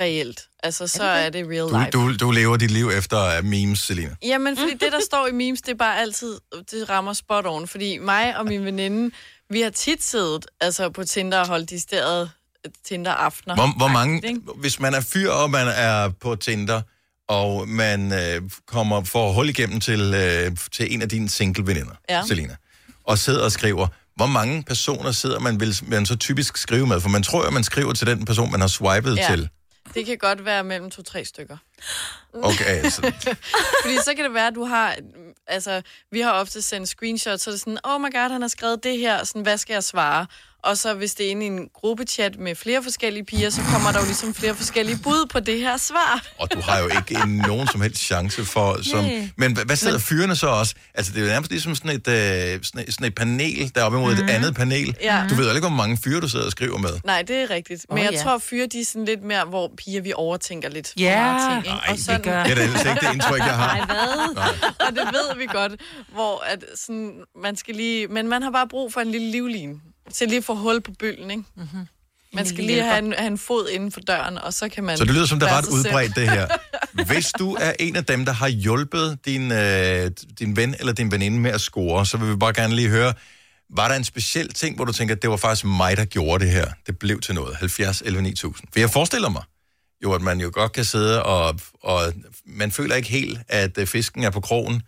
reelt. 0.00 0.40
Altså, 0.62 0.86
så 0.86 1.04
er 1.04 1.16
det, 1.16 1.26
er 1.26 1.30
det 1.30 1.50
real 1.50 1.82
life. 1.82 1.90
Du, 1.90 2.08
du, 2.08 2.16
du 2.16 2.30
lever 2.30 2.56
dit 2.56 2.70
liv 2.70 2.90
efter 2.98 3.24
øh, 3.24 3.44
memes, 3.44 3.78
Selina. 3.78 4.16
Jamen, 4.22 4.56
fordi 4.56 4.72
det, 4.72 4.92
der 4.92 5.00
står 5.10 5.26
i 5.26 5.32
memes, 5.32 5.62
det 5.62 5.72
er 5.72 5.76
bare 5.76 6.00
altid, 6.00 6.38
det 6.70 6.90
rammer 6.90 7.12
spot 7.12 7.46
on. 7.46 7.68
Fordi 7.68 7.98
mig 7.98 8.36
og 8.36 8.46
min 8.46 8.64
veninde, 8.64 9.14
vi 9.50 9.60
har 9.60 9.70
tit 9.70 10.02
siddet 10.02 10.46
altså, 10.60 10.90
på 10.90 11.04
Tinder 11.04 11.38
og 11.38 11.46
holdt 11.46 11.70
de 11.70 11.80
steder 11.80 12.28
øh, 12.66 12.72
Tinder-aftener. 12.84 13.54
Hvor, 13.54 13.76
hvor 13.76 13.88
mange, 13.88 14.40
hvis 14.56 14.80
man 14.80 14.94
er 14.94 15.00
fyr, 15.00 15.30
og 15.30 15.50
man 15.50 15.68
er 15.68 16.08
på 16.08 16.36
Tinder, 16.36 16.82
og 17.28 17.68
man 17.68 18.12
øh, 18.12 18.50
kommer 18.66 19.04
for 19.04 19.32
hul 19.32 19.48
igennem 19.48 19.80
til, 19.80 20.14
øh, 20.14 20.56
til 20.72 20.94
en 20.94 21.02
af 21.02 21.08
dine 21.08 21.28
single-veninder, 21.28 21.94
ja. 22.08 22.22
Selina, 22.26 22.56
og 23.04 23.18
sidder 23.18 23.44
og 23.44 23.52
skriver, 23.52 23.86
hvor 24.20 24.26
mange 24.26 24.62
personer 24.62 25.12
sidder 25.12 25.38
man, 25.38 25.60
vil 25.60 25.76
man 25.86 26.06
så 26.06 26.16
typisk 26.16 26.56
skrive 26.56 26.86
med? 26.86 27.00
For 27.00 27.08
man 27.08 27.22
tror 27.22 27.42
at 27.42 27.52
man 27.52 27.64
skriver 27.64 27.92
til 27.92 28.06
den 28.06 28.24
person, 28.24 28.50
man 28.50 28.60
har 28.60 28.68
swipet 28.68 29.16
Ja. 29.16 29.22
ja. 29.22 29.36
til. 29.36 29.48
Det 29.94 30.06
kan 30.06 30.18
godt 30.18 30.44
være 30.44 30.64
mellem 30.64 30.90
to-tre 30.90 31.24
stykker. 31.24 31.56
Okay, 32.32 32.64
altså, 32.64 33.00
Fordi 33.82 33.96
så 34.04 34.12
kan 34.16 34.24
det 34.24 34.34
være, 34.34 34.46
at 34.46 34.54
du 34.54 34.64
har... 34.64 34.96
Altså, 35.46 35.82
vi 36.12 36.20
har 36.20 36.32
ofte 36.32 36.62
sendt 36.62 36.88
screenshots, 36.88 37.42
så 37.42 37.50
er 37.50 37.52
det 37.52 37.60
sådan, 37.60 37.78
oh 37.84 38.00
my 38.00 38.04
god, 38.12 38.30
han 38.32 38.40
har 38.40 38.48
skrevet 38.48 38.84
det 38.84 38.98
her, 38.98 39.24
sådan, 39.24 39.42
hvad 39.42 39.58
skal 39.58 39.74
jeg 39.74 39.84
svare? 39.84 40.26
Og 40.62 40.76
så 40.78 40.94
hvis 40.94 41.14
det 41.14 41.26
er 41.26 41.30
inde 41.30 41.44
i 41.46 41.48
en 41.48 41.68
gruppechat 41.74 42.38
med 42.38 42.54
flere 42.54 42.82
forskellige 42.82 43.24
piger, 43.24 43.50
så 43.50 43.60
kommer 43.72 43.92
der 43.92 43.98
jo 43.98 44.04
ligesom 44.04 44.34
flere 44.34 44.54
forskellige 44.54 44.98
bud 45.02 45.26
på 45.30 45.40
det 45.40 45.58
her 45.58 45.76
svar. 45.76 46.26
og 46.38 46.52
du 46.54 46.60
har 46.60 46.78
jo 46.78 46.86
ikke 46.86 47.22
en, 47.24 47.36
nogen 47.36 47.68
som 47.68 47.80
helst 47.80 48.02
chance 48.02 48.44
for... 48.44 48.78
Som, 48.82 49.04
Nej. 49.04 49.28
men 49.36 49.52
hvad, 49.52 49.64
hvad 49.64 49.76
sidder 49.76 49.98
fyrene 49.98 50.36
så 50.36 50.46
også? 50.46 50.74
Altså, 50.94 51.12
det 51.12 51.18
er 51.18 51.22
jo 51.22 51.28
nærmest 51.28 51.50
ligesom 51.50 51.74
sådan 51.74 51.90
et, 51.90 52.08
øh, 52.08 52.60
sådan 52.62 52.84
et, 52.88 52.94
sådan 52.94 53.06
et 53.06 53.14
panel, 53.14 53.72
der 53.74 53.80
er 53.80 53.84
op 53.84 53.92
imod 53.92 54.14
mm. 54.16 54.24
et 54.24 54.30
andet 54.30 54.54
panel. 54.54 54.96
Ja. 55.02 55.24
Du 55.30 55.34
ved 55.34 55.44
jo 55.44 55.50
ikke, 55.54 55.68
hvor 55.68 55.76
mange 55.76 55.98
fyre, 56.04 56.20
du 56.20 56.28
sidder 56.28 56.44
og 56.44 56.50
skriver 56.52 56.78
med. 56.78 56.90
Nej, 57.04 57.22
det 57.22 57.36
er 57.36 57.50
rigtigt. 57.50 57.86
Men 57.88 57.98
oh, 57.98 58.04
jeg 58.04 58.12
ja. 58.12 58.22
tror, 58.22 58.38
fyre 58.38 58.66
de 58.66 58.80
er 58.80 58.84
sådan 58.84 59.04
lidt 59.04 59.22
mere, 59.22 59.44
hvor 59.44 59.70
piger 59.76 60.00
vi 60.02 60.12
overtænker 60.16 60.68
lidt 60.68 60.92
Ja. 60.98 61.18
for 61.18 61.32
meget 61.32 61.64
ting. 61.64 61.74
Ikke? 61.74 62.06
Nej, 62.06 62.16
det 62.16 62.24
gør- 62.24 62.42
det 62.42 62.50
er 62.50 62.54
da 62.54 62.62
ellers 62.62 62.84
ikke 62.84 63.06
det 63.06 63.14
indtryk, 63.14 63.38
jeg 63.38 63.56
har. 63.56 63.76
Nej, 63.86 63.86
hvad? 64.32 64.86
og 64.86 64.92
det 64.96 65.04
ved 65.14 65.36
vi 65.38 65.46
godt, 65.46 65.72
hvor 66.12 66.44
at 66.46 66.64
sådan, 66.76 67.12
man 67.42 67.56
skal 67.56 67.74
lige... 67.74 68.06
Men 68.08 68.28
man 68.28 68.42
har 68.42 68.50
bare 68.50 68.68
brug 68.68 68.92
for 68.92 69.00
en 69.00 69.10
lille 69.10 69.30
livlin, 69.30 69.80
til 70.14 70.28
lige 70.28 70.38
at 70.38 70.44
få 70.44 70.54
hul 70.54 70.80
på 70.80 70.92
bølgen, 70.98 71.30
ikke? 71.30 71.42
Mm-hmm. 71.56 71.86
Man 72.32 72.46
skal 72.46 72.64
lige 72.64 72.82
have 72.82 72.98
en, 72.98 73.12
have 73.12 73.26
en 73.26 73.38
fod 73.38 73.68
inden 73.68 73.92
for 73.92 74.00
døren, 74.00 74.38
og 74.38 74.54
så 74.54 74.68
kan 74.68 74.84
man... 74.84 74.98
Så 74.98 75.04
det 75.04 75.14
lyder 75.14 75.26
som, 75.26 75.40
det 75.40 75.48
er 75.48 75.58
ret 75.58 75.68
udbredt, 75.68 76.16
det 76.16 76.30
her. 76.30 76.46
Hvis 77.12 77.32
du 77.38 77.54
er 77.60 77.72
en 77.78 77.96
af 77.96 78.04
dem, 78.04 78.24
der 78.24 78.32
har 78.32 78.48
hjulpet 78.48 79.18
din, 79.24 79.52
øh, 79.52 80.10
din 80.38 80.56
ven 80.56 80.74
eller 80.78 80.92
din 80.92 81.12
veninde 81.12 81.38
med 81.38 81.50
at 81.50 81.60
score, 81.60 82.06
så 82.06 82.16
vil 82.16 82.30
vi 82.30 82.36
bare 82.36 82.52
gerne 82.52 82.74
lige 82.74 82.88
høre, 82.88 83.14
var 83.70 83.88
der 83.88 83.94
en 83.94 84.04
speciel 84.04 84.52
ting, 84.52 84.76
hvor 84.76 84.84
du 84.84 84.92
tænker, 84.92 85.14
at 85.14 85.22
det 85.22 85.30
var 85.30 85.36
faktisk 85.36 85.64
mig, 85.64 85.96
der 85.96 86.04
gjorde 86.04 86.44
det 86.44 86.52
her? 86.52 86.66
Det 86.86 86.98
blev 86.98 87.20
til 87.20 87.34
noget. 87.34 87.56
70 87.56 88.02
11 88.02 88.22
9000. 88.22 88.68
For 88.72 88.80
jeg 88.80 88.90
forestiller 88.90 89.28
mig 89.28 89.42
jo, 90.02 90.12
at 90.12 90.22
man 90.22 90.40
jo 90.40 90.50
godt 90.52 90.72
kan 90.72 90.84
sidde 90.84 91.22
og, 91.22 91.60
og 91.82 92.12
man 92.46 92.72
føler 92.72 92.94
ikke 92.94 93.08
helt, 93.08 93.38
at 93.48 93.78
øh, 93.78 93.86
fisken 93.86 94.24
er 94.24 94.30
på 94.30 94.40
krogen, 94.40 94.82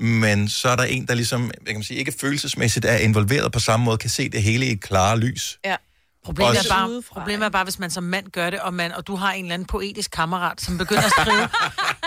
men 0.00 0.48
så 0.48 0.68
er 0.68 0.76
der 0.76 0.84
en, 0.84 1.06
der 1.06 1.14
ligesom, 1.14 1.50
jeg 1.66 1.74
kan 1.74 1.82
sige, 1.82 1.98
ikke 1.98 2.12
følelsesmæssigt 2.12 2.84
er 2.84 2.96
involveret 2.96 3.52
på 3.52 3.58
samme 3.58 3.84
måde, 3.84 3.98
kan 3.98 4.10
se 4.10 4.28
det 4.28 4.42
hele 4.42 4.66
i 4.66 4.72
et 4.72 4.80
klare 4.80 5.18
lys. 5.18 5.58
Ja. 5.64 5.76
Problemet 6.24 6.54
er, 6.54 6.58
Også- 6.58 6.68
bare, 6.68 7.02
problemet 7.12 7.46
er 7.46 7.50
bare, 7.50 7.64
hvis 7.64 7.78
man 7.78 7.90
som 7.90 8.02
mand 8.04 8.26
gør 8.30 8.50
det, 8.50 8.60
og, 8.60 8.74
man, 8.74 8.92
og 8.92 9.06
du 9.06 9.16
har 9.16 9.32
en 9.32 9.44
eller 9.44 9.54
anden 9.54 9.66
poetisk 9.66 10.10
kammerat, 10.10 10.60
som 10.60 10.78
begynder 10.78 11.02
at 11.02 11.10
skrive. 11.20 11.48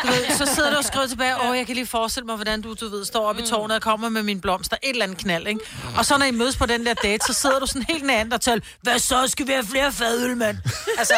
Du 0.04 0.08
ved, 0.08 0.38
så 0.38 0.56
sidder 0.56 0.70
du 0.72 0.78
og 0.78 0.84
skriver 0.84 1.08
tilbage, 1.08 1.34
åh, 1.50 1.58
jeg 1.58 1.66
kan 1.66 1.76
lige 1.76 1.86
forestille 1.88 2.26
mig, 2.26 2.36
hvordan 2.36 2.62
du, 2.62 2.74
du 2.82 2.90
ved, 2.90 3.06
står 3.06 3.30
oppe 3.30 3.42
i 3.42 3.46
tårnet 3.46 3.76
og 3.76 3.82
kommer 3.82 4.10
med 4.10 4.24
min 4.24 4.42
blomster, 4.42 4.78
et 4.84 4.90
eller 4.90 5.04
andet 5.06 5.18
knald, 5.18 5.48
ikke? 5.48 5.60
Og 5.98 6.06
så 6.06 6.18
når 6.18 6.26
I 6.26 6.32
mødes 6.32 6.56
på 6.58 6.66
den 6.66 6.86
der 6.86 6.94
date, 6.94 7.26
så 7.28 7.34
sidder 7.34 7.60
du 7.60 7.66
sådan 7.66 7.86
helt 7.90 8.06
nærmere 8.06 8.36
og 8.36 8.42
taler, 8.42 8.62
hvad 8.82 9.00
så, 9.00 9.28
skal 9.28 9.48
vi 9.48 9.52
have 9.52 9.66
flere 9.66 9.92
fadøl, 9.92 10.38
mand? 10.38 10.58
Altså, 10.98 11.14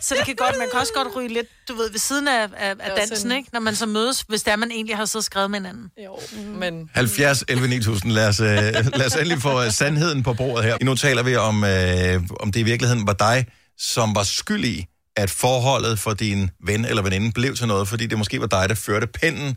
så 0.00 0.14
det 0.18 0.26
kan 0.26 0.34
godt, 0.36 0.58
man 0.58 0.68
kan 0.72 0.80
også 0.80 0.92
godt 0.96 1.08
ryge 1.16 1.28
lidt, 1.28 1.46
du 1.68 1.74
ved, 1.74 1.90
ved 1.90 1.98
siden 1.98 2.28
af, 2.28 2.48
af, 2.56 2.74
af 2.80 2.90
dansen, 2.96 3.30
en- 3.32 3.36
ikke? 3.36 3.50
Når 3.52 3.60
man 3.60 3.76
så 3.76 3.86
mødes, 3.86 4.24
hvis 4.28 4.42
det 4.42 4.52
er, 4.52 4.56
man 4.56 4.70
egentlig 4.70 4.96
har 4.96 5.04
siddet 5.04 5.20
og 5.20 5.24
skrevet 5.24 5.50
med 5.50 5.58
hinanden. 5.58 5.90
Jo, 6.04 6.18
men... 6.58 6.90
70 6.94 7.44
11 7.48 7.68
9000. 7.68 8.12
Lad 8.12 8.28
os, 8.28 8.40
øh, 8.40 8.46
lad 8.48 9.06
os 9.06 9.14
endelig 9.14 9.42
få 9.42 9.62
øh, 9.64 9.72
sandheden 9.72 10.22
på 10.22 10.34
bordet 10.34 10.64
her. 10.64 10.76
Nu 10.82 10.94
taler 10.94 11.22
vi 11.22 11.36
om, 11.36 11.64
øh, 11.64 12.20
om 12.40 12.52
det 12.52 12.60
i 12.60 12.62
virkeligheden 12.62 13.06
var 13.06 13.12
dig, 13.12 13.46
som 13.76 14.14
var 14.14 14.22
skyld 14.22 14.64
i, 14.64 14.86
at 15.16 15.30
forholdet 15.30 15.98
for 15.98 16.12
din 16.24 16.50
ven 16.68 16.84
eller 16.84 17.02
veninde 17.02 17.32
blev 17.32 17.54
til 17.54 17.66
noget, 17.66 17.88
fordi 17.88 18.06
det 18.06 18.18
måske 18.18 18.40
var 18.40 18.46
dig, 18.46 18.68
der 18.68 18.74
førte 18.74 19.06
pinden 19.06 19.50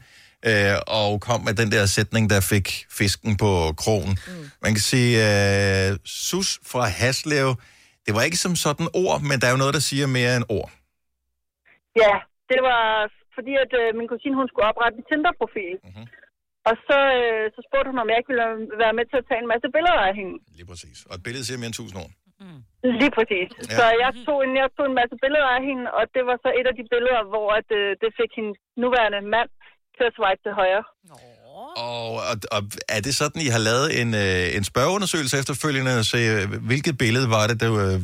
øh, 0.50 0.76
og 1.00 1.10
kom 1.28 1.40
med 1.48 1.54
den 1.62 1.70
der 1.76 1.84
sætning, 1.98 2.24
der 2.34 2.40
fik 2.54 2.68
fisken 3.00 3.32
på 3.44 3.52
krogen. 3.82 4.14
Mm. 4.28 4.46
Man 4.66 4.72
kan 4.76 4.84
sige, 4.92 5.12
øh, 5.28 5.90
sus 6.30 6.50
fra 6.72 6.84
Haslev, 7.00 7.50
det 8.06 8.12
var 8.16 8.24
ikke 8.28 8.40
som 8.46 8.56
sådan 8.66 8.88
ord, 9.04 9.20
men 9.30 9.36
der 9.40 9.48
er 9.48 9.54
jo 9.56 9.62
noget, 9.64 9.74
der 9.78 9.84
siger 9.90 10.08
mere 10.18 10.32
end 10.38 10.46
ord. 10.58 10.70
Ja, 12.02 12.16
det 12.52 12.60
var 12.70 12.84
fordi, 13.36 13.54
at 13.64 13.72
øh, 13.82 13.88
min 14.00 14.08
kusine, 14.14 14.36
hun 14.40 14.48
skulle 14.50 14.68
oprette 14.72 14.96
en 15.00 15.06
Tinder-profil. 15.10 15.76
Mm-hmm. 15.86 16.06
Og 16.70 16.76
så, 16.88 17.00
øh, 17.22 17.46
så 17.56 17.60
spurgte 17.68 17.90
hun, 17.92 18.00
om 18.04 18.10
jeg 18.10 18.18
ikke 18.20 18.32
ville 18.34 18.48
være 18.84 18.94
med 19.00 19.06
til 19.12 19.18
at 19.22 19.26
tage 19.30 19.42
en 19.44 19.50
masse 19.54 19.68
billeder 19.76 20.02
af 20.10 20.14
hende. 20.20 20.36
Lige 20.58 20.68
præcis. 20.72 20.98
Og 21.10 21.14
et 21.18 21.24
billede 21.28 21.46
siger 21.48 21.58
mere 21.62 21.72
end 21.72 21.80
1000 21.80 21.98
ord. 22.04 22.12
Lige 23.02 23.14
præcis. 23.18 23.48
Ja. 23.58 23.76
Så 23.78 23.84
jeg 24.04 24.12
tog, 24.28 24.38
en, 24.46 24.52
jeg 24.62 24.70
tog 24.78 24.86
en 24.92 24.98
masse 25.02 25.16
billeder 25.24 25.50
af 25.58 25.62
hende, 25.70 25.86
og 25.98 26.04
det 26.16 26.24
var 26.30 26.38
så 26.46 26.50
et 26.60 26.68
af 26.72 26.76
de 26.80 26.86
billeder, 26.94 27.22
hvor 27.32 27.48
at, 27.60 27.68
øh, 27.80 27.88
det 28.02 28.10
fik 28.20 28.32
hendes 28.38 28.58
nuværende 28.84 29.22
mand 29.36 29.50
til 29.96 30.04
at 30.10 30.14
swipe 30.18 30.42
til 30.46 30.54
højre. 30.62 30.84
Og, 31.88 32.08
og, 32.30 32.36
og 32.56 32.62
er 32.96 33.02
det 33.08 33.14
sådan, 33.22 33.40
I 33.48 33.50
har 33.56 33.62
lavet 33.70 33.88
en, 34.02 34.10
øh, 34.26 34.58
en 34.58 34.64
spørgeundersøgelse 34.72 35.36
efterfølgende, 35.42 35.94
og 36.02 36.06
se, 36.14 36.20
øh, 36.34 36.44
hvilket 36.70 36.96
billede 37.04 37.28
var 37.36 37.44
det, 37.50 37.58
der, 37.64 37.70
øh, 37.86 37.98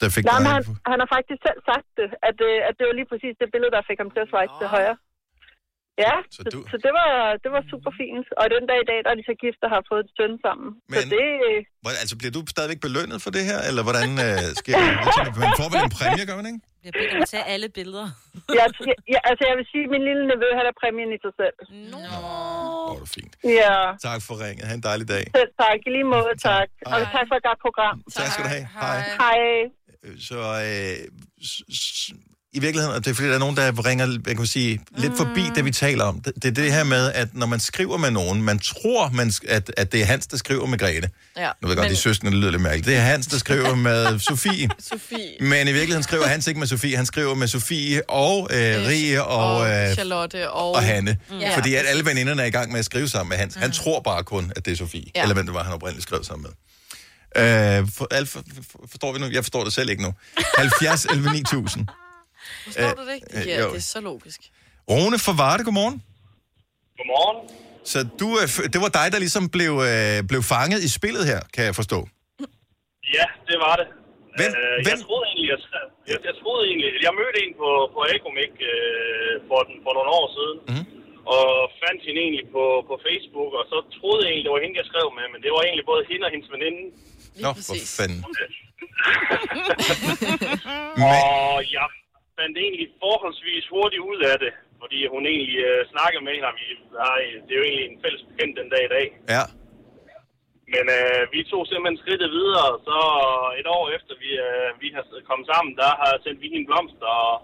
der 0.00 0.08
fik 0.16 0.24
Nej, 0.24 0.38
men 0.38 0.46
dig? 0.46 0.54
han, 0.56 0.62
han 0.90 0.98
har 1.02 1.08
faktisk 1.16 1.40
selv 1.48 1.60
sagt 1.70 1.88
det, 1.98 2.08
at, 2.28 2.36
øh, 2.48 2.56
at 2.68 2.74
det 2.78 2.84
var 2.88 2.94
lige 3.00 3.10
præcis 3.12 3.34
det 3.42 3.48
billede, 3.54 3.72
der 3.76 3.82
fik 3.90 3.98
ham 4.02 4.10
til 4.14 4.20
at 4.24 4.30
swipe 4.32 4.54
til 4.60 4.68
højre. 4.76 4.96
Ja, 6.04 6.14
så, 6.36 6.40
så, 6.44 6.48
du- 6.54 6.66
så 6.72 6.76
det, 6.86 6.92
var, 7.00 7.10
det 7.42 7.50
var 7.56 7.62
super 7.72 7.92
fint. 8.00 8.26
Og 8.40 8.44
den 8.54 8.62
dag 8.70 8.78
i 8.84 8.86
dag, 8.90 8.98
der 9.04 9.10
er 9.14 9.18
de 9.20 9.24
så 9.30 9.34
gift 9.44 9.60
og 9.66 9.70
har 9.74 9.82
fået 9.90 10.02
et 10.06 10.10
søn 10.18 10.32
sammen. 10.46 10.68
Men... 10.92 10.98
Så 11.00 11.06
det, 11.14 11.26
Hvor- 11.82 11.96
Altså, 12.02 12.14
bliver 12.20 12.34
du 12.36 12.40
stadigvæk 12.54 12.80
belønnet 12.86 13.18
for 13.24 13.30
det 13.36 13.42
her, 13.50 13.58
eller 13.68 13.82
hvordan 13.88 14.08
øh, 14.26 14.40
sker 14.60 14.74
det? 14.82 14.88
Jeg 15.06 15.12
tænker, 15.16 15.32
Man 15.46 15.52
får 15.60 15.68
vel 15.72 15.80
en 15.88 15.92
præmie, 15.98 16.24
gør 16.28 16.36
man 16.40 16.46
ikke? 16.52 16.60
Jeg 16.86 16.92
beder 16.96 17.10
dem 17.14 17.20
at 17.26 17.30
tage 17.34 17.46
alle 17.54 17.68
billeder. 17.78 18.06
jeg, 18.58 18.66
jeg, 19.14 19.20
altså, 19.30 19.42
jeg 19.50 19.56
vil 19.58 19.66
sige, 19.72 19.84
at 19.86 19.90
min 19.94 20.02
lille 20.08 20.22
nevø, 20.32 20.48
han 20.60 20.64
er 20.70 20.74
præmien 20.82 21.10
i 21.16 21.18
sig 21.24 21.32
selv. 21.40 21.56
Nå. 21.92 21.98
Åh, 22.16 22.90
det 22.96 23.02
er 23.06 23.10
fint. 23.18 23.34
Ja, 23.62 23.76
Tak 24.08 24.20
for 24.26 24.34
ringet. 24.44 24.64
Ha' 24.68 24.74
en 24.80 24.84
dejlig 24.90 25.06
dag. 25.14 25.24
selv 25.38 25.52
tak. 25.62 25.78
I 25.86 25.90
lige 25.96 26.08
måde, 26.16 26.32
tak. 26.50 26.68
Og 26.92 26.98
tak 27.16 27.24
for 27.30 27.36
et 27.40 27.44
godt 27.48 27.60
program. 27.66 27.96
Tak 28.16 28.28
skal 28.32 28.42
du 28.46 28.50
have. 28.56 28.66
Hej. 28.80 28.98
Hej. 29.22 29.40
Øh, 30.04 30.14
Så 30.28 30.38
øh, 30.68 30.96
s- 31.50 31.64
s- 31.82 32.12
i 32.54 32.60
virkeligheden, 32.60 32.96
og 32.96 33.04
det 33.04 33.10
er 33.10 33.14
fordi, 33.14 33.28
der 33.28 33.34
er 33.34 33.38
nogen, 33.38 33.56
der 33.56 33.86
ringer 33.86 34.18
jeg 34.26 34.36
kan 34.36 34.46
sige, 34.46 34.80
lidt 34.96 35.12
forbi 35.16 35.42
det, 35.54 35.64
vi 35.64 35.70
taler 35.70 36.04
om. 36.04 36.20
Det, 36.20 36.32
det 36.34 36.44
er 36.44 36.62
det 36.62 36.72
her 36.72 36.84
med, 36.84 37.12
at 37.12 37.28
når 37.32 37.46
man 37.46 37.60
skriver 37.60 37.96
med 37.96 38.10
nogen, 38.10 38.42
man 38.42 38.58
tror, 38.58 39.10
man, 39.10 39.32
at, 39.48 39.70
at 39.76 39.92
det 39.92 40.00
er 40.00 40.04
Hans, 40.04 40.26
der 40.26 40.36
skriver 40.36 40.66
med 40.66 40.78
Grete. 40.78 41.10
Ja. 41.36 41.50
Nu 41.62 41.68
ved 41.68 41.70
jeg 41.70 41.76
godt, 41.76 41.78
Men- 41.78 41.90
de 41.90 41.96
søskende 41.96 42.32
det 42.32 42.38
lyder 42.40 42.50
lidt 42.50 42.62
mærkeligt. 42.62 42.86
Det 42.86 42.96
er 42.96 43.00
Hans, 43.00 43.26
der 43.26 43.38
skriver 43.38 43.74
med 43.88 44.18
Sofie. 44.18 44.68
Sofie. 44.78 45.18
Men 45.40 45.68
i 45.68 45.72
virkeligheden 45.72 46.02
skriver 46.02 46.26
Hans 46.26 46.46
ikke 46.46 46.60
med 46.60 46.66
Sofie, 46.66 46.96
han 46.96 47.06
skriver 47.06 47.34
med 47.34 47.48
Sofie 47.48 48.10
og 48.10 48.48
øh, 48.52 48.58
Rie 48.88 49.24
og, 49.24 49.56
og 49.56 49.70
øh, 49.70 49.92
Charlotte 49.92 50.50
og... 50.50 50.74
og 50.74 50.82
Hanne. 50.82 51.16
Mm. 51.30 51.38
Ja. 51.38 51.56
Fordi 51.56 51.74
at 51.74 51.84
alle 51.86 52.04
veninderne 52.04 52.42
er 52.42 52.46
i 52.46 52.50
gang 52.50 52.70
med 52.72 52.78
at 52.78 52.84
skrive 52.84 53.08
sammen 53.08 53.28
med 53.28 53.36
Hans. 53.38 53.54
Han 53.54 53.72
tror 53.72 54.00
bare 54.00 54.22
kun, 54.24 54.52
at 54.56 54.64
det 54.64 54.72
er 54.72 54.76
Sofie. 54.76 55.04
Ja. 55.16 55.22
Eller 55.22 55.34
hvem 55.34 55.46
det 55.46 55.54
var, 55.54 55.62
han 55.64 55.72
oprindeligt 55.72 56.02
skrev 56.02 56.24
sammen 56.24 56.42
med. 56.42 56.50
Øh, 57.36 57.88
for, 57.94 58.08
for, 58.26 58.42
forstår 58.90 59.12
vi 59.12 59.18
nu? 59.18 59.26
Jeg 59.26 59.44
forstår 59.44 59.64
det 59.64 59.72
selv 59.72 59.90
ikke 59.90 60.02
nu. 60.02 60.12
70 60.58 61.04
11 61.04 61.32
9000. 61.32 61.86
Forstår 62.64 62.90
du 62.98 63.02
det 63.08 63.14
ikke? 63.18 63.26
øh, 63.36 63.42
Ja, 63.50 63.56
jo. 63.62 63.68
det 63.74 63.80
er 63.84 63.88
så 63.96 64.00
logisk. 64.10 64.40
Rune 64.90 65.18
fra 65.24 65.32
Varde, 65.42 65.62
godmorgen. 65.66 65.96
Godmorgen. 66.98 67.38
Så 67.92 67.98
du, 68.20 68.26
f- 68.54 68.66
det 68.72 68.78
var 68.84 68.90
dig, 68.98 69.06
der 69.14 69.18
ligesom 69.24 69.44
blev, 69.56 69.72
øh, 69.90 70.16
blev 70.30 70.40
fanget 70.54 70.80
i 70.88 70.90
spillet 70.98 71.22
her, 71.30 71.40
kan 71.54 71.62
jeg 71.68 71.74
forstå. 71.80 71.98
Ja, 73.18 73.26
det 73.50 73.56
var 73.66 73.74
det. 73.80 73.88
Hvem, 74.38 74.50
Øh, 74.60 74.76
jeg 74.90 74.96
troede 75.06 75.24
egentlig, 75.30 75.48
jeg, 75.54 75.58
jeg, 76.10 76.18
jeg 76.28 76.34
troede 76.42 76.62
egentlig, 76.70 76.88
jeg 77.06 77.12
mødte 77.20 77.38
en 77.44 77.52
på, 77.62 77.68
på 77.94 78.00
Ecomik 78.14 78.54
øh, 78.72 79.32
for, 79.48 79.60
den, 79.66 79.74
for 79.84 79.92
nogle 79.96 80.10
år 80.20 80.26
siden, 80.36 80.56
mm. 80.72 80.84
og 81.36 81.44
fandt 81.82 82.00
hende 82.06 82.20
egentlig 82.26 82.46
på, 82.56 82.64
på 82.90 82.94
Facebook, 83.06 83.50
og 83.58 83.64
så 83.72 83.76
troede 83.98 84.20
jeg 84.24 84.28
egentlig, 84.30 84.46
det 84.48 84.54
var 84.56 84.62
hende, 84.64 84.76
jeg 84.82 84.86
skrev 84.92 85.06
med, 85.18 85.26
men 85.32 85.40
det 85.44 85.50
var 85.54 85.60
egentlig 85.68 85.86
både 85.92 86.02
hende 86.10 86.24
og 86.28 86.32
hendes 86.34 86.48
veninde. 86.54 86.82
Nå, 87.44 87.48
for 87.68 87.76
fanden. 87.98 88.20
Og 91.12 91.58
jeg 91.76 91.86
fandt 92.38 92.56
egentlig 92.64 92.88
forholdsvis 93.04 93.64
hurtigt 93.74 94.06
ud 94.10 94.20
af 94.32 94.36
det, 94.44 94.52
fordi 94.82 94.98
hun 95.14 95.22
egentlig 95.32 95.58
øh, 95.68 95.80
snakkede 95.92 96.24
med 96.24 96.32
hende, 96.34 96.52
vi, 96.60 96.66
nej, 97.04 97.20
det 97.44 97.52
er 97.52 97.60
jo 97.60 97.66
egentlig 97.68 97.86
en 97.88 98.02
fælles 98.02 98.22
bekendt 98.28 98.58
den 98.60 98.68
dag 98.74 98.82
i 98.86 98.94
dag. 98.96 99.06
Ja. 99.34 99.44
Men 100.74 100.84
øh, 100.98 101.20
vi 101.34 101.40
tog 101.50 101.62
simpelthen 101.66 102.02
skridtet 102.02 102.30
videre, 102.38 102.66
og 102.74 102.80
så 102.88 102.98
et 103.60 103.68
år 103.76 103.84
efter 103.96 104.14
vi, 104.24 104.30
øh, 104.46 104.68
vi 104.82 104.88
har 104.96 105.04
kommet 105.30 105.46
sammen, 105.52 105.72
der 105.82 105.90
har 106.02 106.12
sendt 106.24 106.40
vi 106.42 106.48
hende 106.54 106.68
blomster, 106.70 107.12
og 107.28 107.34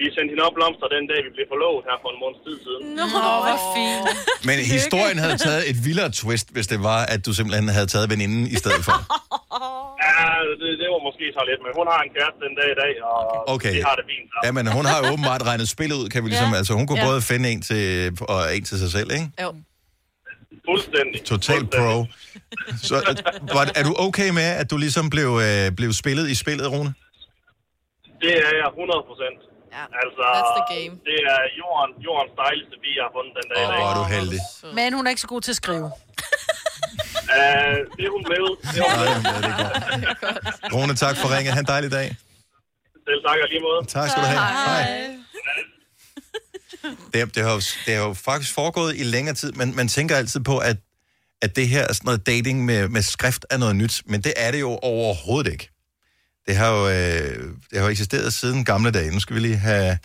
vi 0.00 0.06
sendte 0.16 0.30
hende 0.32 0.44
op 0.48 0.54
blomster 0.58 0.86
den 0.96 1.04
dag, 1.10 1.18
vi 1.26 1.30
blev 1.36 1.46
forlovet 1.54 1.80
her 1.88 1.96
for 2.02 2.08
en 2.14 2.18
måneds 2.22 2.40
tid 2.46 2.56
siden. 2.66 2.82
Nå, 2.98 3.04
hvor 3.12 3.58
fint. 3.76 4.04
Men 4.48 4.56
historien 4.76 5.18
havde 5.24 5.36
taget 5.46 5.62
et 5.70 5.78
vildere 5.88 6.10
twist, 6.22 6.46
hvis 6.54 6.66
det 6.72 6.78
var, 6.90 7.00
at 7.14 7.20
du 7.26 7.30
simpelthen 7.38 7.66
havde 7.76 7.88
taget 7.94 8.06
veninden 8.14 8.42
i 8.54 8.56
stedet 8.62 8.82
for. 8.88 8.96
Ja, 10.08 10.28
det, 10.60 10.70
det 10.82 10.88
var 10.94 11.00
måske 11.08 11.24
så 11.36 11.42
lidt, 11.50 11.60
men 11.66 11.72
hun 11.78 11.86
har 11.92 12.00
en 12.06 12.10
kæreste 12.16 12.38
den 12.46 12.54
dag 12.60 12.68
i 12.74 12.78
dag, 12.84 12.92
og 13.12 13.48
Okay. 13.54 13.74
vi 13.78 13.82
har 13.88 13.94
det 14.00 14.04
fint. 14.12 14.28
Ja, 14.44 14.50
men 14.58 14.64
hun 14.78 14.84
har 14.90 14.96
jo 15.02 15.04
åbenbart 15.12 15.42
regnet 15.50 15.68
spillet 15.76 15.96
ud, 16.02 16.08
kan 16.14 16.20
vi 16.24 16.28
ligesom. 16.28 16.50
Ja. 16.52 16.56
Altså, 16.60 16.72
hun 16.78 16.84
kunne 16.86 17.00
Ja. 17.02 17.08
både 17.10 17.20
finde 17.32 17.44
en 17.52 17.60
til, 17.70 17.82
og 18.34 18.40
en 18.56 18.64
til 18.68 18.76
sig 18.84 18.90
selv, 18.96 19.08
ikke? 19.18 19.26
Jo. 19.44 19.48
Fuldstændig. 20.68 21.18
Total 21.34 21.62
pro. 21.76 21.92
Så 22.88 22.96
øh, 23.08 23.56
var, 23.56 23.64
er 23.80 23.84
du 23.88 23.92
okay 24.06 24.28
med, 24.40 24.48
at 24.62 24.66
du 24.72 24.76
ligesom 24.84 25.04
blev, 25.14 25.30
øh, 25.48 25.64
blev 25.80 25.90
spillet 26.02 26.26
i 26.34 26.34
spillet, 26.44 26.66
Rune? 26.74 26.92
Det 28.24 28.32
er 28.48 28.52
jeg 28.62 28.68
100 28.68 29.02
procent. 29.10 29.38
Ja, 29.76 29.82
altså, 30.02 30.22
that's 30.36 30.52
the 30.58 30.66
game. 30.74 30.92
det 31.10 31.18
er 31.34 31.40
jorden, 31.60 31.90
jordens 32.06 32.32
dejligste 32.44 32.76
bi, 32.82 32.90
jeg 32.98 33.04
har 33.06 33.12
fundet 33.18 33.32
den 33.38 33.46
dag 33.50 33.58
i 33.62 33.64
Åh, 33.64 33.70
dag. 33.72 33.78
hvor 33.82 33.90
er 33.94 33.98
du 34.02 34.04
heldig. 34.16 34.40
Men 34.78 34.88
hun 34.96 35.02
er 35.06 35.10
ikke 35.14 35.24
så 35.26 35.30
god 35.34 35.40
til 35.46 35.52
at 35.56 35.60
skrive. 35.64 35.88
Uh, 37.38 37.78
det 37.96 38.04
er 38.08 38.12
hun 38.16 38.24
blevet. 38.30 38.52
Det 38.74 38.78
er 38.80 39.14
hun 39.14 39.22
blevet. 39.22 40.72
Rune, 40.74 40.94
tak 41.04 41.16
for 41.16 41.36
ringet. 41.36 41.52
Ha' 41.54 41.60
en 41.60 41.66
dejlig 41.66 41.90
dag. 41.90 42.08
Selv 43.08 43.20
tak 43.26 43.38
og 43.44 43.48
lige 43.52 43.60
måde. 43.68 43.86
Tak 43.86 44.10
skal 44.10 44.22
du 44.22 44.26
have. 44.26 44.40
Hej. 44.40 45.10
Det, 47.12 47.34
det, 47.34 47.42
har 47.42 47.52
jo, 47.52 47.60
det 47.86 47.94
har 47.94 48.02
jo 48.08 48.14
faktisk 48.14 48.54
foregået 48.54 48.96
i 48.96 49.02
længere 49.02 49.34
tid, 49.34 49.52
men 49.52 49.76
man 49.76 49.88
tænker 49.88 50.16
altid 50.16 50.40
på, 50.40 50.58
at, 50.58 50.76
at 51.42 51.56
det 51.56 51.68
her 51.68 51.82
er 51.88 51.92
sådan 51.92 52.04
noget 52.06 52.26
dating 52.26 52.64
med, 52.64 52.88
med 52.88 53.02
skrift 53.02 53.46
er 53.50 53.56
noget 53.58 53.76
nyt, 53.76 54.02
men 54.06 54.22
det 54.22 54.32
er 54.36 54.50
det 54.50 54.60
jo 54.60 54.78
overhovedet 54.82 55.52
ikke. 55.52 55.70
Det 56.46 56.56
har 56.56 56.70
jo, 56.76 56.88
øh, 56.88 57.38
det 57.70 57.78
har 57.78 57.84
jo 57.86 57.90
eksisteret 57.90 58.32
siden 58.32 58.64
gamle 58.64 58.90
dage. 58.90 59.10
Nu 59.10 59.20
skal 59.20 59.36
vi 59.36 59.40
lige 59.40 59.56
have 59.56 59.98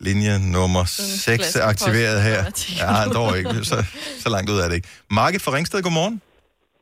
linje 0.00 0.38
nummer 0.56 0.84
6 0.84 1.24
klassisk 1.24 1.64
aktiveret 1.72 2.22
her. 2.22 2.40
Ja, 2.82 2.92
dog 3.18 3.38
ikke. 3.38 3.64
Så, 3.70 3.76
så 4.22 4.28
langt 4.34 4.50
ud 4.50 4.58
er 4.58 4.68
det 4.68 4.74
ikke. 4.74 4.88
Margit 5.10 5.42
fra 5.42 5.52
Ringsted, 5.56 5.82
godmorgen. 5.82 6.16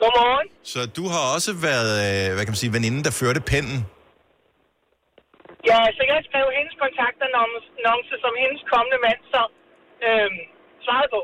Godmorgen. 0.03 0.49
Så 0.73 0.81
du 0.99 1.05
har 1.13 1.23
også 1.35 1.53
været, 1.69 1.93
øh, 2.07 2.35
hvad 2.35 2.45
kan 2.45 2.53
man 2.55 2.63
sige, 2.65 2.73
veninden, 2.79 3.05
der 3.05 3.11
førte 3.11 3.41
pennen. 3.41 3.79
Ja, 5.71 5.81
så 5.97 6.03
jeg 6.13 6.19
skrev 6.29 6.47
hendes 6.59 6.75
kontaktannonce, 6.85 8.15
som 8.25 8.33
hendes 8.43 8.63
kommende 8.73 8.99
mand 9.07 9.21
så 9.35 9.43
øhm, 10.07 10.41
svarede 10.87 11.09
på. 11.15 11.21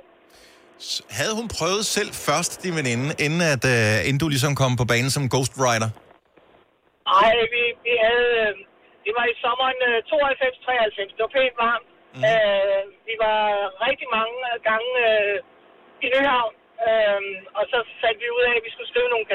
Havde 1.18 1.34
hun 1.34 1.48
prøvet 1.58 1.86
selv 1.86 2.10
først, 2.26 2.62
din 2.62 2.76
veninde, 2.76 3.14
inden, 3.24 3.40
at, 3.54 3.64
øh, 3.74 4.06
inden 4.08 4.18
du 4.18 4.28
ligesom 4.28 4.54
kom 4.54 4.76
på 4.76 4.84
banen 4.84 5.10
som 5.10 5.28
ghostwriter? 5.34 5.90
Ej, 7.18 7.32
vi, 7.54 7.62
vi 7.86 7.94
havde... 8.06 8.30
øh, 8.46 8.54
Det 9.06 9.12
var 9.18 9.26
i 9.32 9.34
sommeren 9.44 9.78
øh, 9.90 9.98
92-93. 10.10 11.16
Det 11.16 11.22
var 11.26 11.32
pænt 11.38 11.56
varmt. 11.66 11.88
Mm. 12.16 12.22
Øh, 12.30 12.82
vi 13.08 13.14
var 13.24 13.40
rigtig 13.86 14.08
mange 14.18 14.36
øh, 14.50 14.56
gange 14.70 14.90
øh, 15.08 15.36
i 16.04 16.06
Nyhavn. 16.14 16.54
Øh, 16.88 17.22
og 17.58 17.64
så 17.72 17.78
fandt 18.02 18.18
vi 18.22 18.28
ud 18.36 18.42
af, 18.48 18.54
at 18.58 18.64
vi 18.66 18.70
skulle 18.74 18.90
skrive 18.92 19.08
nogle 19.14 19.26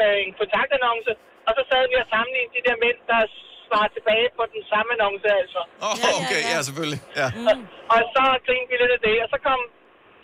øh, 0.00 0.16
en 0.26 0.32
kontaktannonce. 0.40 1.12
Og 1.48 1.52
så 1.58 1.62
sad 1.70 1.82
vi 1.90 1.94
og 2.02 2.06
sammenlignede 2.14 2.54
de 2.56 2.62
der 2.66 2.76
mænd, 2.84 2.98
der 3.10 3.20
svarede 3.66 3.92
tilbage 3.96 4.28
på 4.38 4.42
den 4.54 4.62
samme 4.72 4.90
annonce, 4.96 5.28
altså. 5.42 5.60
Åh, 5.86 5.94
oh, 6.06 6.20
okay, 6.20 6.40
ja, 6.52 6.58
selvfølgelig. 6.68 7.00
Ja. 7.20 7.28
Og, 7.50 7.54
og 7.94 8.00
så 8.14 8.22
grinede 8.46 8.68
vi 8.70 8.76
lidt 8.82 8.92
af 8.96 9.02
det, 9.08 9.16
og 9.24 9.28
så 9.34 9.38
kom, 9.46 9.60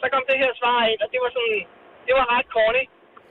så 0.03 0.07
kom 0.13 0.23
det 0.31 0.37
her 0.43 0.53
svar 0.61 0.79
ind, 0.93 1.01
og 1.05 1.09
det 1.13 1.19
var 1.25 1.31
sådan, 1.37 1.61
det 2.07 2.13
var 2.19 2.27
ret 2.35 2.49
corny. 2.57 2.85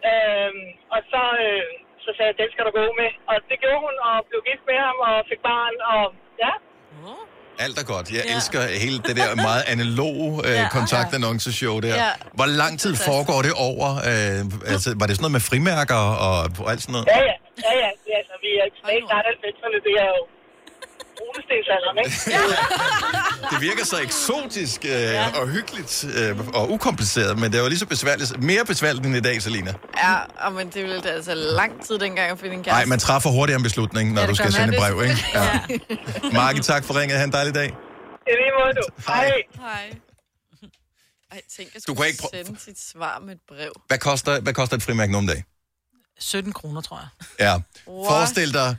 Øhm, 0.09 0.63
og 0.95 0.99
så, 1.11 1.21
øh, 1.45 1.63
så 2.05 2.09
sagde 2.15 2.29
jeg, 2.31 2.37
den 2.41 2.49
skal 2.53 2.63
du 2.67 2.71
gå 2.79 2.85
med. 3.01 3.09
Og 3.29 3.35
det 3.49 3.57
gjorde 3.63 3.79
hun, 3.85 3.95
og 4.07 4.15
blev 4.29 4.39
gift 4.49 4.63
med 4.71 4.77
ham, 4.85 4.97
og 5.09 5.15
fik 5.31 5.41
barn, 5.51 5.75
og 5.93 6.03
ja. 6.45 6.53
Alt 7.65 7.75
er 7.83 7.85
godt. 7.93 8.05
Jeg 8.17 8.23
ja. 8.27 8.33
elsker 8.35 8.61
hele 8.85 8.97
det 9.07 9.15
der 9.21 9.29
meget 9.49 9.63
analoge 9.73 10.29
øh, 10.47 10.59
Ja. 10.59 10.67
kontaktannonceshow 10.77 11.75
der. 11.87 11.95
Ja. 12.03 12.11
Hvor 12.39 12.49
lang 12.61 12.73
tid 12.83 12.93
foregår 13.09 13.39
det 13.47 13.53
over? 13.69 13.87
Øh, 14.09 14.39
altså, 14.73 14.87
var 14.99 15.05
det 15.07 15.13
sådan 15.15 15.23
noget 15.25 15.37
med 15.39 15.43
frimærker 15.51 16.01
og, 16.27 16.37
og 16.61 16.65
alt 16.71 16.81
sådan 16.85 16.93
noget? 16.95 17.07
Ja, 17.13 17.19
ja, 17.29 17.35
ja, 17.67 17.73
ja. 17.83 17.89
Det, 18.03 18.09
er 18.15 18.19
altså, 18.21 18.35
vi 18.45 18.49
er 18.63 18.67
tilbage 18.77 18.99
i 19.03 19.05
start 19.09 19.25
90'erne, 19.43 19.77
det 19.87 19.93
er 20.05 20.09
jo 20.15 20.21
brunestensalderen, 21.23 21.97
ikke? 22.03 22.15
Det 23.51 23.61
virker 23.61 23.85
så 23.85 23.97
eksotisk 24.01 24.85
øh, 24.85 25.39
og 25.41 25.47
hyggeligt 25.47 26.05
øh, 26.17 26.47
og 26.59 26.71
ukompliceret, 26.71 27.39
men 27.39 27.51
det 27.51 27.57
er 27.59 27.63
jo 27.63 27.69
lige 27.69 27.79
så 27.79 27.85
besværligt, 27.85 28.43
mere 28.43 28.65
besværligt 28.65 29.05
end 29.05 29.15
i 29.15 29.19
dag, 29.21 29.41
Selina. 29.41 29.73
Ja, 29.97 30.15
og 30.45 30.53
men 30.53 30.69
det 30.69 30.83
ville 30.83 31.09
altså 31.11 31.33
lang 31.33 31.85
tid 31.85 31.99
dengang 31.99 32.31
at 32.31 32.39
finde 32.39 32.55
en 32.55 32.63
kæreste. 32.63 32.79
Nej, 32.79 32.85
man 32.85 32.99
træffer 32.99 33.29
hurtigere 33.29 33.57
en 33.57 33.63
beslutning, 33.63 34.13
når 34.13 34.21
Ja, 34.21 34.21
ja, 34.21 34.27
du 34.27 34.29
det 34.29 34.37
skal 34.37 34.53
sende 34.53 34.73
et 34.73 34.79
brev, 34.79 35.01
ikke? 35.03 35.25
Ja. 35.33 35.59
Marke, 36.33 36.59
tak 36.61 36.83
for 36.85 36.99
ringet. 36.99 37.17
Ha' 37.17 37.25
en 37.25 37.31
dejlig 37.31 37.55
dag. 37.55 37.67
I 38.27 38.31
lige 38.31 38.51
måde, 38.59 38.73
du. 38.75 38.83
Hej. 39.07 39.31
Hej. 39.59 39.93
Ej, 41.31 41.41
tænk, 41.57 41.69
at 41.75 41.81
Du 41.87 41.93
kan 41.95 42.05
ikke 42.05 42.23
prø- 42.23 42.43
sende 42.43 42.59
sit 42.59 42.79
svar 42.91 43.19
med 43.19 43.33
et 43.33 43.39
brev. 43.47 43.71
Hvad 43.87 43.97
koster, 43.97 44.39
hvad 44.41 44.53
koster 44.53 44.77
et 44.77 44.83
frimærke 44.83 45.11
nu 45.11 45.17
om 45.17 45.27
dagen? 45.27 45.43
17 46.19 46.53
kroner, 46.53 46.81
tror 46.81 46.97
jeg. 46.99 47.07
Ja. 47.39 47.53
What? 47.53 48.07
Forestil 48.09 48.53
dig, 48.53 48.75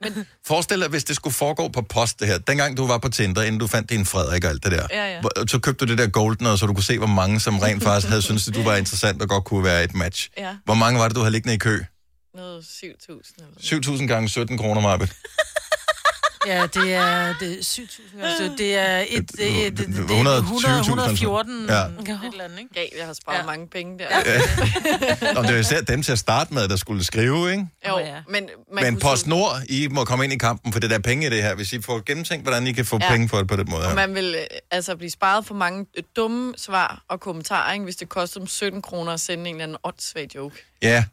Men, 0.00 0.26
Forestil 0.46 0.80
dig, 0.80 0.88
hvis 0.88 1.04
det 1.04 1.16
skulle 1.16 1.34
foregå 1.34 1.68
på 1.68 1.82
post, 1.82 2.20
det 2.20 2.28
her. 2.28 2.38
Dengang 2.38 2.76
du 2.76 2.86
var 2.86 2.98
på 2.98 3.08
Tinder, 3.08 3.42
inden 3.42 3.60
du 3.60 3.66
fandt 3.66 3.90
din 3.90 4.06
Frederik 4.06 4.44
og 4.44 4.50
alt 4.50 4.64
det 4.64 4.72
der. 4.72 4.86
Ja, 4.90 5.12
ja. 5.14 5.20
Så 5.46 5.58
købte 5.58 5.86
du 5.86 5.90
det 5.90 5.98
der 5.98 6.06
Golden, 6.06 6.58
så 6.58 6.66
du 6.66 6.74
kunne 6.74 6.84
se, 6.84 6.98
hvor 6.98 7.06
mange, 7.06 7.40
som 7.40 7.58
rent 7.58 7.82
faktisk 7.82 8.08
havde 8.08 8.22
syntes, 8.22 8.48
at 8.48 8.54
du 8.54 8.62
var 8.70 8.76
interessant 8.76 9.22
og 9.22 9.28
godt 9.28 9.44
kunne 9.44 9.64
være 9.64 9.84
et 9.84 9.94
match. 9.94 10.30
Ja. 10.38 10.56
Hvor 10.64 10.74
mange 10.74 11.00
var 11.00 11.08
det, 11.08 11.16
du 11.16 11.20
havde 11.20 11.32
liggende 11.32 11.54
i 11.54 11.58
kø? 11.58 11.80
Noget 12.34 12.62
7.000 12.62 12.84
eller 13.10 13.98
7.000 13.98 14.06
gange 14.06 14.28
17 14.28 14.58
kroner, 14.58 14.80
Marbet. 14.80 15.12
ja, 16.46 16.62
det 16.62 16.94
er, 16.94 17.34
det 17.40 17.52
er 17.52 17.62
7.000. 17.62 18.24
Altså, 18.24 18.54
det 18.58 18.74
er 18.76 18.98
et, 19.08 19.18
et, 19.18 19.30
et, 19.40 19.66
et, 19.66 19.80
et, 19.80 19.88
100, 19.88 20.38
114 20.80 21.66
Ja. 21.68 21.74
et 21.84 22.32
eller 22.32 22.44
andet, 22.44 22.58
ikke? 22.58 22.90
Jeg 22.98 23.06
har 23.06 23.12
sparet 23.12 23.38
ja. 23.38 23.46
mange 23.46 23.68
penge 23.68 23.98
der. 23.98 24.04
Ja. 24.26 25.34
Nå, 25.34 25.42
det 25.42 25.52
var 25.54 25.60
især 25.60 25.80
dem 25.80 26.02
til 26.02 26.12
at 26.12 26.18
starte 26.18 26.54
med, 26.54 26.68
der 26.68 26.76
skulle 26.76 27.04
skrive, 27.04 27.50
ikke? 27.50 27.66
Jo, 27.88 27.98
ja. 27.98 28.14
men 28.28 28.48
man 28.74 28.84
Men 28.84 28.98
PostNord, 29.00 29.62
I 29.68 29.88
må 29.90 30.04
komme 30.04 30.24
ind 30.24 30.32
i 30.32 30.38
kampen, 30.38 30.72
for 30.72 30.80
det 30.80 30.90
der 30.90 30.98
penge 30.98 31.26
i 31.26 31.30
det 31.30 31.42
her. 31.42 31.54
Hvis 31.54 31.72
I 31.72 31.82
får 31.82 32.02
gennemtænkt, 32.06 32.44
hvordan 32.44 32.66
I 32.66 32.72
kan 32.72 32.84
få 32.84 32.98
Ja. 33.02 33.10
penge 33.10 33.28
for 33.28 33.36
det 33.38 33.48
på 33.48 33.56
den 33.56 33.70
måde 33.70 33.86
Og 33.86 33.94
man 33.94 34.14
vil 34.14 34.36
altså 34.70 34.96
blive 34.96 35.10
sparet 35.10 35.46
for 35.46 35.54
mange 35.54 35.86
dumme 36.16 36.54
svar 36.56 37.02
og 37.08 37.20
kommentarer, 37.20 37.72
ikke? 37.72 37.84
hvis 37.84 37.96
det 37.96 38.08
koster 38.08 38.40
dem 38.40 38.46
17 38.46 38.82
kroner 38.82 39.12
at 39.12 39.20
sende 39.20 39.48
en 39.50 39.54
eller 39.56 39.62
anden 39.62 39.76
åndssvag 39.84 40.28
joke. 40.34 40.66
Ja. 40.82 41.04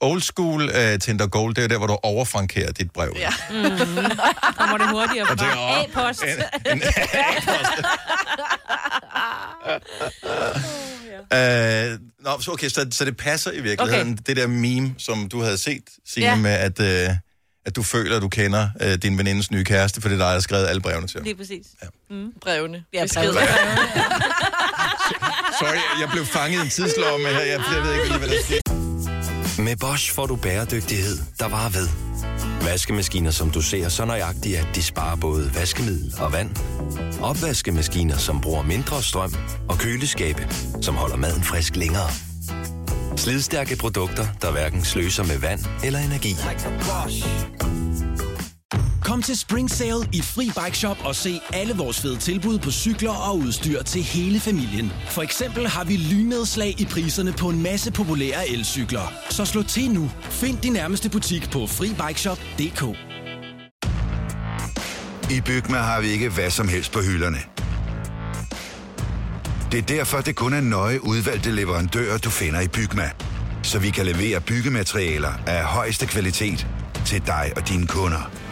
Old 0.00 0.20
school 0.22 0.62
uh, 0.64 0.98
Tinder 1.00 1.26
Gold, 1.26 1.54
det 1.54 1.64
er 1.64 1.68
der, 1.68 1.78
hvor 1.78 1.86
du 1.86 1.98
overfrankerer 2.02 2.72
dit 2.72 2.90
brev. 2.90 3.16
Ja. 3.18 3.30
Kommer 4.58 4.78
det 4.78 4.88
hurtigere 4.90 5.30
er 5.30 5.36
fra 5.36 5.82
A-post. 5.82 6.22
en- 6.22 6.72
en 6.72 6.82
Uh, 11.30 11.98
nå, 12.24 12.40
så 12.40 12.50
okay, 12.52 12.68
så, 12.68 12.86
så 12.90 13.04
det 13.04 13.16
passer 13.16 13.50
i 13.52 13.60
virkeligheden, 13.60 14.12
okay. 14.12 14.22
det 14.26 14.36
der 14.36 14.46
meme, 14.46 14.94
som 14.98 15.28
du 15.28 15.42
havde 15.42 15.58
set, 15.58 15.82
Signe, 16.06 16.28
Ja. 16.28 16.36
med, 16.36 16.50
at, 16.50 16.80
uh, 17.10 17.16
at 17.66 17.76
du 17.76 17.82
føler, 17.82 18.16
at 18.16 18.22
du 18.22 18.28
kender 18.28 18.68
øh, 18.82 18.94
din 18.94 19.18
venindes 19.18 19.50
nye 19.50 19.64
kæreste, 19.64 20.00
for 20.00 20.08
det 20.08 20.14
er 20.14 20.18
dig, 20.18 20.26
der 20.26 20.32
har 20.32 20.40
skrevet 20.40 20.66
alle 20.66 20.82
brevene 20.82 21.06
til. 21.06 21.20
Lige 21.22 21.34
præcis. 21.36 21.66
Ja. 21.82 21.86
Mm. 22.10 22.32
Brevene. 22.42 22.84
Ja, 22.92 23.02
Beskeder. 23.02 23.32
brevene. 23.32 23.50
Sorry, 25.60 26.00
jeg 26.00 26.08
blev 26.12 26.26
fanget 26.26 26.58
i 26.58 26.62
en 26.62 26.68
tidslomme 26.70 27.28
her. 27.28 27.40
Jeg, 27.40 27.60
jeg 27.74 27.82
ved 27.82 27.92
ikke 27.94 28.06
lige, 28.08 28.18
hvad 28.18 28.28
der 28.28 28.42
sker. 28.44 28.60
Med 29.58 29.76
Bosch 29.76 30.14
får 30.14 30.26
du 30.26 30.36
bæredygtighed, 30.36 31.18
der 31.38 31.48
varer 31.48 31.68
ved. 31.68 31.88
Vaskemaskiner, 32.62 33.30
som 33.30 33.50
du 33.50 33.62
ser 33.62 33.88
så 33.88 34.04
nøjagtigt, 34.04 34.58
at 34.58 34.68
de 34.74 34.82
sparer 34.82 35.16
både 35.16 35.54
vaskemiddel 35.54 36.14
og 36.18 36.32
vand. 36.32 36.50
Opvaskemaskiner, 37.22 38.16
som 38.16 38.40
bruger 38.40 38.62
mindre 38.62 39.02
strøm. 39.02 39.34
Og 39.68 39.78
køleskabe, 39.78 40.48
som 40.82 40.94
holder 40.94 41.16
maden 41.16 41.42
frisk 41.42 41.76
længere. 41.76 42.10
Slidstærke 43.16 43.76
produkter, 43.76 44.26
der 44.42 44.52
hverken 44.52 44.84
sløser 44.84 45.24
med 45.24 45.38
vand 45.38 45.60
eller 45.84 45.98
energi. 45.98 46.36
Kom 49.06 49.22
til 49.22 49.38
Spring 49.38 49.70
Sale 49.70 50.08
i 50.12 50.20
Fri 50.22 50.44
Bike 50.44 50.78
Shop 50.78 50.96
og 51.04 51.16
se 51.16 51.40
alle 51.52 51.74
vores 51.74 52.00
fede 52.00 52.16
tilbud 52.16 52.58
på 52.58 52.70
cykler 52.70 53.10
og 53.10 53.38
udstyr 53.38 53.82
til 53.82 54.02
hele 54.02 54.40
familien. 54.40 54.92
For 55.08 55.22
eksempel 55.22 55.66
har 55.68 55.84
vi 55.84 55.96
lynedslag 55.96 56.80
i 56.80 56.84
priserne 56.84 57.32
på 57.32 57.48
en 57.48 57.62
masse 57.62 57.92
populære 57.92 58.48
elcykler. 58.48 59.12
Så 59.30 59.44
slå 59.44 59.62
til 59.62 59.90
nu. 59.90 60.10
Find 60.30 60.58
din 60.58 60.72
nærmeste 60.72 61.10
butik 61.10 61.50
på 61.50 61.66
FriBikeShop.dk 61.66 62.82
I 65.30 65.40
Bygma 65.40 65.78
har 65.78 66.00
vi 66.00 66.08
ikke 66.08 66.28
hvad 66.28 66.50
som 66.50 66.68
helst 66.68 66.92
på 66.92 67.00
hylderne. 67.00 67.38
Det 69.72 69.78
er 69.78 69.86
derfor, 69.96 70.20
det 70.20 70.36
kun 70.36 70.52
er 70.52 70.60
nøje 70.60 71.04
udvalgte 71.04 71.50
leverandører, 71.50 72.18
du 72.18 72.30
finder 72.30 72.60
i 72.60 72.68
Bygma. 72.68 73.10
Så 73.62 73.78
vi 73.78 73.90
kan 73.90 74.06
levere 74.06 74.40
byggematerialer 74.40 75.32
af 75.46 75.64
højeste 75.64 76.06
kvalitet 76.06 76.66
til 77.04 77.26
dig 77.26 77.52
og 77.56 77.68
dine 77.68 77.86
kunder. 77.86 78.45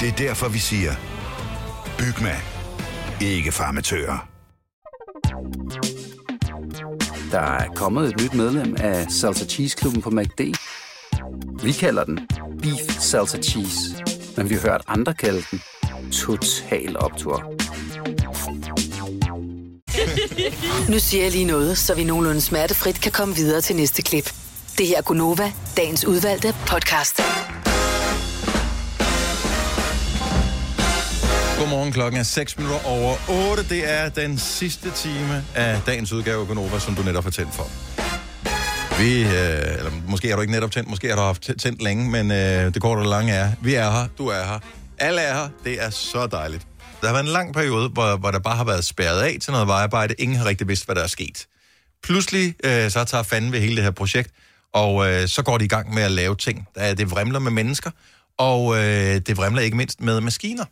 Det 0.00 0.08
er 0.08 0.12
derfor, 0.12 0.48
vi 0.48 0.58
siger, 0.58 0.92
Bygma. 1.98 2.36
Ikke 3.20 3.52
farmatører. 3.52 4.28
Der 7.30 7.40
er 7.40 7.68
kommet 7.74 8.08
et 8.08 8.20
nyt 8.22 8.34
medlem 8.34 8.76
af 8.78 9.06
Salsa 9.10 9.44
Cheese 9.44 9.76
Klubben 9.76 10.02
på 10.02 10.10
MACD. 10.10 10.40
Vi 11.62 11.72
kalder 11.72 12.04
den 12.04 12.28
Beef 12.62 13.00
Salsa 13.00 13.38
Cheese, 13.42 14.04
men 14.36 14.50
vi 14.50 14.54
har 14.54 14.62
hørt 14.62 14.82
andre 14.86 15.14
kalde 15.14 15.42
den 15.50 15.62
Total 16.12 16.96
Optor. 16.98 17.52
Nu 20.92 20.98
siger 20.98 21.22
jeg 21.22 21.32
lige 21.32 21.44
noget, 21.44 21.78
så 21.78 21.94
vi 21.94 22.04
nogenlunde 22.04 22.40
smertefrit 22.40 23.00
kan 23.00 23.12
komme 23.12 23.34
videre 23.34 23.60
til 23.60 23.76
næste 23.76 24.02
klip. 24.02 24.34
Det 24.78 24.86
her 24.86 24.96
er 24.98 25.02
Gunova, 25.02 25.52
dagens 25.76 26.04
udvalgte 26.04 26.54
podcast. 26.66 27.20
Godmorgen, 31.66 31.92
klokken 31.92 32.20
er 32.20 32.24
6 32.24 32.58
minutter 32.58 32.84
over 32.84 33.16
8. 33.50 33.62
Det 33.68 33.90
er 33.90 34.08
den 34.08 34.38
sidste 34.38 34.90
time 34.90 35.44
af 35.54 35.80
dagens 35.86 36.12
udgave 36.12 36.40
af 36.40 36.46
Gonova, 36.46 36.78
som 36.78 36.94
du 36.94 37.02
netop 37.02 37.24
har 37.24 37.30
tændt 37.30 37.54
for. 37.54 37.66
Vi, 38.98 39.22
øh, 39.22 39.78
eller 39.78 39.90
måske 40.08 40.28
har 40.28 40.36
du 40.36 40.40
ikke 40.40 40.52
netop 40.52 40.70
tændt, 40.70 40.90
måske 40.90 41.08
har 41.08 41.16
du 41.16 41.22
haft 41.22 41.50
tændt 41.58 41.82
længe, 41.82 42.10
men 42.10 42.30
øh, 42.30 42.74
det 42.74 42.82
korte 42.82 42.98
og 42.98 43.06
lange 43.06 43.32
er, 43.32 43.52
vi 43.62 43.74
er 43.74 43.90
her, 43.90 44.08
du 44.18 44.26
er 44.26 44.44
her, 44.44 44.58
alle 44.98 45.20
er 45.20 45.34
her, 45.34 45.48
det 45.64 45.84
er 45.84 45.90
så 45.90 46.26
dejligt. 46.26 46.66
Der 47.00 47.06
har 47.06 47.14
været 47.14 47.24
en 47.24 47.32
lang 47.32 47.54
periode, 47.54 47.88
hvor, 47.88 48.16
hvor 48.16 48.30
der 48.30 48.38
bare 48.38 48.56
har 48.56 48.64
været 48.64 48.84
spærret 48.84 49.20
af 49.20 49.36
til 49.40 49.52
noget 49.52 49.68
vejarbejde, 49.68 50.14
ingen 50.18 50.38
har 50.38 50.44
rigtig 50.44 50.68
vidst, 50.68 50.86
hvad 50.86 50.94
der 50.94 51.02
er 51.02 51.06
sket. 51.06 51.46
Pludselig 52.02 52.54
øh, 52.64 52.90
så 52.90 53.04
tager 53.04 53.22
fanden 53.22 53.52
ved 53.52 53.60
hele 53.60 53.76
det 53.76 53.84
her 53.84 53.90
projekt, 53.90 54.30
og 54.72 55.08
øh, 55.08 55.28
så 55.28 55.42
går 55.42 55.58
de 55.58 55.64
i 55.64 55.68
gang 55.68 55.94
med 55.94 56.02
at 56.02 56.10
lave 56.10 56.36
ting. 56.36 56.68
Der 56.74 56.80
er, 56.80 56.94
det 56.94 57.10
vrimler 57.10 57.38
med 57.38 57.50
mennesker, 57.50 57.90
og 58.38 58.76
øh, 58.76 59.20
det 59.26 59.36
vrimler 59.36 59.62
ikke 59.62 59.76
mindst 59.76 60.00
med 60.00 60.20
maskiner. 60.20 60.64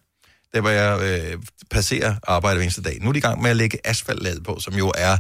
Der 0.55 0.61
hvor 0.61 0.71
jeg 0.71 1.01
øh, 1.03 1.39
passerer 1.71 2.15
arbejde 2.29 2.57
hver 2.57 2.63
eneste 2.63 2.83
dag. 2.83 2.99
Nu 3.01 3.09
er 3.09 3.13
de 3.13 3.19
i 3.19 3.21
gang 3.21 3.43
med 3.43 3.51
at 3.51 3.57
lægge 3.57 3.79
asfaltlaget 3.85 4.45
på, 4.45 4.59
som 4.61 4.75
jo 4.75 4.93
er... 4.97 5.13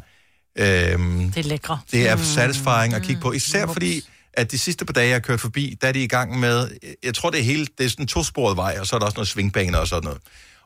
Øh, 0.58 0.64
Det 0.64 1.36
er 1.36 1.42
lækre. 1.42 1.80
det 1.92 2.08
er 2.08 2.16
satisfying 2.16 2.94
at 2.94 3.02
kigge 3.02 3.20
på, 3.22 3.32
især 3.32 3.66
fordi, 3.66 4.02
at 4.32 4.50
de 4.50 4.58
sidste 4.58 4.84
par 4.84 4.92
dage, 4.92 5.06
jeg 5.08 5.14
har 5.14 5.20
kørt 5.20 5.40
forbi, 5.40 5.78
der 5.80 5.88
er 5.88 5.92
de 5.92 6.02
i 6.04 6.06
gang 6.08 6.40
med, 6.40 6.70
jeg 7.04 7.14
tror 7.14 7.30
det 7.30 7.40
er 7.40 7.44
hele, 7.44 7.66
det 7.78 7.86
er 7.86 7.90
sådan 7.90 8.02
en 8.02 8.06
tosporet 8.06 8.56
vej, 8.56 8.76
og 8.80 8.86
så 8.86 8.96
er 8.96 8.98
der 8.98 9.06
også 9.06 9.16
noget 9.16 9.28
svingbaner 9.28 9.78
og 9.78 9.88
sådan 9.88 10.04
noget. 10.04 10.20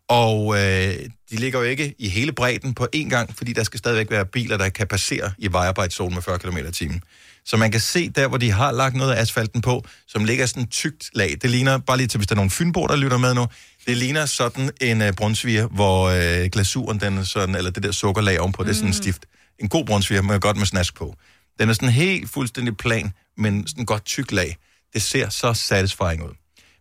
Og 0.08 0.54
øh, 0.54 0.94
de 1.30 1.36
ligger 1.36 1.58
jo 1.58 1.64
ikke 1.64 1.94
i 1.98 2.08
hele 2.08 2.32
bredden 2.32 2.74
på 2.74 2.86
én 2.96 3.08
gang, 3.08 3.36
fordi 3.36 3.52
der 3.52 3.62
skal 3.64 3.78
stadigvæk 3.78 4.10
være 4.10 4.24
biler, 4.26 4.56
der 4.56 4.68
kan 4.68 4.86
passere 4.86 5.32
i 5.38 5.52
vejarbejdszonen 5.52 6.14
med 6.14 6.22
40 6.22 6.38
km 6.38 6.56
i 6.56 6.72
timen. 6.72 7.02
Så 7.44 7.56
man 7.56 7.70
kan 7.70 7.80
se 7.80 8.08
der, 8.08 8.28
hvor 8.28 8.38
de 8.38 8.50
har 8.50 8.72
lagt 8.72 8.94
noget 8.94 9.12
af 9.12 9.20
asfalten 9.20 9.60
på, 9.60 9.84
som 10.08 10.24
ligger 10.24 10.46
sådan 10.46 10.66
tykt 10.66 11.10
lag. 11.14 11.36
Det 11.42 11.50
ligner, 11.50 11.78
bare 11.78 11.96
lige 11.96 12.06
til 12.06 12.18
hvis 12.18 12.26
der 12.26 12.34
er 12.34 12.36
nogle 12.36 12.50
fynbo, 12.50 12.86
der 12.86 12.96
lytter 12.96 13.18
med 13.18 13.34
nu, 13.34 13.46
det 13.88 13.96
ligner 13.96 14.26
sådan 14.26 14.70
en 14.80 15.02
uh, 15.02 15.08
brunsviger, 15.16 15.66
hvor 15.66 16.08
øh, 16.08 16.50
glasuren, 16.50 17.00
den 17.00 17.18
er 17.18 17.22
sådan, 17.22 17.54
eller 17.54 17.70
det 17.70 17.82
der 17.82 17.92
sukkerlag 17.92 18.40
ovenpå, 18.40 18.62
mm. 18.62 18.66
det 18.66 18.74
er 18.74 18.76
sådan 18.76 18.92
stift. 18.92 19.26
En 19.58 19.68
god 19.68 19.84
brunsviger, 19.84 20.22
men 20.22 20.40
godt 20.40 20.56
med 20.56 20.66
snask 20.66 20.94
på. 20.94 21.14
Den 21.58 21.68
er 21.68 21.72
sådan 21.72 21.88
helt 21.88 22.30
fuldstændig 22.30 22.76
plan, 22.76 23.12
men 23.36 23.66
sådan 23.66 23.84
godt 23.84 24.04
tyk 24.04 24.32
lag. 24.32 24.56
Det 24.94 25.02
ser 25.02 25.28
så 25.28 25.54
satisfying 25.54 26.24
ud. 26.24 26.34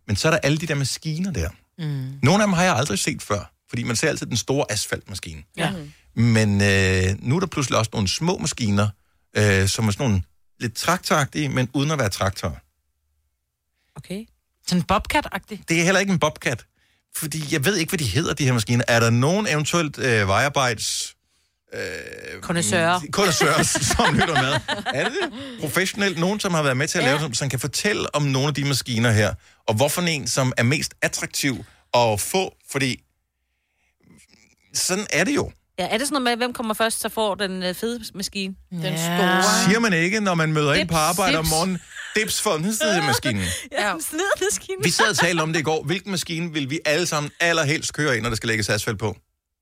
Men 0.08 0.16
så 0.16 0.28
er 0.28 0.32
der 0.32 0.40
alle 0.40 0.58
de 0.58 0.68
der 0.68 0.76
maskiner 0.76 1.32
der. 1.32 1.50
Mm. 1.78 2.20
Nogle 2.24 2.44
af 2.44 2.48
dem 2.48 2.54
har 2.54 2.64
jeg 2.64 2.76
aldrig 2.76 3.00
set 3.00 3.22
før, 3.22 3.52
fordi 3.70 3.84
man 3.84 3.96
ser 3.96 4.10
altid 4.10 4.28
den 4.28 4.38
store 4.38 4.66
asfaltmaskine. 4.72 5.44
Ja. 5.58 5.74
Men 6.16 6.62
øh, 6.62 7.16
nu 7.20 7.36
er 7.36 7.40
der 7.40 7.48
pludselig 7.48 7.80
også 7.80 7.92
nogle 7.94 8.08
små 8.08 8.38
maskiner, 8.38 8.90
øh, 9.38 9.68
som 9.68 9.88
er 9.88 9.92
sådan 9.92 10.08
nogle 10.08 10.24
lidt 10.60 10.76
traktoragtige, 10.76 11.50
men 11.50 11.70
uden 11.74 11.92
at 11.92 12.00
være 12.00 12.10
traktor. 12.10 12.58
Okay. 13.96 14.26
Sådan 14.68 14.84
bobcat-agtig. 14.92 15.64
Det 15.70 15.80
er 15.80 15.84
heller 15.84 16.00
ikke 16.00 16.14
en 16.14 16.20
bobcat, 16.20 16.66
fordi 17.16 17.44
jeg 17.52 17.66
ved 17.66 17.76
ikke, 17.76 17.90
hvad 17.90 17.98
de 17.98 18.06
hedder, 18.06 18.34
de 18.34 18.46
her 18.46 18.54
maskiner. 18.54 18.84
Er 18.88 19.00
der 19.00 19.10
nogen 19.10 19.48
eventuelt 19.48 19.98
øh, 20.00 20.28
vejarbejds... 20.28 21.14
Øh, 21.74 22.42
Kondensører. 22.42 23.00
Kondensører, 23.12 23.64
som 23.96 24.16
lytter 24.16 24.42
med. 24.42 24.54
Er 24.94 25.04
det 25.04 25.14
det? 25.22 25.60
Professionelt 25.62 26.20
nogen, 26.20 26.40
som 26.40 26.54
har 26.54 26.64
været 26.64 26.78
med 26.78 26.88
til 26.88 26.98
at 26.98 27.04
lave, 27.04 27.20
som, 27.20 27.34
som 27.34 27.50
kan 27.50 27.60
fortælle 27.60 28.16
om 28.16 28.22
nogle 28.24 28.48
af 28.48 28.54
de 28.54 28.66
maskiner 28.66 29.12
her, 29.12 29.34
og 29.68 29.76
hvorfor 29.76 30.02
en, 30.02 30.28
som 30.28 30.54
er 30.58 30.64
mest 30.64 30.94
attraktiv 31.02 31.66
at 31.94 32.20
få, 32.22 32.56
fordi 32.72 33.04
sådan 34.74 35.08
er 35.10 35.24
det 35.24 35.36
jo. 35.36 35.52
Ja, 35.80 35.88
er 35.88 35.98
det 35.98 36.08
sådan 36.08 36.24
noget 36.24 36.38
med, 36.38 36.46
hvem 36.46 36.54
kommer 36.54 36.74
først, 36.74 37.00
så 37.00 37.10
får 37.10 37.36
den 37.36 37.64
øh, 37.64 37.76
fede 37.76 38.04
maskine? 38.16 38.56
Den 38.72 38.82
Ja. 38.82 39.42
Siger 39.66 39.80
man 39.80 39.94
ikke, 39.94 40.20
når 40.20 40.36
man 40.36 40.54
møder 40.54 40.74
ind 40.74 40.88
på 40.88 40.94
Dips, 40.94 41.00
arbejde 41.00 41.38
om 41.38 41.48
morgenen, 41.48 41.80
dips 42.20 42.42
for 42.42 42.52
den 42.52 42.74
side 42.76 43.02
maskinen. 43.02 43.44
Ja, 43.72 43.92
den 43.94 44.02
snedmaskine. 44.02 44.78
Vi 44.84 44.90
sad 44.90 45.10
og 45.10 45.18
talte 45.18 45.42
om 45.42 45.54
det 45.54 45.60
i 45.60 45.64
går. 45.64 45.84
Hvilken 45.84 46.12
maskine 46.12 46.54
vil 46.54 46.70
vi 46.70 46.80
alle 46.86 47.06
sammen 47.06 47.32
allerhelst 47.40 47.94
køre 47.94 48.16
ind, 48.16 48.24
når 48.24 48.30
der 48.30 48.36
skal 48.36 48.48
lægges 48.48 48.70
asfalt 48.70 49.00
på? 49.00 49.18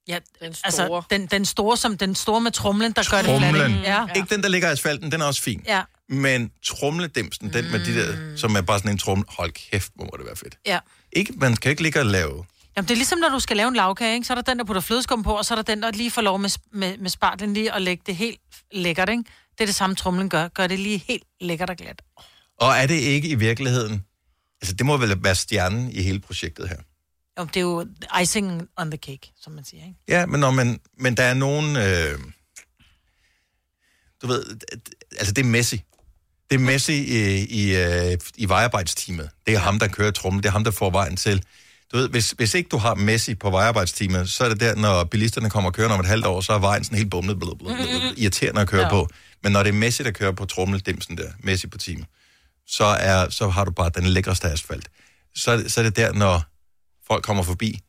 Ja, 0.07 0.19
Den 0.41 0.53
store. 0.53 0.65
altså, 0.65 1.01
den, 1.09 1.25
den 1.25 1.45
store, 1.45 1.77
som 1.77 1.97
den 1.97 2.15
store 2.15 2.41
med 2.41 2.51
trumlen, 2.51 2.91
der 2.91 3.03
gør 3.11 3.17
det 3.17 3.25
flat. 3.25 3.41
Trumlen. 3.41 3.71
ikke? 3.77 3.83
Ja. 3.91 4.05
Ikke 4.15 4.35
den, 4.35 4.43
der 4.43 4.49
ligger 4.49 4.69
i 4.69 4.71
asfalten, 4.71 5.11
den 5.11 5.21
er 5.21 5.25
også 5.25 5.41
fin. 5.41 5.63
Ja. 5.67 5.81
Men 6.09 6.51
trumledimsen, 6.65 7.53
den 7.53 7.71
med 7.71 7.85
de 7.85 7.95
der, 7.99 8.37
som 8.37 8.55
er 8.55 8.61
bare 8.61 8.79
sådan 8.79 8.91
en 8.91 8.97
trumle. 8.97 9.25
Hold 9.29 9.51
kæft, 9.51 9.91
hvor 9.95 10.05
må 10.05 10.11
det 10.17 10.25
være 10.25 10.35
fedt. 10.35 10.57
ja. 10.65 10.79
Ikke, 11.13 11.33
man 11.37 11.55
kan 11.55 11.69
ikke 11.71 11.83
ligge 11.83 11.99
og 11.99 12.05
lave... 12.05 12.45
Jamen, 12.77 12.87
det 12.87 12.91
er 12.91 12.95
ligesom, 12.95 13.19
når 13.19 13.29
du 13.29 13.39
skal 13.39 13.57
lave 13.57 13.67
en 13.67 13.75
lavkage, 13.75 14.13
ikke? 14.13 14.27
Så 14.27 14.33
er 14.33 14.35
der 14.35 14.41
den, 14.41 14.59
der 14.59 14.65
putter 14.65 14.81
flødeskum 14.81 15.23
på, 15.23 15.33
og 15.33 15.45
så 15.45 15.53
er 15.53 15.55
der 15.55 15.63
den, 15.63 15.83
der 15.83 15.91
lige 15.91 16.11
får 16.11 16.21
lov 16.21 16.39
med, 16.39 16.49
med, 16.73 16.97
med 16.97 17.09
spartlen 17.09 17.53
lige 17.53 17.73
at 17.73 17.81
lægge 17.81 18.03
det 18.05 18.15
helt 18.15 18.39
lækkert, 18.71 19.09
ikke? 19.09 19.23
Det 19.51 19.61
er 19.61 19.65
det 19.65 19.75
samme, 19.75 19.95
trumlen 19.95 20.29
gør. 20.29 20.47
Gør 20.47 20.67
det 20.67 20.79
lige 20.79 21.03
helt 21.07 21.23
lækkert 21.41 21.69
og 21.69 21.75
glat. 21.75 22.01
Og 22.59 22.71
er 22.71 22.87
det 22.87 22.95
ikke 22.95 23.27
i 23.27 23.35
virkeligheden... 23.35 24.05
Altså, 24.61 24.75
det 24.75 24.85
må 24.85 24.97
vel 24.97 25.23
være 25.23 25.35
stjernen 25.35 25.91
i 25.91 26.01
hele 26.01 26.19
projektet 26.19 26.69
her. 26.69 26.77
Jo, 27.39 27.45
det 27.45 27.57
er 27.57 27.61
jo 27.61 27.85
icing 28.21 28.67
on 28.77 28.91
the 28.91 28.97
cake, 28.97 29.31
som 29.41 29.53
man 29.53 29.65
siger, 29.65 29.83
ikke? 29.83 29.99
Ja, 30.07 30.25
men, 30.25 30.39
når 30.39 30.51
man, 30.51 30.79
men 30.97 31.17
der 31.17 31.23
er 31.23 31.33
nogen... 31.33 31.75
Øh, 31.75 32.19
du 34.21 34.27
ved, 34.27 34.45
altså 35.17 35.33
det 35.33 35.45
er 35.45 35.49
Messi. 35.49 35.83
Det 36.49 36.55
er 36.55 36.59
Messi 36.59 36.93
i, 36.93 37.45
i, 37.45 37.75
øh, 37.75 38.17
i 38.35 38.49
vejarbejdsteamet. 38.49 39.29
Det 39.45 39.53
er 39.53 39.59
ham, 39.59 39.79
der 39.79 39.87
kører 39.87 40.11
trummen. 40.11 40.43
Det 40.43 40.49
er 40.49 40.53
ham, 40.53 40.63
der 40.63 40.71
får 40.71 40.89
vejen 40.89 41.15
til. 41.15 41.43
Du 41.91 41.97
ved, 41.97 42.09
hvis, 42.09 42.31
hvis 42.31 42.53
ikke 42.53 42.69
du 42.69 42.77
har 42.77 42.95
Messi 42.95 43.35
på 43.35 43.49
vejarbejdsteamet, 43.49 44.29
så 44.29 44.45
er 44.45 44.49
det 44.49 44.59
der, 44.59 44.75
når 44.75 45.03
bilisterne 45.03 45.49
kommer 45.49 45.71
kørende 45.71 45.93
om 45.93 45.99
et 45.99 46.05
halvt 46.05 46.25
år, 46.25 46.41
så 46.41 46.53
er 46.53 46.59
vejen 46.59 46.83
sådan 46.83 46.97
helt 46.97 47.11
bumlet, 47.11 47.39
blub, 47.39 47.57
blub, 47.57 47.77
blub, 47.77 48.17
irriterende 48.17 48.61
at 48.61 48.67
køre 48.67 48.83
ja. 48.83 48.89
på. 48.89 49.07
Men 49.43 49.51
når 49.51 49.63
det 49.63 49.69
er 49.69 49.73
Messi, 49.73 50.03
der 50.03 50.11
kører 50.11 50.31
på 50.31 50.45
trummeldimsen 50.45 51.17
der, 51.17 51.31
Messi 51.39 51.67
på 51.67 51.77
teamet, 51.77 52.05
så, 52.67 52.85
er, 52.85 53.29
så 53.29 53.49
har 53.49 53.65
du 53.65 53.71
bare 53.71 53.89
den 53.95 54.03
lækreste 54.03 54.47
asfalt. 54.47 54.89
Så, 55.35 55.51
er 55.51 55.57
det- 55.57 55.71
så 55.71 55.79
er 55.79 55.83
det 55.83 55.95
der, 55.95 56.13
når 56.13 56.43
folk 57.07 57.23
kommer 57.23 57.43
forbi 57.43 57.79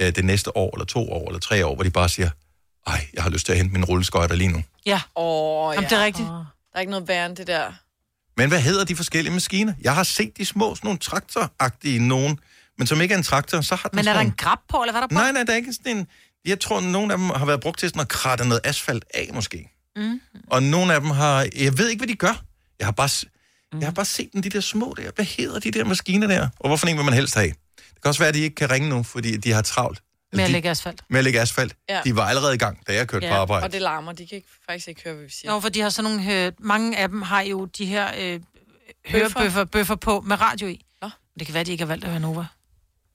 øh, 0.00 0.14
det 0.14 0.24
næste 0.24 0.56
år, 0.56 0.74
eller 0.76 0.84
to 0.84 1.12
år, 1.12 1.26
eller 1.28 1.40
tre 1.40 1.66
år, 1.66 1.74
hvor 1.74 1.84
de 1.84 1.90
bare 1.90 2.08
siger, 2.08 2.30
ej, 2.86 3.06
jeg 3.14 3.22
har 3.22 3.30
lyst 3.30 3.46
til 3.46 3.52
at 3.52 3.58
hente 3.58 3.72
min 3.72 3.84
rulleskøjter 3.84 4.34
lige 4.36 4.48
nu. 4.48 4.62
Ja. 4.86 5.00
Åh, 5.16 5.74
Jamen, 5.74 5.90
det 5.90 5.98
er 5.98 6.04
rigtigt. 6.04 6.26
Der 6.28 6.44
er 6.74 6.80
ikke 6.80 6.90
noget 6.90 7.08
værre 7.08 7.26
end 7.26 7.36
det 7.36 7.46
der. 7.46 7.72
Men 8.36 8.48
hvad 8.48 8.60
hedder 8.60 8.84
de 8.84 8.96
forskellige 8.96 9.32
maskiner? 9.34 9.72
Jeg 9.80 9.94
har 9.94 10.02
set 10.02 10.36
de 10.38 10.44
små, 10.46 10.74
sådan 10.74 10.86
nogle 10.86 10.98
traktoragtige 10.98 11.98
nogen, 12.08 12.38
men 12.78 12.86
som 12.86 13.00
ikke 13.00 13.12
er 13.14 13.18
en 13.18 13.24
traktor, 13.24 13.60
så 13.60 13.74
har 13.76 13.88
den 13.88 13.96
Men 13.96 13.98
er 14.08 14.12
sådan 14.12 14.16
der 14.26 14.30
en 14.30 14.36
grab 14.36 14.58
på, 14.68 14.76
eller 14.82 14.92
hvad 14.92 15.02
er 15.02 15.06
der 15.06 15.14
på? 15.14 15.20
Nej, 15.20 15.32
nej, 15.32 15.42
der 15.42 15.52
er 15.52 15.56
ikke 15.56 15.72
sådan 15.72 15.96
en... 15.96 16.06
Jeg 16.44 16.60
tror, 16.60 16.80
nogle 16.80 17.12
af 17.12 17.18
dem 17.18 17.30
har 17.30 17.44
været 17.46 17.60
brugt 17.60 17.78
til 17.78 17.88
sådan 17.88 18.00
at 18.00 18.08
kratte 18.08 18.44
noget 18.48 18.60
asfalt 18.64 19.04
af, 19.14 19.30
måske. 19.34 19.70
Mm. 19.96 20.20
Og 20.50 20.62
nogle 20.62 20.94
af 20.94 21.00
dem 21.00 21.10
har... 21.10 21.46
Jeg 21.56 21.78
ved 21.78 21.88
ikke, 21.88 22.00
hvad 22.00 22.08
de 22.08 22.14
gør. 22.14 22.42
Jeg 22.78 22.86
har 22.86 22.92
bare... 22.92 23.26
Mm. 23.72 23.78
Jeg 23.78 23.86
har 23.86 23.92
bare 23.92 24.06
set 24.06 24.32
dem, 24.32 24.42
de 24.42 24.50
der 24.50 24.60
små 24.60 24.94
der. 24.96 25.10
Hvad 25.14 25.24
hedder 25.24 25.60
de 25.60 25.70
der 25.70 25.84
maskiner 25.84 26.26
der? 26.26 26.48
Og 26.60 26.68
hvorfor 26.68 26.86
en 26.86 26.96
vil 26.96 27.04
man 27.04 27.14
helst 27.14 27.34
have? 27.34 27.48
Det 27.76 28.02
kan 28.02 28.08
også 28.08 28.20
være, 28.20 28.28
at 28.28 28.34
de 28.34 28.40
ikke 28.40 28.54
kan 28.54 28.70
ringe 28.70 28.88
nu, 28.88 29.02
fordi 29.02 29.36
de 29.36 29.52
har 29.52 29.62
travlt. 29.62 30.02
Med 30.32 30.44
at 30.44 30.48
de, 30.48 30.52
lægge 30.52 30.70
asfalt. 30.70 31.02
med 31.10 31.18
at 31.18 31.24
lægge 31.24 31.40
asfalt. 31.40 31.76
Ja. 31.88 32.00
De 32.04 32.16
var 32.16 32.22
allerede 32.28 32.54
i 32.54 32.58
gang, 32.58 32.86
da 32.86 32.94
jeg 32.94 33.08
kørte 33.08 33.28
på 33.28 33.34
arbejde. 33.34 33.64
Og 33.64 33.72
det 33.72 33.82
larmer. 33.82 34.12
De 34.12 34.26
kan 34.26 34.36
ikke, 34.36 34.48
faktisk 34.66 34.88
ikke 34.88 35.00
høre, 35.04 35.14
hvad 35.14 35.24
vi 35.24 35.30
siger. 35.30 35.52
Jo, 35.52 35.60
for 35.60 35.68
de 35.68 35.80
har 35.80 35.88
sådan 35.88 36.10
nogle... 36.10 36.46
Øh, 36.46 36.52
mange 36.58 36.98
af 36.98 37.08
dem 37.08 37.22
har 37.22 37.40
jo 37.40 37.64
de 37.64 37.86
her 37.86 38.10
øh, 38.18 38.40
hørebøffer 39.06 39.64
bøffer 39.64 39.94
på 39.94 40.20
med 40.20 40.40
radio 40.40 40.68
i. 40.68 40.84
Nå. 41.02 41.10
Det 41.38 41.46
kan 41.46 41.54
være, 41.54 41.64
de 41.64 41.72
ikke 41.72 41.84
har 41.84 41.88
valgt 41.88 42.04
at 42.04 42.10
høre 42.10 42.20
Nova. 42.20 42.46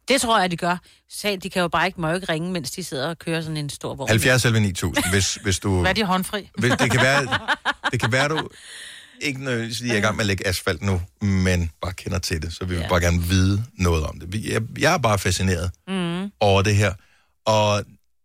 Det 0.07 0.21
tror 0.21 0.39
jeg, 0.39 0.51
de 0.51 0.57
gør. 0.57 0.77
Så 1.09 1.37
de 1.43 1.49
kan 1.49 1.61
jo 1.61 1.67
bare 1.67 1.85
ikke, 1.85 2.01
må 2.01 2.13
ikke 2.13 2.33
ringe, 2.33 2.51
mens 2.51 2.71
de 2.71 2.83
sidder 2.83 3.09
og 3.09 3.19
kører 3.19 3.41
sådan 3.41 3.57
en 3.57 3.69
stor 3.69 3.95
vogn. 3.95 4.09
70 4.09 4.45
eller 4.45 4.59
9000, 4.59 5.05
hvis, 5.11 5.35
hvis 5.35 5.59
du... 5.59 5.79
Hvad 5.79 5.89
er 5.89 5.93
de 5.93 6.03
håndfri? 6.03 6.49
Hvis, 6.57 6.71
det, 6.71 6.91
kan 6.91 7.01
være, 7.01 7.39
det 7.91 7.99
kan 7.99 8.11
være, 8.11 8.27
du 8.29 8.49
ikke 9.21 9.43
nødvendigvis 9.43 9.79
lige 9.79 9.93
er 9.93 9.97
i 9.97 10.01
gang 10.01 10.15
med 10.15 10.23
at 10.23 10.27
lægge 10.27 10.47
asfalt 10.47 10.81
nu, 10.81 11.01
men 11.21 11.71
bare 11.81 11.93
kender 11.93 12.19
til 12.19 12.41
det, 12.41 12.53
så 12.53 12.65
vi 12.65 12.73
vil 12.75 12.81
Ja. 12.81 12.87
bare 12.89 13.01
gerne 13.01 13.23
vide 13.23 13.63
noget 13.77 14.03
om 14.03 14.19
det. 14.19 14.45
Jeg, 14.45 14.61
jeg 14.79 14.93
er 14.93 14.97
bare 14.97 15.19
fascineret 15.19 15.71
Mm. 15.87 16.31
over 16.39 16.61
det 16.61 16.75
her. 16.75 16.93
Og 17.45 17.83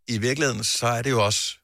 i 0.08 0.18
virkeligheden, 0.18 0.64
så 0.64 0.86
er 0.86 1.02
det 1.02 1.10
jo 1.10 1.24
også 1.24 1.56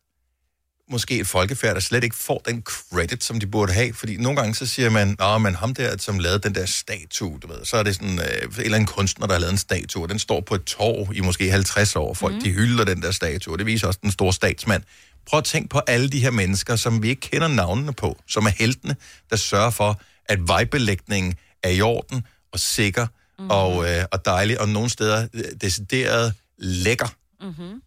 måske 0.90 1.18
et 1.20 1.26
folkefærd, 1.26 1.74
der 1.74 1.80
slet 1.80 2.04
ikke 2.04 2.16
får 2.16 2.42
den 2.46 2.62
credit, 2.62 3.24
som 3.24 3.40
de 3.40 3.46
burde 3.46 3.72
have. 3.72 3.94
Fordi 3.94 4.16
nogle 4.16 4.36
gange 4.40 4.54
så 4.54 4.66
siger 4.66 4.90
man, 4.90 5.16
Nå, 5.18 5.38
men 5.38 5.54
ham 5.54 5.74
der, 5.74 5.96
som 5.98 6.18
lavede 6.18 6.38
den 6.38 6.54
der 6.54 6.66
statue, 6.66 7.38
du 7.42 7.46
ved, 7.48 7.64
så 7.64 7.76
er 7.76 7.82
det 7.82 7.94
sådan 7.94 8.18
øh, 8.18 8.24
en 8.24 8.60
eller 8.60 8.74
anden 8.76 8.86
kunstner, 8.86 9.26
der 9.26 9.34
har 9.34 9.40
lavet 9.40 9.52
en 9.52 9.58
statue, 9.58 10.02
og 10.04 10.08
den 10.08 10.18
står 10.18 10.40
på 10.40 10.54
et 10.54 10.64
torv 10.64 11.12
i 11.14 11.20
måske 11.20 11.50
50 11.50 11.96
år. 11.96 12.14
Folk, 12.14 12.34
mm. 12.34 12.40
de 12.42 12.50
hylder 12.50 12.84
den 12.84 13.02
der 13.02 13.10
statue, 13.10 13.54
og 13.54 13.58
det 13.58 13.66
viser 13.66 13.86
også 13.86 13.98
den 14.02 14.10
store 14.10 14.32
statsmand. 14.32 14.82
Prøv 15.26 15.38
at 15.38 15.44
tænke 15.44 15.68
på 15.68 15.80
alle 15.86 16.10
de 16.10 16.20
her 16.20 16.30
mennesker, 16.30 16.76
som 16.76 17.02
vi 17.02 17.08
ikke 17.08 17.20
kender 17.20 17.48
navnene 17.48 17.92
på, 17.92 18.18
som 18.28 18.46
er 18.46 18.50
heltene, 18.50 18.96
der 19.30 19.36
sørger 19.36 19.70
for, 19.70 20.00
at 20.26 20.48
vejbelægningen 20.48 21.34
er 21.62 21.68
i 21.68 21.80
orden 21.80 22.26
og 22.52 22.60
sikker 22.60 23.06
mm. 23.38 23.50
og, 23.50 23.90
øh, 23.90 24.04
og 24.12 24.24
dejlig, 24.24 24.60
og 24.60 24.68
nogle 24.68 24.90
steder 24.90 25.28
øh, 25.34 25.44
decideret 25.60 26.34
lækker. 26.58 27.14
Mm-hmm. 27.40 27.82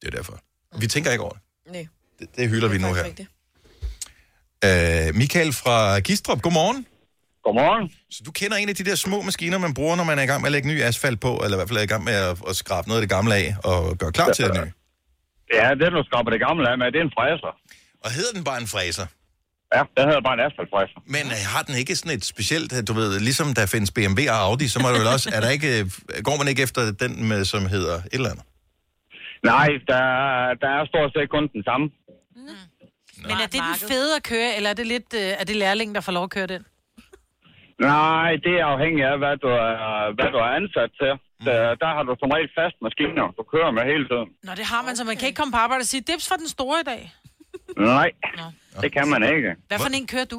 Det 0.00 0.06
er 0.06 0.16
derfor. 0.16 0.40
Vi 0.78 0.86
tænker 0.86 1.10
ikke 1.10 1.24
over 1.24 1.32
det. 1.32 1.72
Nej. 1.72 1.86
Det, 2.18 2.28
det 2.36 2.48
hylder 2.48 2.68
vi 2.68 2.78
nu 2.78 2.94
her. 2.94 3.04
Rigtigt. 3.04 3.28
Øh, 4.64 5.14
Michael 5.14 5.52
fra 5.52 6.00
Gistrup, 6.00 6.42
godmorgen. 6.42 6.86
Godmorgen. 7.44 7.90
Så 8.10 8.22
du 8.26 8.30
kender 8.30 8.56
en 8.56 8.68
af 8.68 8.74
de 8.74 8.84
der 8.84 8.94
små 8.94 9.22
maskiner, 9.22 9.58
man 9.58 9.74
bruger, 9.74 9.96
når 9.96 10.04
man 10.04 10.18
er 10.18 10.22
i 10.22 10.26
gang 10.26 10.40
med 10.40 10.48
at 10.48 10.52
lægge 10.52 10.68
ny 10.68 10.82
asfalt 10.82 11.20
på, 11.20 11.36
eller 11.36 11.56
i 11.56 11.58
hvert 11.58 11.68
fald 11.68 11.78
er 11.78 11.82
i 11.82 11.86
gang 11.86 12.04
med 12.04 12.12
at, 12.12 12.38
at 12.48 12.56
skrabe 12.56 12.88
noget 12.88 13.00
af 13.00 13.02
det 13.02 13.10
gamle 13.10 13.34
af, 13.34 13.56
og 13.64 13.98
gøre 13.98 14.12
klar 14.12 14.32
til 14.32 14.44
det 14.44 14.54
nye. 14.54 14.72
Ja, 15.54 15.66
det 15.80 15.92
du 15.92 16.02
skraber 16.08 16.30
det 16.30 16.40
gamle 16.46 16.64
af 16.70 16.78
med, 16.78 16.86
det 16.92 16.98
er 17.02 17.06
en 17.10 17.14
fræser. 17.18 17.52
Og 18.04 18.10
hedder 18.16 18.32
den 18.36 18.44
bare 18.44 18.60
en 18.60 18.66
fræser? 18.74 19.06
Ja, 19.74 19.82
det 19.96 20.02
hedder 20.08 20.20
bare 20.28 20.34
en 20.34 20.44
asfaltfræser. 20.48 20.98
Men 21.16 21.24
øh, 21.36 21.42
har 21.54 21.62
den 21.62 21.74
ikke 21.82 21.96
sådan 21.96 22.16
et 22.18 22.24
specielt, 22.24 22.70
øh, 22.76 22.82
du 22.88 22.92
ved, 22.92 23.20
ligesom 23.20 23.54
der 23.54 23.66
findes 23.66 23.90
BMW 23.96 24.20
og 24.34 24.38
Audi, 24.48 24.68
så 24.68 24.78
må 24.82 24.88
det 24.88 24.98
vel 25.02 25.08
også, 25.16 25.28
er 25.36 25.40
der 25.40 25.50
ikke, 25.56 25.70
øh, 25.80 25.84
går 26.28 26.36
man 26.40 26.48
ikke 26.48 26.62
efter 26.62 26.82
den, 27.02 27.28
med, 27.28 27.44
som 27.44 27.66
hedder 27.66 27.94
et 27.94 28.08
eller 28.12 28.30
andet? 28.30 28.44
Nej, 29.52 29.68
der, 29.90 30.02
der 30.62 30.70
er 30.78 30.82
stort 30.92 31.10
set 31.16 31.28
kun 31.30 31.44
den 31.56 31.62
samme. 31.68 31.86
Men 33.22 33.30
er 33.30 33.46
det 33.52 33.52
den 33.52 33.88
fede 33.90 34.16
at 34.16 34.22
køre, 34.22 34.56
eller 34.56 34.70
er 34.70 34.74
det 34.74 34.86
lidt 34.86 35.14
øh, 35.14 35.40
er 35.40 35.44
det 35.44 35.56
lærlingen, 35.56 35.94
der 35.94 36.00
får 36.00 36.12
lov 36.12 36.24
at 36.24 36.30
køre 36.30 36.46
den? 36.46 36.62
Nej, 37.80 38.30
det 38.44 38.54
er 38.60 38.66
afhængigt 38.74 39.06
af, 39.06 39.18
hvad 39.18 39.36
du 39.36 39.48
er, 39.48 40.14
hvad 40.16 40.28
du 40.34 40.38
er 40.46 40.50
ansat 40.60 40.90
til. 41.00 41.12
Der, 41.46 41.74
der 41.82 41.90
har 41.96 42.02
du 42.02 42.16
som 42.20 42.30
regel 42.30 42.50
fast 42.60 42.76
maskiner, 42.86 43.26
du 43.38 43.42
kører 43.52 43.70
med 43.76 43.82
hele 43.92 44.04
tiden. 44.10 44.28
Nå, 44.46 44.52
det 44.60 44.66
har 44.72 44.82
man, 44.86 44.96
så 44.96 45.04
man 45.10 45.16
kan 45.16 45.26
ikke 45.28 45.40
komme 45.40 45.54
på 45.56 45.62
arbejde 45.64 45.82
og 45.86 45.90
sige, 45.92 46.02
dips 46.10 46.26
for 46.30 46.36
den 46.42 46.48
store 46.56 46.76
i 46.84 46.86
dag. 46.92 47.02
Nej, 47.94 48.08
det 48.82 48.90
kan 48.96 49.06
man 49.14 49.22
ikke. 49.34 49.50
Hvad 49.68 49.78
for 49.84 49.90
en 50.00 50.06
kører 50.14 50.30
du? 50.34 50.38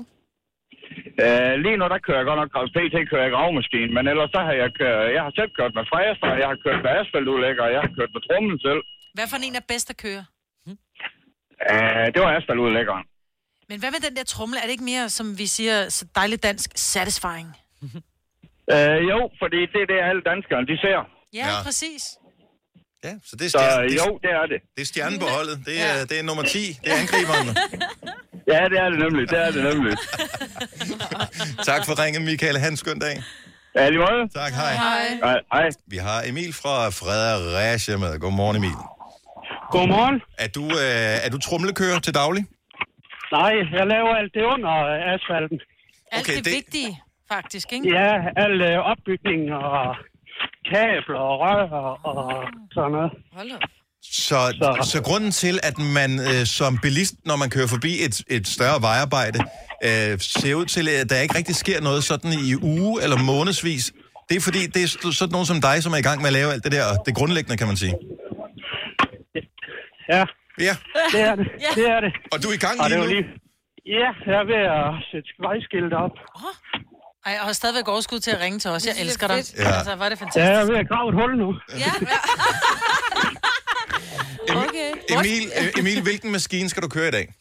Uh, 1.25 1.53
lige 1.65 1.77
nu, 1.79 1.85
der 1.93 1.99
kører 2.05 2.19
jeg 2.21 2.27
godt 2.29 2.39
nok, 2.41 2.49
PT 2.75 2.95
kører 3.11 3.25
jeg 3.27 3.33
gravmaskine, 3.35 3.91
men 3.97 4.03
ellers 4.11 4.31
så 4.35 4.41
har 4.47 4.55
jeg 4.61 4.69
kørt, 4.79 5.13
jeg 5.17 5.23
har 5.25 5.33
selv 5.39 5.51
kørt 5.57 5.73
med 5.77 5.85
fræser, 5.91 6.29
jeg 6.41 6.47
har 6.51 6.57
kørt 6.65 6.79
med 6.85 6.91
asfaltudlægger, 6.99 7.65
jeg 7.75 7.81
har 7.85 7.91
kørt 7.97 8.11
med 8.15 8.21
trummen 8.27 8.57
selv. 8.65 8.81
Hvad 9.17 9.27
for 9.31 9.37
en 9.47 9.55
er 9.61 9.65
bedst 9.73 9.87
at 9.93 9.97
køre? 10.05 10.23
Uh, 11.71 12.05
det 12.13 12.19
var 12.23 12.31
asfaltudlæggeren. 12.37 13.05
Men 13.69 13.79
hvad 13.79 13.91
med 13.91 13.99
den 13.99 14.15
der 14.15 14.23
trumle? 14.23 14.57
Er 14.59 14.63
det 14.63 14.71
ikke 14.71 14.83
mere, 14.83 15.09
som 15.09 15.37
vi 15.37 15.47
siger, 15.47 15.89
så 15.89 16.05
dejligt 16.15 16.43
dansk, 16.43 16.69
satisfying? 16.75 17.49
Uh, 17.83 18.99
jo, 19.11 19.19
fordi 19.41 19.59
det 19.73 19.79
er 19.83 19.87
det, 19.91 19.99
alle 20.09 20.21
danskere, 20.31 20.61
de 20.71 20.77
ser. 20.85 20.99
Ja, 21.33 21.47
ja. 21.47 21.63
præcis. 21.63 22.03
Ja, 23.03 23.13
så 23.25 23.35
det 23.35 23.45
er, 23.45 23.49
Så 23.49 23.57
stjerne, 23.57 23.89
det, 23.89 23.97
jo, 23.97 24.19
det 24.23 24.29
er 24.29 24.45
det. 24.51 24.59
det 24.75 24.81
er 24.81 24.85
stjernen 24.85 25.19
på 25.19 25.25
holdet. 25.25 25.61
Det 25.65 25.81
er, 25.81 26.05
det 26.05 26.19
er 26.19 26.23
nummer 26.23 26.43
10. 26.43 26.57
Det 26.83 26.91
er 26.93 26.97
angriberen. 27.01 27.47
Ja, 28.53 28.63
det 28.71 28.79
er 28.79 28.89
det 28.89 28.99
nemlig, 28.99 29.29
det 29.29 29.39
er 29.39 29.51
det 29.51 29.63
nemlig. 29.63 29.97
tak 31.69 31.85
for 31.85 32.03
ringen, 32.03 32.25
Michael. 32.25 32.57
Ha' 32.57 32.67
en 32.67 32.77
skøn 32.77 32.99
dag. 32.99 33.23
Ja, 33.75 33.89
lige 33.89 33.99
måde. 33.99 34.29
Tak, 34.35 34.53
hej. 34.53 34.73
Hej. 34.73 35.39
hej. 35.53 35.69
Vi 35.87 35.97
har 35.97 36.23
Emil 36.25 36.53
fra 36.53 36.89
Fredericia 36.89 37.97
med. 37.97 38.19
Godmorgen, 38.19 38.55
Emil. 38.55 38.77
Godmorgen. 39.71 40.21
Er 40.37 40.47
du, 40.47 40.63
øh, 40.65 41.25
er 41.25 41.29
du 41.29 41.37
trumlekører 41.37 41.99
til 41.99 42.13
daglig? 42.13 42.45
Nej, 43.31 43.53
jeg 43.77 43.87
laver 43.87 44.15
alt 44.15 44.33
det 44.33 44.43
under 44.43 44.71
asfalten. 45.13 45.59
Alt 46.11 46.21
okay, 46.21 46.37
det, 46.37 46.45
det 46.45 46.53
vigtige, 46.53 46.91
faktisk, 47.31 47.73
ikke? 47.73 47.89
Ja, 47.89 48.11
al 48.43 48.61
øh, 48.61 48.77
opbygning 48.91 49.53
og 49.53 49.95
kabler 50.71 51.19
og 51.19 51.39
rør 51.43 51.69
og 52.03 52.43
sådan 52.71 52.91
noget. 52.91 53.11
Hold 53.33 53.51
op. 53.51 53.61
Så, 54.01 54.39
så. 54.61 54.89
så 54.91 55.03
grunden 55.03 55.31
til, 55.31 55.59
at 55.63 55.77
man 55.77 56.19
øh, 56.19 56.45
som 56.45 56.77
bilist, 56.77 57.15
når 57.25 57.35
man 57.35 57.49
kører 57.49 57.67
forbi 57.67 57.91
et, 58.05 58.15
et 58.29 58.47
større 58.47 58.81
vejarbejde, 58.81 59.39
øh, 59.87 60.19
ser 60.19 60.55
ud 60.55 60.65
til, 60.65 60.89
at 60.89 61.09
der 61.09 61.19
ikke 61.21 61.37
rigtig 61.37 61.55
sker 61.55 61.81
noget 61.81 62.03
sådan 62.03 62.31
i 62.49 62.55
uge 62.61 63.03
eller 63.03 63.17
månedsvis, 63.17 63.93
det 64.29 64.37
er 64.37 64.41
fordi, 64.41 64.61
det 64.73 64.83
er 64.83 65.11
sådan 65.11 65.31
nogen 65.31 65.45
som 65.45 65.61
dig, 65.61 65.83
som 65.83 65.91
er 65.93 65.97
i 65.97 66.07
gang 66.09 66.21
med 66.21 66.27
at 66.27 66.33
lave 66.33 66.51
alt 66.53 66.63
det 66.63 66.71
der, 66.71 66.83
det 67.05 67.15
grundlæggende, 67.15 67.57
kan 67.57 67.67
man 67.67 67.77
sige. 67.77 67.95
Ja. 70.09 70.23
Ja. 70.59 70.75
Det 71.13 71.21
er 71.21 71.35
det. 71.35 71.47
Det 71.75 71.85
er 71.95 71.99
det. 72.05 72.11
Og 72.33 72.37
du 72.43 72.47
er 72.49 72.53
i 72.53 72.61
gang 72.65 72.75
lige 72.89 72.97
nu? 72.97 73.03
jo 73.03 73.23
Ja, 73.95 74.07
jeg 74.29 74.35
er 74.41 74.45
ved 74.53 74.61
at 74.79 74.89
sætte 75.11 75.29
vejskilt 75.47 75.93
op. 76.05 76.15
Ej, 77.25 77.31
jeg 77.33 77.41
har 77.41 77.53
stadigvæk 77.53 77.87
overskud 77.87 78.19
til 78.19 78.31
at 78.31 78.39
ringe 78.39 78.59
til 78.59 78.69
os. 78.71 78.85
Jeg 78.85 78.95
elsker 79.03 79.27
dig. 79.27 79.39
Ja. 79.57 79.77
Altså, 79.77 79.95
var 79.95 80.09
det 80.09 80.17
Ja, 80.19 80.23
fantastisk. 80.25 80.51
jeg 80.53 80.61
er 80.61 80.65
ved 80.71 80.77
at 80.83 80.87
grave 80.91 81.07
et 81.09 81.15
hul 81.19 81.31
nu. 81.43 81.49
Ja. 81.83 81.91
Okay. 84.49 84.91
Emil, 85.09 85.43
Emil, 85.79 86.01
hvilken 86.01 86.31
maskine 86.31 86.69
skal 86.69 86.83
du 86.83 86.87
køre 86.87 87.07
i 87.07 87.11
dag? 87.11 87.33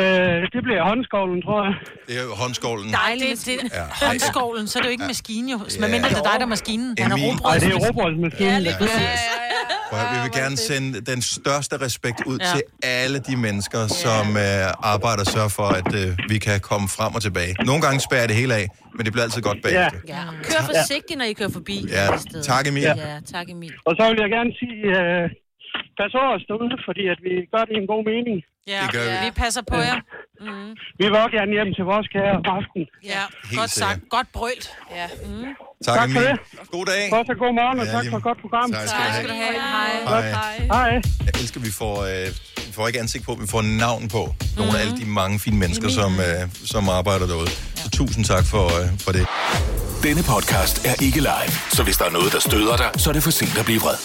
Øh, 0.00 0.38
det 0.54 0.60
bliver 0.66 0.82
håndskovlen, 0.90 1.40
tror 1.46 1.58
jeg. 1.66 1.74
Det 2.08 2.14
er 2.20 2.24
jo 2.28 2.32
håndskovlen. 2.42 2.88
Nej, 3.00 3.12
det, 3.22 3.28
det, 3.48 3.56
Ja. 3.72 3.78
ja. 3.80 4.06
håndskovlen, 4.06 4.66
så 4.68 4.74
er 4.78 4.80
det 4.82 4.88
jo 4.90 4.94
ikke 4.96 5.06
en 5.08 5.12
maskine 5.16 5.46
jo. 5.54 5.58
Men 5.80 5.90
mindre 5.94 6.08
det 6.12 6.18
er 6.22 6.26
dig, 6.30 6.36
der 6.40 6.46
er 6.50 6.52
maskinen. 6.56 6.88
Han 7.04 7.10
er 7.12 7.16
Emil. 7.16 7.34
Nej, 7.48 7.54
det 7.62 7.68
er 7.68 7.78
robrødsmaskinen. 7.86 7.86
robrødsmaskinen. 7.88 8.62
Ja. 8.62 9.62
Prøv 9.88 9.98
at 10.00 10.06
høre, 10.06 10.14
vi 10.16 10.20
vil 10.26 10.32
gerne 10.42 10.56
sende 10.70 10.88
den 11.12 11.20
største 11.34 11.74
respekt 11.86 12.18
ud 12.30 12.38
Ja. 12.38 12.46
ja. 12.46 12.52
til 12.54 12.62
alle 13.02 13.18
de 13.28 13.34
mennesker, 13.46 13.82
som 14.04 14.24
øh, 14.46 14.92
arbejder 14.92 15.22
og 15.26 15.30
sørger 15.36 15.52
for, 15.60 15.68
at 15.80 15.90
øh, 16.02 16.08
vi 16.32 16.36
kan 16.46 16.56
komme 16.70 16.86
frem 16.96 17.12
og 17.18 17.22
tilbage. 17.28 17.52
Nogle 17.70 17.80
gange 17.86 17.98
spærer 18.08 18.26
det 18.30 18.36
hele 18.42 18.54
af, 18.60 18.66
men 18.96 19.02
det 19.06 19.10
bliver 19.12 19.24
altid 19.26 19.42
godt 19.48 19.58
bagefter. 19.64 19.98
Ja. 20.14 20.22
Kør 20.50 20.60
forsigtigt, 20.72 21.16
når 21.20 21.26
I 21.32 21.34
kører 21.40 21.54
forbi. 21.58 21.76
Ja, 21.98 22.06
tak, 22.50 22.64
Emil. 22.70 22.82
Ja, 22.82 22.94
tak 23.34 23.46
Emil. 23.54 23.72
Og 23.88 23.92
så 23.98 24.02
vil 24.10 24.18
jeg 24.24 24.30
gerne 24.36 24.52
sige, 24.60 24.78
øh, 25.00 25.24
pas 25.98 26.12
over 26.20 26.30
os 26.36 26.44
derude, 26.50 26.74
fordi 26.88 27.02
at 27.14 27.18
vi 27.26 27.32
gør 27.52 27.62
det 27.68 27.74
i 27.78 27.80
en 27.84 27.88
god 27.94 28.02
mening. 28.12 28.36
Ja, 28.66 28.80
Det 28.82 28.92
gør 28.92 29.04
vi. 29.10 29.16
vi 29.26 29.30
passer 29.42 29.62
på 29.72 29.76
jer. 29.88 29.98
Mm. 30.40 30.70
Vi 30.98 31.04
vil 31.08 31.16
også 31.24 31.34
gerne 31.38 31.52
hjem 31.56 31.70
til 31.78 31.84
vores 31.92 32.06
kære 32.14 32.32
om 32.38 32.42
aftenen. 32.56 32.86
Ja, 33.14 33.22
Helt 33.50 33.58
godt 33.60 33.70
sagt. 33.82 33.98
Godt 34.16 34.28
brølt. 34.32 34.66
Ja. 34.98 35.06
Mm. 35.26 35.44
Tak, 35.86 35.96
Tak 35.98 36.08
for 36.14 36.20
det. 36.26 36.34
God 36.76 36.84
dag. 36.92 37.02
Fortsat 37.16 37.38
god 37.44 37.52
morgen, 37.60 37.76
og 37.80 37.86
Ja, 37.86 37.92
tak 37.96 38.04
for 38.10 38.16
et 38.16 38.22
godt 38.28 38.38
program. 38.44 38.72
Tak 38.72 38.88
skal 38.88 38.98
du 38.98 39.02
have. 39.12 39.28
du 39.28 39.34
have. 39.42 39.60
Hej. 40.06 40.30
Hej. 40.30 40.56
Hej. 40.76 40.90
Jeg 41.26 41.32
elsker, 41.40 41.60
at 41.60 41.66
vi 41.66 41.72
får, 41.82 41.94
øh, 42.10 42.26
vi 42.68 42.72
får 42.78 42.86
ikke 42.88 43.00
ansigt 43.04 43.24
på, 43.24 43.32
vi 43.44 43.46
får 43.54 43.62
navn 43.62 44.08
på 44.16 44.22
nogle 44.58 44.72
af 44.76 44.80
alle 44.82 44.96
de 45.00 45.04
mange 45.20 45.40
fine 45.44 45.58
mennesker, 45.62 45.88
som, 45.88 46.12
øh, 46.20 46.40
som 46.72 46.88
arbejder 46.88 47.26
derude. 47.26 47.50
Så 47.82 47.90
tusind 47.90 48.24
tak 48.24 48.44
for, 48.52 48.64
øh, 48.80 48.86
for 49.04 49.12
det. 49.12 49.26
Denne 50.06 50.22
podcast 50.34 50.76
er 50.90 50.94
ikke 51.06 51.20
live, 51.30 51.50
så 51.76 51.82
hvis 51.82 51.96
der 52.00 52.04
er 52.04 52.10
noget, 52.18 52.32
der 52.32 52.40
støder 52.40 52.76
dig, 52.76 52.90
så 53.02 53.10
er 53.10 53.14
det 53.14 53.22
for 53.22 53.30
sent 53.30 53.58
at 53.58 53.64
blive 53.64 53.80
vred. 53.80 53.96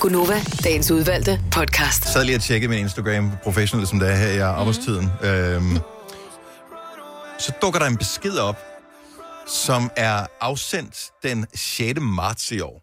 Gunova, 0.00 0.42
dagens 0.64 0.90
udvalgte 0.90 1.40
podcast. 1.52 2.04
Jeg 2.04 2.12
sad 2.12 2.24
lige 2.24 2.36
og 2.36 2.42
tjekkede 2.42 2.70
min 2.70 2.78
Instagram, 2.78 3.32
professionel 3.42 3.86
som 3.86 3.98
det 3.98 4.10
er 4.10 4.16
her 4.16 4.28
i 4.28 4.38
arbejdstiden. 4.38 5.10
Mm. 5.22 5.28
Øhm, 5.28 5.78
så 7.38 7.52
dukker 7.62 7.80
der 7.80 7.86
en 7.86 7.96
besked 7.96 8.38
op, 8.38 8.58
som 9.46 9.90
er 9.96 10.26
afsendt 10.40 11.10
den 11.22 11.46
6. 11.54 12.00
marts 12.00 12.52
i 12.52 12.60
år 12.60 12.82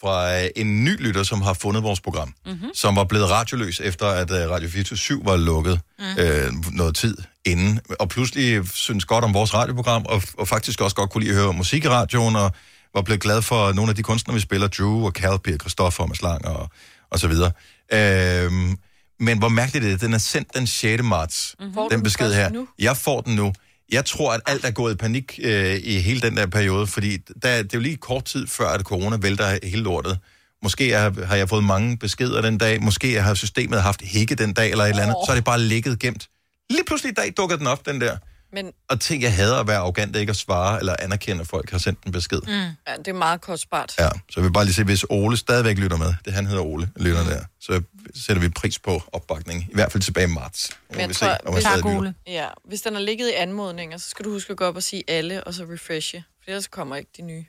fra 0.00 0.42
øh, 0.42 0.48
en 0.56 0.84
ny 0.84 1.02
lytter, 1.02 1.22
som 1.22 1.42
har 1.42 1.52
fundet 1.52 1.82
vores 1.82 2.00
program, 2.00 2.34
mm-hmm. 2.46 2.70
som 2.74 2.96
var 2.96 3.04
blevet 3.04 3.30
radioløs 3.30 3.80
efter, 3.80 4.06
at 4.06 4.30
øh, 4.30 4.50
Radio 4.50 4.68
24 4.68 5.20
var 5.24 5.36
lukket 5.36 5.80
mm. 5.98 6.04
øh, 6.18 6.52
noget 6.72 6.96
tid 6.96 7.16
inden, 7.44 7.80
og 8.00 8.08
pludselig 8.08 8.68
synes 8.74 9.04
godt 9.04 9.24
om 9.24 9.34
vores 9.34 9.54
radioprogram, 9.54 10.06
og, 10.08 10.22
og 10.38 10.48
faktisk 10.48 10.80
også 10.80 10.96
godt 10.96 11.10
kunne 11.10 11.24
lide 11.24 11.36
at 11.36 11.42
høre 11.42 11.52
musik 11.52 11.84
i 11.84 11.88
radioen, 11.88 12.36
og 12.36 12.52
var 12.96 13.02
blevet 13.02 13.20
glad 13.20 13.42
for 13.42 13.72
nogle 13.72 13.90
af 13.90 13.96
de 13.96 14.02
kunstnere, 14.02 14.34
vi 14.34 14.40
spiller, 14.40 14.68
Drew 14.68 15.04
og 15.06 15.12
Calpi 15.12 15.52
og 15.52 15.58
Christoffer 15.60 16.02
og 16.02 16.08
Mads 16.08 16.22
Lang 16.22 16.46
og, 16.46 16.70
og 17.10 17.18
så 17.18 17.28
videre. 17.28 17.52
Øhm, 17.92 18.78
men 19.20 19.38
hvor 19.38 19.48
mærkeligt 19.48 19.82
det 19.84 19.92
er, 19.92 19.96
den 19.96 20.14
er 20.14 20.18
sendt 20.18 20.54
den 20.54 20.66
6. 20.66 21.02
marts, 21.02 21.54
Mhm. 21.60 21.72
Du 21.74 21.88
den 21.90 22.02
besked 22.02 22.32
her. 22.34 22.48
nu? 22.50 22.68
Jeg 22.78 22.96
får 22.96 23.20
den 23.20 23.36
nu. 23.36 23.52
Jeg 23.92 24.04
tror, 24.04 24.32
at 24.32 24.40
alt 24.46 24.64
er 24.64 24.70
gået 24.70 24.92
i 24.92 24.96
panik 24.96 25.38
øh, 25.42 25.80
i 25.84 25.98
hele 25.98 26.20
den 26.20 26.36
der 26.36 26.46
periode, 26.46 26.86
fordi 26.86 27.16
der, 27.16 27.32
det 27.42 27.46
er 27.48 27.66
jo 27.74 27.80
lige 27.80 27.96
kort 27.96 28.24
tid 28.24 28.46
før, 28.46 28.68
at 28.68 28.80
corona 28.80 29.16
vælter 29.20 29.58
hele 29.62 29.82
lortet. 29.82 30.18
Måske 30.62 30.92
har, 30.92 31.24
har 31.26 31.36
jeg 31.36 31.48
fået 31.48 31.64
mange 31.64 31.96
beskeder 31.98 32.40
den 32.42 32.58
dag, 32.58 32.82
måske 32.82 33.22
har 33.22 33.34
systemet 33.34 33.82
haft 33.82 34.02
hække 34.04 34.34
den 34.34 34.52
dag 34.52 34.70
eller 34.70 34.84
et 34.84 34.88
eller 34.90 35.02
andet, 35.02 35.16
så 35.26 35.32
er 35.32 35.34
det 35.34 35.44
bare 35.44 35.60
ligget 35.60 35.98
gemt. 35.98 36.28
Lige 36.70 36.84
pludselig 36.86 37.10
i 37.10 37.14
dag 37.14 37.32
dukker 37.36 37.56
den 37.56 37.66
op, 37.66 37.86
den 37.86 38.00
der. 38.00 38.16
Men 38.52 38.72
Og 38.88 39.00
tænk, 39.00 39.22
jeg 39.22 39.34
hader 39.34 39.60
at 39.60 39.66
være 39.68 39.78
arrogant, 39.78 40.16
ikke 40.16 40.30
at 40.30 40.36
svare 40.36 40.78
eller 40.78 40.96
anerkende, 40.98 41.40
at 41.40 41.46
folk 41.46 41.70
har 41.70 41.78
sendt 41.78 42.02
en 42.06 42.12
besked. 42.12 42.40
mm. 42.46 42.52
ja, 42.52 42.96
det 42.98 43.08
er 43.08 43.12
meget 43.12 43.40
kostbart. 43.40 43.94
Ja, 43.98 44.08
så 44.08 44.18
jeg 44.36 44.44
vil 44.44 44.52
bare 44.52 44.64
lige 44.64 44.74
se, 44.74 44.84
hvis 44.84 45.04
Ole 45.10 45.36
stadigvæk 45.36 45.78
lytter 45.78 45.96
med, 45.96 46.14
det 46.24 46.32
han 46.32 46.46
hedder 46.46 46.62
Ole, 46.62 46.90
lytter 46.96 47.24
der, 47.24 47.40
så 47.60 47.82
sætter 48.14 48.42
vi 48.42 48.48
pris 48.48 48.78
på 48.78 49.02
opbakning, 49.12 49.62
i 49.70 49.74
hvert 49.74 49.92
fald 49.92 50.02
tilbage 50.02 50.24
i 50.28 50.30
marts. 50.30 50.70
Men 50.90 51.00
jeg 51.00 51.08
vi 51.08 51.14
tror, 51.14 51.26
se, 51.26 51.46
om 51.46 51.52
han 51.52 51.62
stadig 51.62 51.84
lytter. 51.84 52.12
Ja, 52.26 52.46
hvis 52.68 52.82
den 52.82 52.94
har 52.94 53.00
ligget 53.02 53.28
i 53.28 53.32
anmodninger, 53.32 53.96
så 53.98 54.10
skal 54.10 54.24
du 54.24 54.30
huske 54.30 54.50
at 54.50 54.56
gå 54.56 54.64
op 54.64 54.76
og 54.76 54.82
sige 54.82 55.02
alle, 55.08 55.44
og 55.44 55.54
så 55.54 55.62
refreshe. 55.72 56.24
For 56.44 56.50
ellers 56.50 56.66
kommer 56.66 56.96
ikke 56.96 57.10
de 57.16 57.22
nye. 57.22 57.44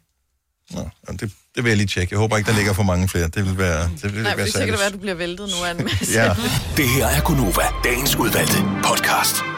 Nå, 0.72 0.89
jamen, 1.08 1.20
det, 1.20 1.32
det 1.56 1.64
vil 1.64 1.70
jeg 1.70 1.78
lige 1.78 1.88
tjekke. 1.88 2.14
Jeg 2.14 2.20
håber 2.20 2.38
ikke, 2.38 2.50
der 2.52 2.56
ligger 2.58 2.74
for 2.74 2.84
mange 2.84 3.08
flere. 3.10 3.28
Det 3.28 3.45
vil 3.45 3.58
være, 3.58 3.89
det 4.02 4.04
vil 4.04 4.24
Nej, 4.24 4.24
være 4.24 4.36
kan 4.36 4.45
det 4.45 4.54
særligt. 4.54 4.78
være, 4.78 4.88
at 4.88 4.93
du 4.93 4.98
bliver 4.98 5.16
væltet 5.16 5.50
nu 5.50 5.66
af 5.66 5.72
en 5.72 5.84
masse. 6.00 6.14
Ja. 6.22 6.36
Det 6.78 6.89
her 6.89 7.06
er 7.08 7.22
Gunova, 7.22 7.64
dagens 7.84 8.16
udvalgte 8.16 8.58
podcast. 8.84 9.57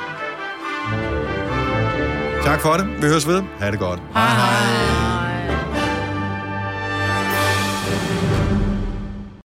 Tak 2.46 2.62
for 2.62 2.74
det. 2.74 2.88
Vi 3.02 3.08
høres 3.08 3.28
ved. 3.28 3.44
Ha' 3.60 3.72
det 3.72 3.80
godt. 3.80 4.00
Hej 4.14 4.30
hej. 4.30 5.29